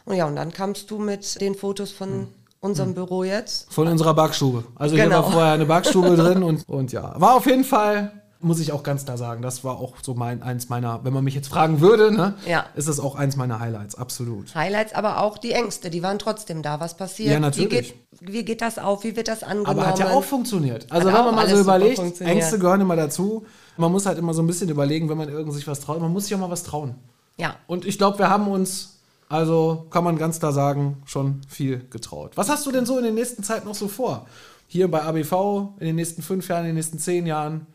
Und 0.05 0.16
ja, 0.16 0.27
und 0.27 0.37
dann 0.37 0.53
kamst 0.53 0.90
du 0.90 0.99
mit 0.99 1.40
den 1.40 1.55
Fotos 1.55 1.90
von 1.90 2.29
unserem 2.61 2.94
Büro 2.94 3.25
jetzt. 3.25 3.73
Von 3.73 3.88
unserer 3.88 4.14
Backstube. 4.14 4.64
Also 4.77 4.94
hier 4.94 5.05
Genau. 5.05 5.25
war 5.25 5.33
vorher 5.33 5.53
eine 5.53 5.66
Backstube 5.66 6.16
drin 6.16 6.42
und, 6.42 6.68
und 6.68 6.92
ja. 6.92 7.14
War 7.20 7.35
auf 7.35 7.46
jeden 7.46 7.64
Fall, 7.64 8.19
muss 8.42 8.59
ich 8.59 8.72
auch 8.72 8.83
ganz 8.83 9.05
klar 9.05 9.18
sagen, 9.18 9.42
das 9.42 9.64
war 9.64 9.79
auch 9.79 9.94
so 10.03 10.14
mein, 10.14 10.42
eins 10.42 10.68
meiner, 10.70 11.05
wenn 11.05 11.12
man 11.12 11.22
mich 11.22 11.35
jetzt 11.35 11.48
fragen 11.48 11.81
würde, 11.81 12.11
ne, 12.11 12.35
Ja. 12.46 12.64
ist 12.74 12.88
das 12.88 12.98
auch 12.98 13.14
eins 13.14 13.37
meiner 13.37 13.61
Highlights, 13.61 13.94
absolut. 13.96 14.55
Highlights, 14.55 14.94
aber 14.94 15.20
auch 15.20 15.37
die 15.37 15.53
Ängste, 15.53 15.90
die 15.90 16.03
waren 16.03 16.18
trotzdem 16.18 16.62
da. 16.62 16.81
Was 16.81 16.96
passiert? 16.96 17.33
Ja, 17.33 17.40
natürlich. 17.40 17.70
Wie 17.70 18.26
geht, 18.26 18.33
wie 18.33 18.44
geht 18.44 18.62
das 18.62 18.79
auf? 18.79 19.05
Wie 19.05 19.14
wird 19.14 19.29
das 19.29 19.42
angenommen? 19.42 19.79
Aber 19.79 19.87
hat 19.87 19.98
ja 19.98 20.11
auch 20.11 20.24
funktioniert. 20.24 20.87
Also 20.90 21.11
Hat 21.12 21.18
wenn 21.18 21.24
man 21.26 21.35
mal 21.35 21.48
so 21.48 21.61
überlegt. 21.61 22.20
Ängste 22.20 22.59
gehören 22.59 22.81
immer 22.81 22.96
dazu. 22.96 23.44
Man 23.76 23.92
muss 23.92 24.07
halt 24.07 24.18
immer 24.18 24.33
so 24.35 24.42
ein 24.42 24.46
bisschen 24.46 24.68
überlegen, 24.68 25.09
wenn 25.09 25.18
man 25.18 25.29
irgend 25.29 25.53
sich 25.55 25.66
was 25.66 25.81
traut. 25.81 26.00
Man 26.00 26.12
muss 26.12 26.24
sich 26.24 26.35
auch 26.35 26.40
mal 26.40 26.50
was 26.50 26.62
trauen. 26.62 26.94
Ja. 27.37 27.57
Und 27.66 27.85
ich 27.85 27.98
glaube, 27.98 28.18
wir 28.18 28.31
haben 28.31 28.48
uns, 28.48 29.00
also 29.29 29.87
kann 29.90 30.05
man 30.05 30.16
ganz 30.18 30.38
klar 30.38 30.53
sagen, 30.53 31.03
schon 31.05 31.42
viel 31.48 31.87
getraut. 31.90 32.33
Was 32.37 32.48
hast 32.48 32.66
du 32.66 32.72
denn 32.72 32.87
so 32.87 32.96
in 32.98 33.05
der 33.05 33.12
nächsten 33.12 33.42
Zeit 33.42 33.64
noch 33.64 33.74
so 33.74 33.88
vor? 33.88 34.26
Hier 34.66 34.90
bei 34.90 35.03
ABV, 35.03 35.74
in 35.79 35.87
den 35.87 35.96
nächsten 35.96 36.22
fünf 36.22 36.48
Jahren, 36.48 36.61
in 36.61 36.66
den 36.68 36.74
nächsten 36.76 36.98
zehn 36.98 37.26
Jahren? 37.26 37.66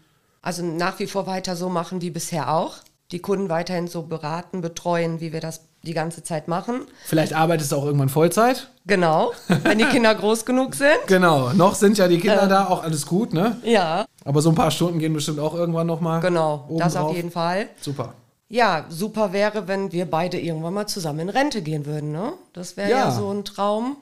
Also 0.45 0.63
nach 0.63 0.99
wie 0.99 1.08
vor 1.08 1.25
weiter 1.25 1.55
so 1.55 1.69
machen 1.69 2.03
wie 2.03 2.12
bisher 2.12 2.53
auch. 2.53 2.75
Die 3.12 3.17
Kunden 3.19 3.49
weiterhin 3.49 3.88
so 3.88 4.03
beraten, 4.03 4.62
betreuen, 4.62 5.19
wie 5.19 5.34
wir 5.34 5.41
das 5.41 5.62
die 5.81 5.95
ganze 5.95 6.21
Zeit 6.21 6.47
machen. 6.47 6.81
Vielleicht 7.05 7.34
arbeitest 7.34 7.71
du 7.71 7.77
auch 7.77 7.86
irgendwann 7.86 8.10
Vollzeit. 8.10 8.69
Genau, 8.86 9.31
wenn 9.63 9.79
die 9.79 9.86
Kinder 9.86 10.13
groß 10.13 10.45
genug 10.45 10.75
sind. 10.75 10.97
Genau, 11.08 11.51
noch 11.53 11.73
sind 11.73 11.97
ja 11.97 12.08
die 12.08 12.19
Kinder 12.19 12.45
da, 12.45 12.67
auch 12.67 12.84
alles 12.84 13.08
gut, 13.08 13.34
ne? 13.34 13.58
Ja. 13.63 14.05
Aber 14.23 14.41
so 14.43 14.49
ein 14.49 14.55
paar 14.55 14.69
Stunden 14.69 14.99
gehen 14.99 15.13
bestimmt 15.13 15.39
auch 15.39 15.55
irgendwann 15.55 15.88
nochmal. 15.88 16.21
Genau, 16.21 16.67
das 16.77 16.95
auf 16.95 17.05
obendrauf. 17.05 17.15
jeden 17.15 17.31
Fall. 17.31 17.69
Super. 17.81 18.13
Ja, 18.47 18.86
super 18.89 19.34
wäre, 19.34 19.67
wenn 19.67 19.91
wir 19.91 20.05
beide 20.05 20.39
irgendwann 20.39 20.75
mal 20.75 20.88
zusammen 20.88 21.21
in 21.21 21.29
Rente 21.29 21.63
gehen 21.63 21.88
würden, 21.88 22.12
ne? 22.12 22.34
Das 22.53 22.77
wäre 22.77 22.91
ja. 22.91 22.97
Ja. 22.97 23.12
so 23.12 23.31
ein 23.31 23.45
Traum. 23.45 23.97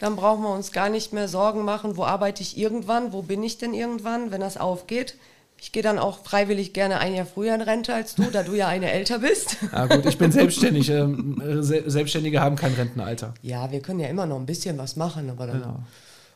Dann 0.00 0.16
brauchen 0.16 0.42
wir 0.42 0.52
uns 0.52 0.72
gar 0.72 0.88
nicht 0.88 1.12
mehr 1.12 1.28
Sorgen 1.28 1.64
machen, 1.64 1.96
wo 1.96 2.04
arbeite 2.04 2.42
ich 2.42 2.58
irgendwann, 2.58 3.12
wo 3.12 3.22
bin 3.22 3.42
ich 3.44 3.58
denn 3.58 3.72
irgendwann, 3.72 4.32
wenn 4.32 4.40
das 4.40 4.56
aufgeht. 4.56 5.14
Ich 5.60 5.72
gehe 5.72 5.82
dann 5.82 5.98
auch 5.98 6.24
freiwillig 6.24 6.72
gerne 6.72 6.98
ein 7.00 7.14
Jahr 7.14 7.26
früher 7.26 7.54
in 7.54 7.60
Rente 7.60 7.94
als 7.94 8.14
du, 8.14 8.24
da 8.30 8.42
du 8.42 8.54
ja 8.54 8.68
eine 8.68 8.90
älter 8.90 9.18
bist. 9.18 9.56
Ja 9.72 9.86
gut, 9.94 10.06
ich 10.06 10.16
bin 10.18 10.32
selbstständig. 10.32 10.88
Ähm, 10.90 11.40
äh, 11.40 11.62
Se 11.62 11.82
Selbstständige 11.86 12.40
haben 12.40 12.56
kein 12.56 12.72
Rentenalter. 12.74 13.34
Ja, 13.42 13.70
wir 13.70 13.80
können 13.80 14.00
ja 14.00 14.08
immer 14.08 14.26
noch 14.26 14.38
ein 14.38 14.46
bisschen 14.46 14.78
was 14.78 14.96
machen, 14.96 15.28
aber 15.30 15.46
dann 15.46 15.60
Genau. 15.60 15.80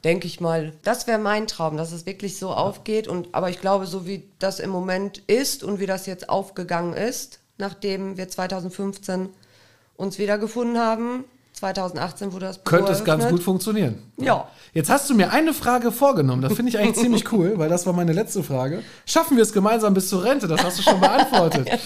denke 0.05 0.27
ich 0.27 0.41
mal, 0.41 0.73
das 0.83 1.07
wäre 1.07 1.19
mein 1.19 1.47
Traum, 1.47 1.77
dass 1.79 1.93
es 1.93 2.05
wirklich 2.07 2.39
so 2.39 2.51
aufgeht. 2.51 3.09
Und 3.09 3.29
aber 3.35 3.49
ich 3.49 3.61
glaube, 3.61 3.87
so 3.87 4.07
wie 4.07 4.25
das 4.39 4.61
im 4.61 4.71
Moment 4.71 5.19
ist 5.27 5.65
und 5.65 5.81
wie 5.81 5.87
das 5.87 6.05
jetzt 6.07 6.29
aufgegangen 6.29 6.93
ist, 6.93 7.41
nachdem 7.57 8.17
wir 8.19 8.29
2015 8.29 9.31
uns 9.97 10.19
wiedergefunden 10.19 10.79
haben, 10.79 11.25
2018 11.55 12.33
wurde 12.33 12.47
das 12.47 12.59
Büro 12.59 12.77
Könnte 12.77 12.93
es 12.93 13.05
ganz 13.05 13.29
gut 13.29 13.41
funktionieren. 13.41 14.03
Ja. 14.17 14.49
Jetzt 14.73 14.91
hast 14.91 15.09
du 15.09 15.15
mir 15.15 15.31
eine 15.31 15.55
Frage 15.55 15.93
vorgenommen. 15.93 16.43
Das 16.43 16.55
finde 16.55 16.71
ich 16.71 16.79
eigentlich 16.79 16.97
ziemlich 17.01 17.31
cool, 17.33 17.55
weil 17.57 17.69
das 17.69 17.87
war 17.87 17.93
meine 17.93 18.13
letzte 18.13 18.43
Frage. 18.43 18.83
Schaffen 19.07 19.37
wir 19.37 19.45
es 19.45 19.53
gemeinsam 19.53 19.95
bis 19.95 20.09
zur 20.09 20.25
Rente? 20.25 20.49
Das 20.49 20.65
hast 20.65 20.79
du 20.79 20.83
schon 20.83 21.01
beantwortet. 21.01 21.69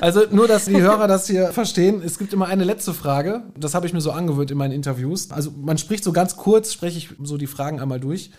Also 0.00 0.22
nur, 0.30 0.48
dass 0.48 0.64
die 0.64 0.80
Hörer 0.80 1.06
das 1.06 1.28
hier 1.28 1.52
verstehen. 1.52 2.02
Es 2.04 2.18
gibt 2.18 2.32
immer 2.32 2.46
eine 2.46 2.64
letzte 2.64 2.92
Frage. 2.92 3.42
Das 3.56 3.74
habe 3.74 3.86
ich 3.86 3.92
mir 3.92 4.00
so 4.00 4.10
angewöhnt 4.10 4.50
in 4.50 4.58
meinen 4.58 4.72
Interviews. 4.72 5.30
Also 5.30 5.52
man 5.52 5.78
spricht 5.78 6.02
so 6.02 6.12
ganz 6.12 6.36
kurz, 6.36 6.72
spreche 6.72 6.98
ich 6.98 7.10
so 7.22 7.36
die 7.36 7.46
Fragen 7.46 7.80
einmal 7.80 8.00
durch 8.00 8.32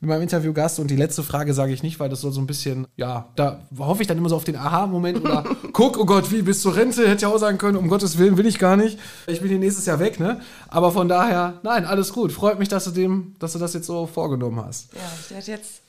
mit 0.00 0.08
meinem 0.08 0.22
Interviewgast 0.22 0.80
und 0.80 0.90
die 0.90 0.96
letzte 0.96 1.22
Frage 1.22 1.52
sage 1.52 1.72
ich 1.74 1.82
nicht, 1.82 2.00
weil 2.00 2.08
das 2.08 2.22
soll 2.22 2.32
so 2.32 2.40
ein 2.40 2.46
bisschen, 2.46 2.86
ja, 2.96 3.28
da 3.36 3.60
hoffe 3.78 4.00
ich 4.00 4.08
dann 4.08 4.16
immer 4.16 4.30
so 4.30 4.36
auf 4.36 4.44
den 4.44 4.56
Aha-Moment 4.56 5.20
oder 5.20 5.44
guck, 5.74 5.98
oh 5.98 6.06
Gott, 6.06 6.30
wie 6.32 6.40
bis 6.42 6.62
zur 6.62 6.74
Rente, 6.74 7.06
hätte 7.06 7.22
ja 7.22 7.28
auch 7.28 7.38
sagen 7.38 7.58
können, 7.58 7.76
um 7.76 7.88
Gottes 7.88 8.16
Willen 8.16 8.38
will 8.38 8.46
ich 8.46 8.58
gar 8.58 8.76
nicht. 8.76 8.98
Ich 9.26 9.40
bin 9.40 9.50
hier 9.50 9.58
nächstes 9.58 9.84
Jahr 9.86 9.98
weg, 9.98 10.18
ne? 10.18 10.40
Aber 10.68 10.90
von 10.92 11.06
daher, 11.08 11.60
nein, 11.62 11.84
alles 11.84 12.12
gut. 12.14 12.32
Freut 12.32 12.58
mich, 12.58 12.68
dass 12.68 12.84
du 12.84 12.90
dem, 12.92 13.34
dass 13.38 13.52
du 13.52 13.58
das 13.58 13.74
jetzt 13.74 13.86
so 13.86 14.06
vorgenommen 14.06 14.64
hast. 14.64 14.92
Ja, 14.94 15.00
ich 15.22 15.30
werde 15.30 15.50
jetzt 15.50 15.82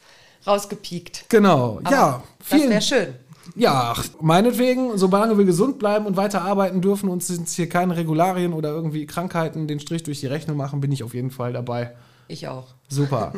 rausgepiekt. 0.46 1.26
Genau, 1.30 1.80
Aber 1.84 1.92
ja. 1.92 2.24
Das 2.40 2.48
vielen- 2.60 2.70
wäre 2.70 2.82
schön. 2.82 3.08
ja, 3.56 3.94
ach, 3.96 4.04
meinetwegen, 4.20 4.98
solange 4.98 5.38
wir 5.38 5.46
gesund 5.46 5.80
bleiben 5.80 6.06
und 6.06 6.18
weiter 6.18 6.42
arbeiten 6.42 6.82
dürfen, 6.82 7.10
uns 7.10 7.28
sind 7.28 7.48
hier 7.48 7.70
keine 7.70 7.96
Regularien 7.96 8.54
oder 8.54 8.70
irgendwie 8.72 9.06
Krankheiten 9.06 9.68
den 9.68 9.80
Strich 9.80 10.04
durch 10.04 10.20
die 10.20 10.28
Rechnung 10.28 10.58
machen, 10.58 10.82
bin 10.82 10.92
ich 10.92 11.04
auf 11.04 11.14
jeden 11.14 11.32
Fall 11.32 11.54
dabei. 11.54 11.94
Ich 12.28 12.48
auch. 12.48 12.68
Super. 12.92 13.34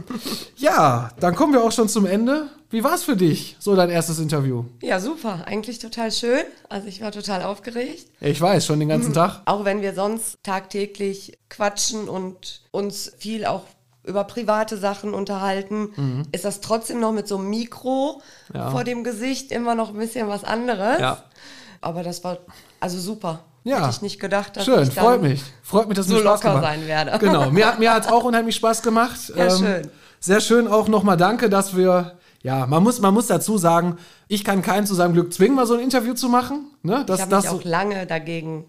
ja, 0.57 1.11
dann 1.19 1.35
kommen 1.35 1.53
wir 1.53 1.63
auch 1.63 1.71
schon 1.71 1.87
zum 1.87 2.05
Ende. 2.05 2.47
Wie 2.71 2.83
war's 2.83 3.03
für 3.03 3.15
dich, 3.15 3.55
so 3.59 3.75
dein 3.75 3.91
erstes 3.91 4.17
Interview? 4.19 4.65
Ja, 4.81 4.99
super. 4.99 5.43
Eigentlich 5.45 5.77
total 5.77 6.11
schön. 6.11 6.41
Also 6.69 6.87
ich 6.87 7.01
war 7.01 7.11
total 7.11 7.43
aufgeregt. 7.43 8.07
Ich 8.19 8.41
weiß, 8.41 8.65
schon 8.65 8.79
den 8.79 8.89
ganzen 8.89 9.13
Tag. 9.13 9.41
Auch 9.45 9.63
wenn 9.63 9.81
wir 9.83 9.93
sonst 9.93 10.37
tagtäglich 10.41 11.37
quatschen 11.49 12.09
und 12.09 12.61
uns 12.71 13.11
viel 13.17 13.45
auch 13.45 13.63
über 14.03 14.23
private 14.23 14.77
Sachen 14.77 15.13
unterhalten, 15.13 16.25
ist 16.31 16.45
das 16.45 16.59
trotzdem 16.61 16.99
noch 16.99 17.11
mit 17.13 17.27
so 17.27 17.37
einem 17.37 17.49
Mikro 17.49 18.21
Mhm. 18.49 18.55
Ja. 18.55 18.71
vor 18.71 18.83
dem 18.83 19.03
Gesicht 19.03 19.51
immer 19.51 19.75
noch 19.75 19.89
ein 19.89 19.97
bisschen 19.99 20.27
was 20.27 20.43
anderes. 20.43 20.99
Ja. 20.99 21.23
Aber 21.79 22.01
das 22.03 22.23
war 22.23 22.39
also 22.79 22.99
super. 22.99 23.43
Ja. 23.63 23.77
Hätte 23.79 23.89
ich 23.91 24.01
nicht 24.01 24.19
gedacht, 24.19 24.57
dass 24.57 24.65
Schön, 24.65 24.83
ich 24.83 24.93
freut 24.93 25.21
mich. 25.21 25.41
Freut 25.61 25.87
mich, 25.87 25.95
dass 25.97 26.07
so 26.07 26.15
mir 26.15 26.19
Spaß 26.21 26.43
locker 26.43 26.61
sein 26.61 26.85
werde. 26.87 27.17
Genau, 27.19 27.49
mir, 27.51 27.67
hat- 27.67 27.79
mir 27.79 27.93
hat 27.93 28.05
es 28.05 28.11
auch 28.11 28.23
unheimlich 28.25 28.55
Spaß 28.55 28.81
gemacht. 28.81 29.17
Ähm, 29.35 29.37
Ja, 29.37 29.49
schön. 29.57 29.87
Sehr 30.19 30.41
schön 30.41 30.67
auch 30.67 30.87
nochmal 30.87 31.17
danke, 31.17 31.49
dass 31.49 31.75
wir, 31.75 32.13
ja, 32.41 32.65
man 32.65 32.81
muss, 32.83 32.99
man 33.01 33.13
muss 33.13 33.27
dazu 33.27 33.57
sagen, 33.57 33.97
ich 34.27 34.43
kann 34.43 34.61
keinen 34.61 34.85
zu 34.85 34.95
seinem 34.95 35.13
Glück 35.13 35.33
zwingen, 35.33 35.55
mal 35.55 35.65
so 35.65 35.73
ein 35.75 35.79
Interview 35.81 36.13
zu 36.13 36.29
machen. 36.29 36.71
Ne? 36.81 37.03
Das, 37.05 37.17
Ich 37.19 37.21
habe 37.25 37.35
mich 37.37 37.45
so- 37.49 37.57
auch 37.57 37.63
lange 37.63 38.05
dagegen 38.05 38.65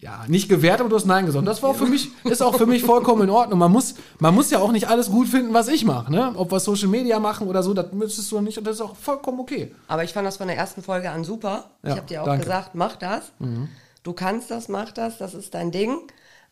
ja, 0.00 0.24
nicht 0.28 0.48
gewährt, 0.48 0.78
aber 0.78 0.88
du 0.88 0.94
hast 0.94 1.06
Nein 1.06 1.26
gesagt. 1.26 1.44
Das 1.48 1.60
war 1.60 1.70
auch 1.70 1.76
für 1.76 1.86
mich, 1.86 2.08
ist 2.24 2.40
auch 2.40 2.54
für 2.56 2.66
mich 2.66 2.84
vollkommen 2.84 3.22
in 3.22 3.30
Ordnung. 3.30 3.58
Man 3.58 3.72
muss, 3.72 3.94
man 4.20 4.32
muss 4.32 4.48
ja 4.52 4.60
auch 4.60 4.70
nicht 4.70 4.88
alles 4.88 5.10
gut 5.10 5.26
finden, 5.26 5.52
was 5.52 5.66
ich 5.66 5.84
mache. 5.84 6.12
Ne? 6.12 6.34
Ob 6.36 6.52
wir 6.52 6.60
Social 6.60 6.86
Media 6.86 7.18
machen 7.18 7.48
oder 7.48 7.64
so, 7.64 7.74
das 7.74 7.90
müsstest 7.92 8.30
du 8.30 8.40
nicht 8.40 8.56
und 8.58 8.64
das 8.64 8.76
ist 8.76 8.80
auch 8.80 8.94
vollkommen 8.94 9.40
okay. 9.40 9.74
Aber 9.88 10.04
ich 10.04 10.12
fand 10.12 10.24
das 10.24 10.36
von 10.36 10.46
der 10.46 10.56
ersten 10.56 10.82
Folge 10.84 11.10
an 11.10 11.24
super. 11.24 11.70
Ja, 11.82 11.90
ich 11.90 11.96
habe 11.96 12.06
dir 12.06 12.22
auch 12.22 12.26
danke. 12.26 12.42
Mhm. 12.44 12.48
gesagt, 12.48 12.70
mach 12.74 12.94
das. 12.94 13.32
Du 14.02 14.12
kannst 14.12 14.50
das, 14.50 14.68
mach 14.68 14.92
das, 14.92 15.18
das 15.18 15.34
ist 15.34 15.54
dein 15.54 15.70
Ding. 15.70 16.00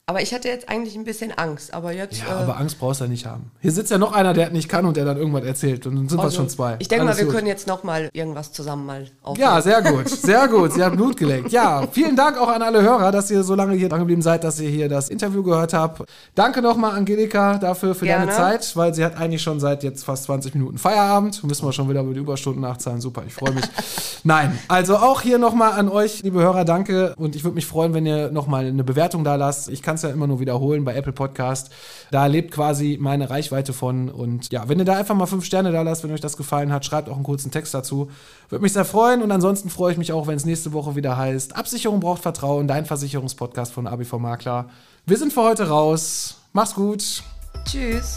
Aber 0.09 0.23
ich 0.23 0.33
hatte 0.33 0.47
jetzt 0.47 0.69
eigentlich 0.69 0.95
ein 0.95 1.03
bisschen 1.03 1.33
Angst. 1.37 1.75
Aber 1.75 1.91
jetzt. 1.91 2.21
Ja, 2.21 2.39
äh, 2.39 2.43
aber 2.45 2.59
Angst 2.59 2.79
brauchst 2.79 3.01
du 3.01 3.07
ja 3.07 3.11
nicht 3.11 3.27
haben. 3.27 3.51
Hier 3.61 3.73
sitzt 3.73 3.91
ja 3.91 3.99
noch 3.99 4.13
einer, 4.13 4.35
der 4.35 4.51
nicht 4.51 4.69
kann 4.69 4.87
und 4.87 4.97
der 4.97 5.05
dann 5.05 5.17
irgendwas 5.17 5.43
erzählt. 5.43 5.85
Und 5.85 5.97
dann 5.97 6.09
sind 6.09 6.19
wir 6.19 6.23
also, 6.23 6.37
schon 6.37 6.49
zwei. 6.49 6.77
Ich 6.79 6.87
denke 6.87 7.05
mal, 7.05 7.17
wir 7.17 7.25
gut. 7.25 7.35
können 7.35 7.49
jetzt 7.49 7.67
noch 7.67 7.83
mal 7.83 8.09
irgendwas 8.13 8.53
zusammen 8.53 8.87
mal 8.87 9.09
aufnehmen. 9.25 9.51
Ja, 9.51 9.61
sehr 9.61 9.83
gut, 9.83 10.09
sehr 10.09 10.47
gut. 10.47 10.75
Sie 10.75 10.85
hat 10.85 10.93
Blut 10.93 11.17
geleckt. 11.17 11.51
Ja, 11.51 11.89
vielen 11.91 12.15
Dank 12.15 12.39
auch 12.39 12.47
an 12.47 12.63
alle 12.63 12.83
Hörer, 12.83 13.11
dass 13.11 13.33
ihr 13.33 13.43
so 13.43 13.57
lange 13.57 13.75
hier 13.75 13.89
dran 13.89 13.99
geblieben 13.99 14.23
seid, 14.23 14.45
dass 14.45 14.61
ihr 14.61 14.69
hier 14.69 14.89
das 14.89 15.09
Interview 15.09 15.43
gehört 15.43 15.75
habt. 15.75 16.09
Danke 16.37 16.63
nochmal, 16.63 16.95
Angelika, 16.95 17.59
dafür 17.59 17.97
für 17.97 18.07
deine 18.07 18.27
Gerne. 18.27 18.33
Zeit, 18.33 18.77
weil 18.77 18.95
sie 18.95 19.05
hat 19.05 19.17
eigentlich 19.19 19.43
schon 19.43 19.59
seit 19.59 19.83
jetzt 19.83 20.05
fast 20.05 20.23
20 20.27 20.55
Minuten 20.55 20.79
Feierabend. 20.79 21.43
Müssen 21.43 21.67
wir 21.67 21.73
schon 21.73 21.89
wieder 21.89 22.03
über 22.03 22.15
die 22.15 22.21
Überstunden 22.21 22.63
nachzahlen. 22.63 23.01
Super, 23.01 23.25
ich 23.27 23.35
freue 23.35 23.55
mich. 23.55 23.65
Nein, 24.23 24.57
also 24.69 24.99
auch 24.99 25.21
hier 25.23 25.39
nochmal 25.39 25.73
an 25.73 25.89
euch, 25.89 26.23
liebe 26.23 26.39
Hörer, 26.41 26.65
danke. 26.65 27.13
Und 27.17 27.35
ich 27.35 27.43
würde 27.43 27.57
mich 27.57 27.67
freuen, 27.67 27.93
wenn 27.93 28.07
ihr 28.07 28.31
nochmal 28.31 28.67
eine 28.67 28.85
Bewertung 28.85 29.25
da 29.25 29.35
lasst. 29.35 29.69
Ich 29.69 29.83
kann 29.83 29.96
es 29.97 30.03
ja 30.03 30.11
immer 30.11 30.27
nur 30.27 30.41
wiederholen 30.41 30.85
bei 30.85 30.95
Apple 30.95 31.13
Podcast. 31.13 31.71
Da 32.11 32.27
lebt 32.27 32.53
quasi 32.53 32.97
meine 33.01 33.29
Reichweite 33.29 33.73
von. 33.73 34.09
Und 34.09 34.53
ja, 34.53 34.69
wenn 34.69 34.79
ihr 34.79 34.85
da 34.85 34.97
einfach 34.97 35.15
mal 35.15 35.27
fünf 35.27 35.45
Sterne 35.45 35.73
da 35.73 35.83
lasst, 35.83 36.05
wenn 36.05 36.13
euch 36.13 36.21
das 36.21 36.37
gefallen 36.37 36.73
hat, 36.73 36.85
schreibt 36.85 37.09
auch 37.09 37.17
einen 37.17 37.25
kurzen 37.25 37.51
Text 37.51 37.75
dazu. 37.75 38.11
Würde 38.49 38.63
mich 38.63 38.73
sehr 38.73 38.85
freuen. 38.85 39.23
Und 39.23 39.33
ansonsten 39.33 39.69
freue 39.69 39.93
ich 39.93 39.99
mich 39.99 40.13
auch, 40.13 40.27
wenn 40.27 40.37
es 40.37 40.45
nächste 40.45 40.73
Woche 40.73 40.97
wieder 40.97 41.17
heißt, 41.17 41.57
Absicherung 41.57 42.01
braucht 42.01 42.23
Vertrauen, 42.23 42.69
dein 42.69 42.87
Versicherungspodcast 42.87 43.73
von 43.73 43.87
ABV 43.87 44.15
Makler. 44.19 44.69
Wir 45.05 45.19
sind 45.19 45.33
für 45.33 45.43
heute 45.43 45.69
raus. 45.69 46.39
Mach's 46.53 46.75
gut. 46.75 47.23
Tschüss. 47.65 48.17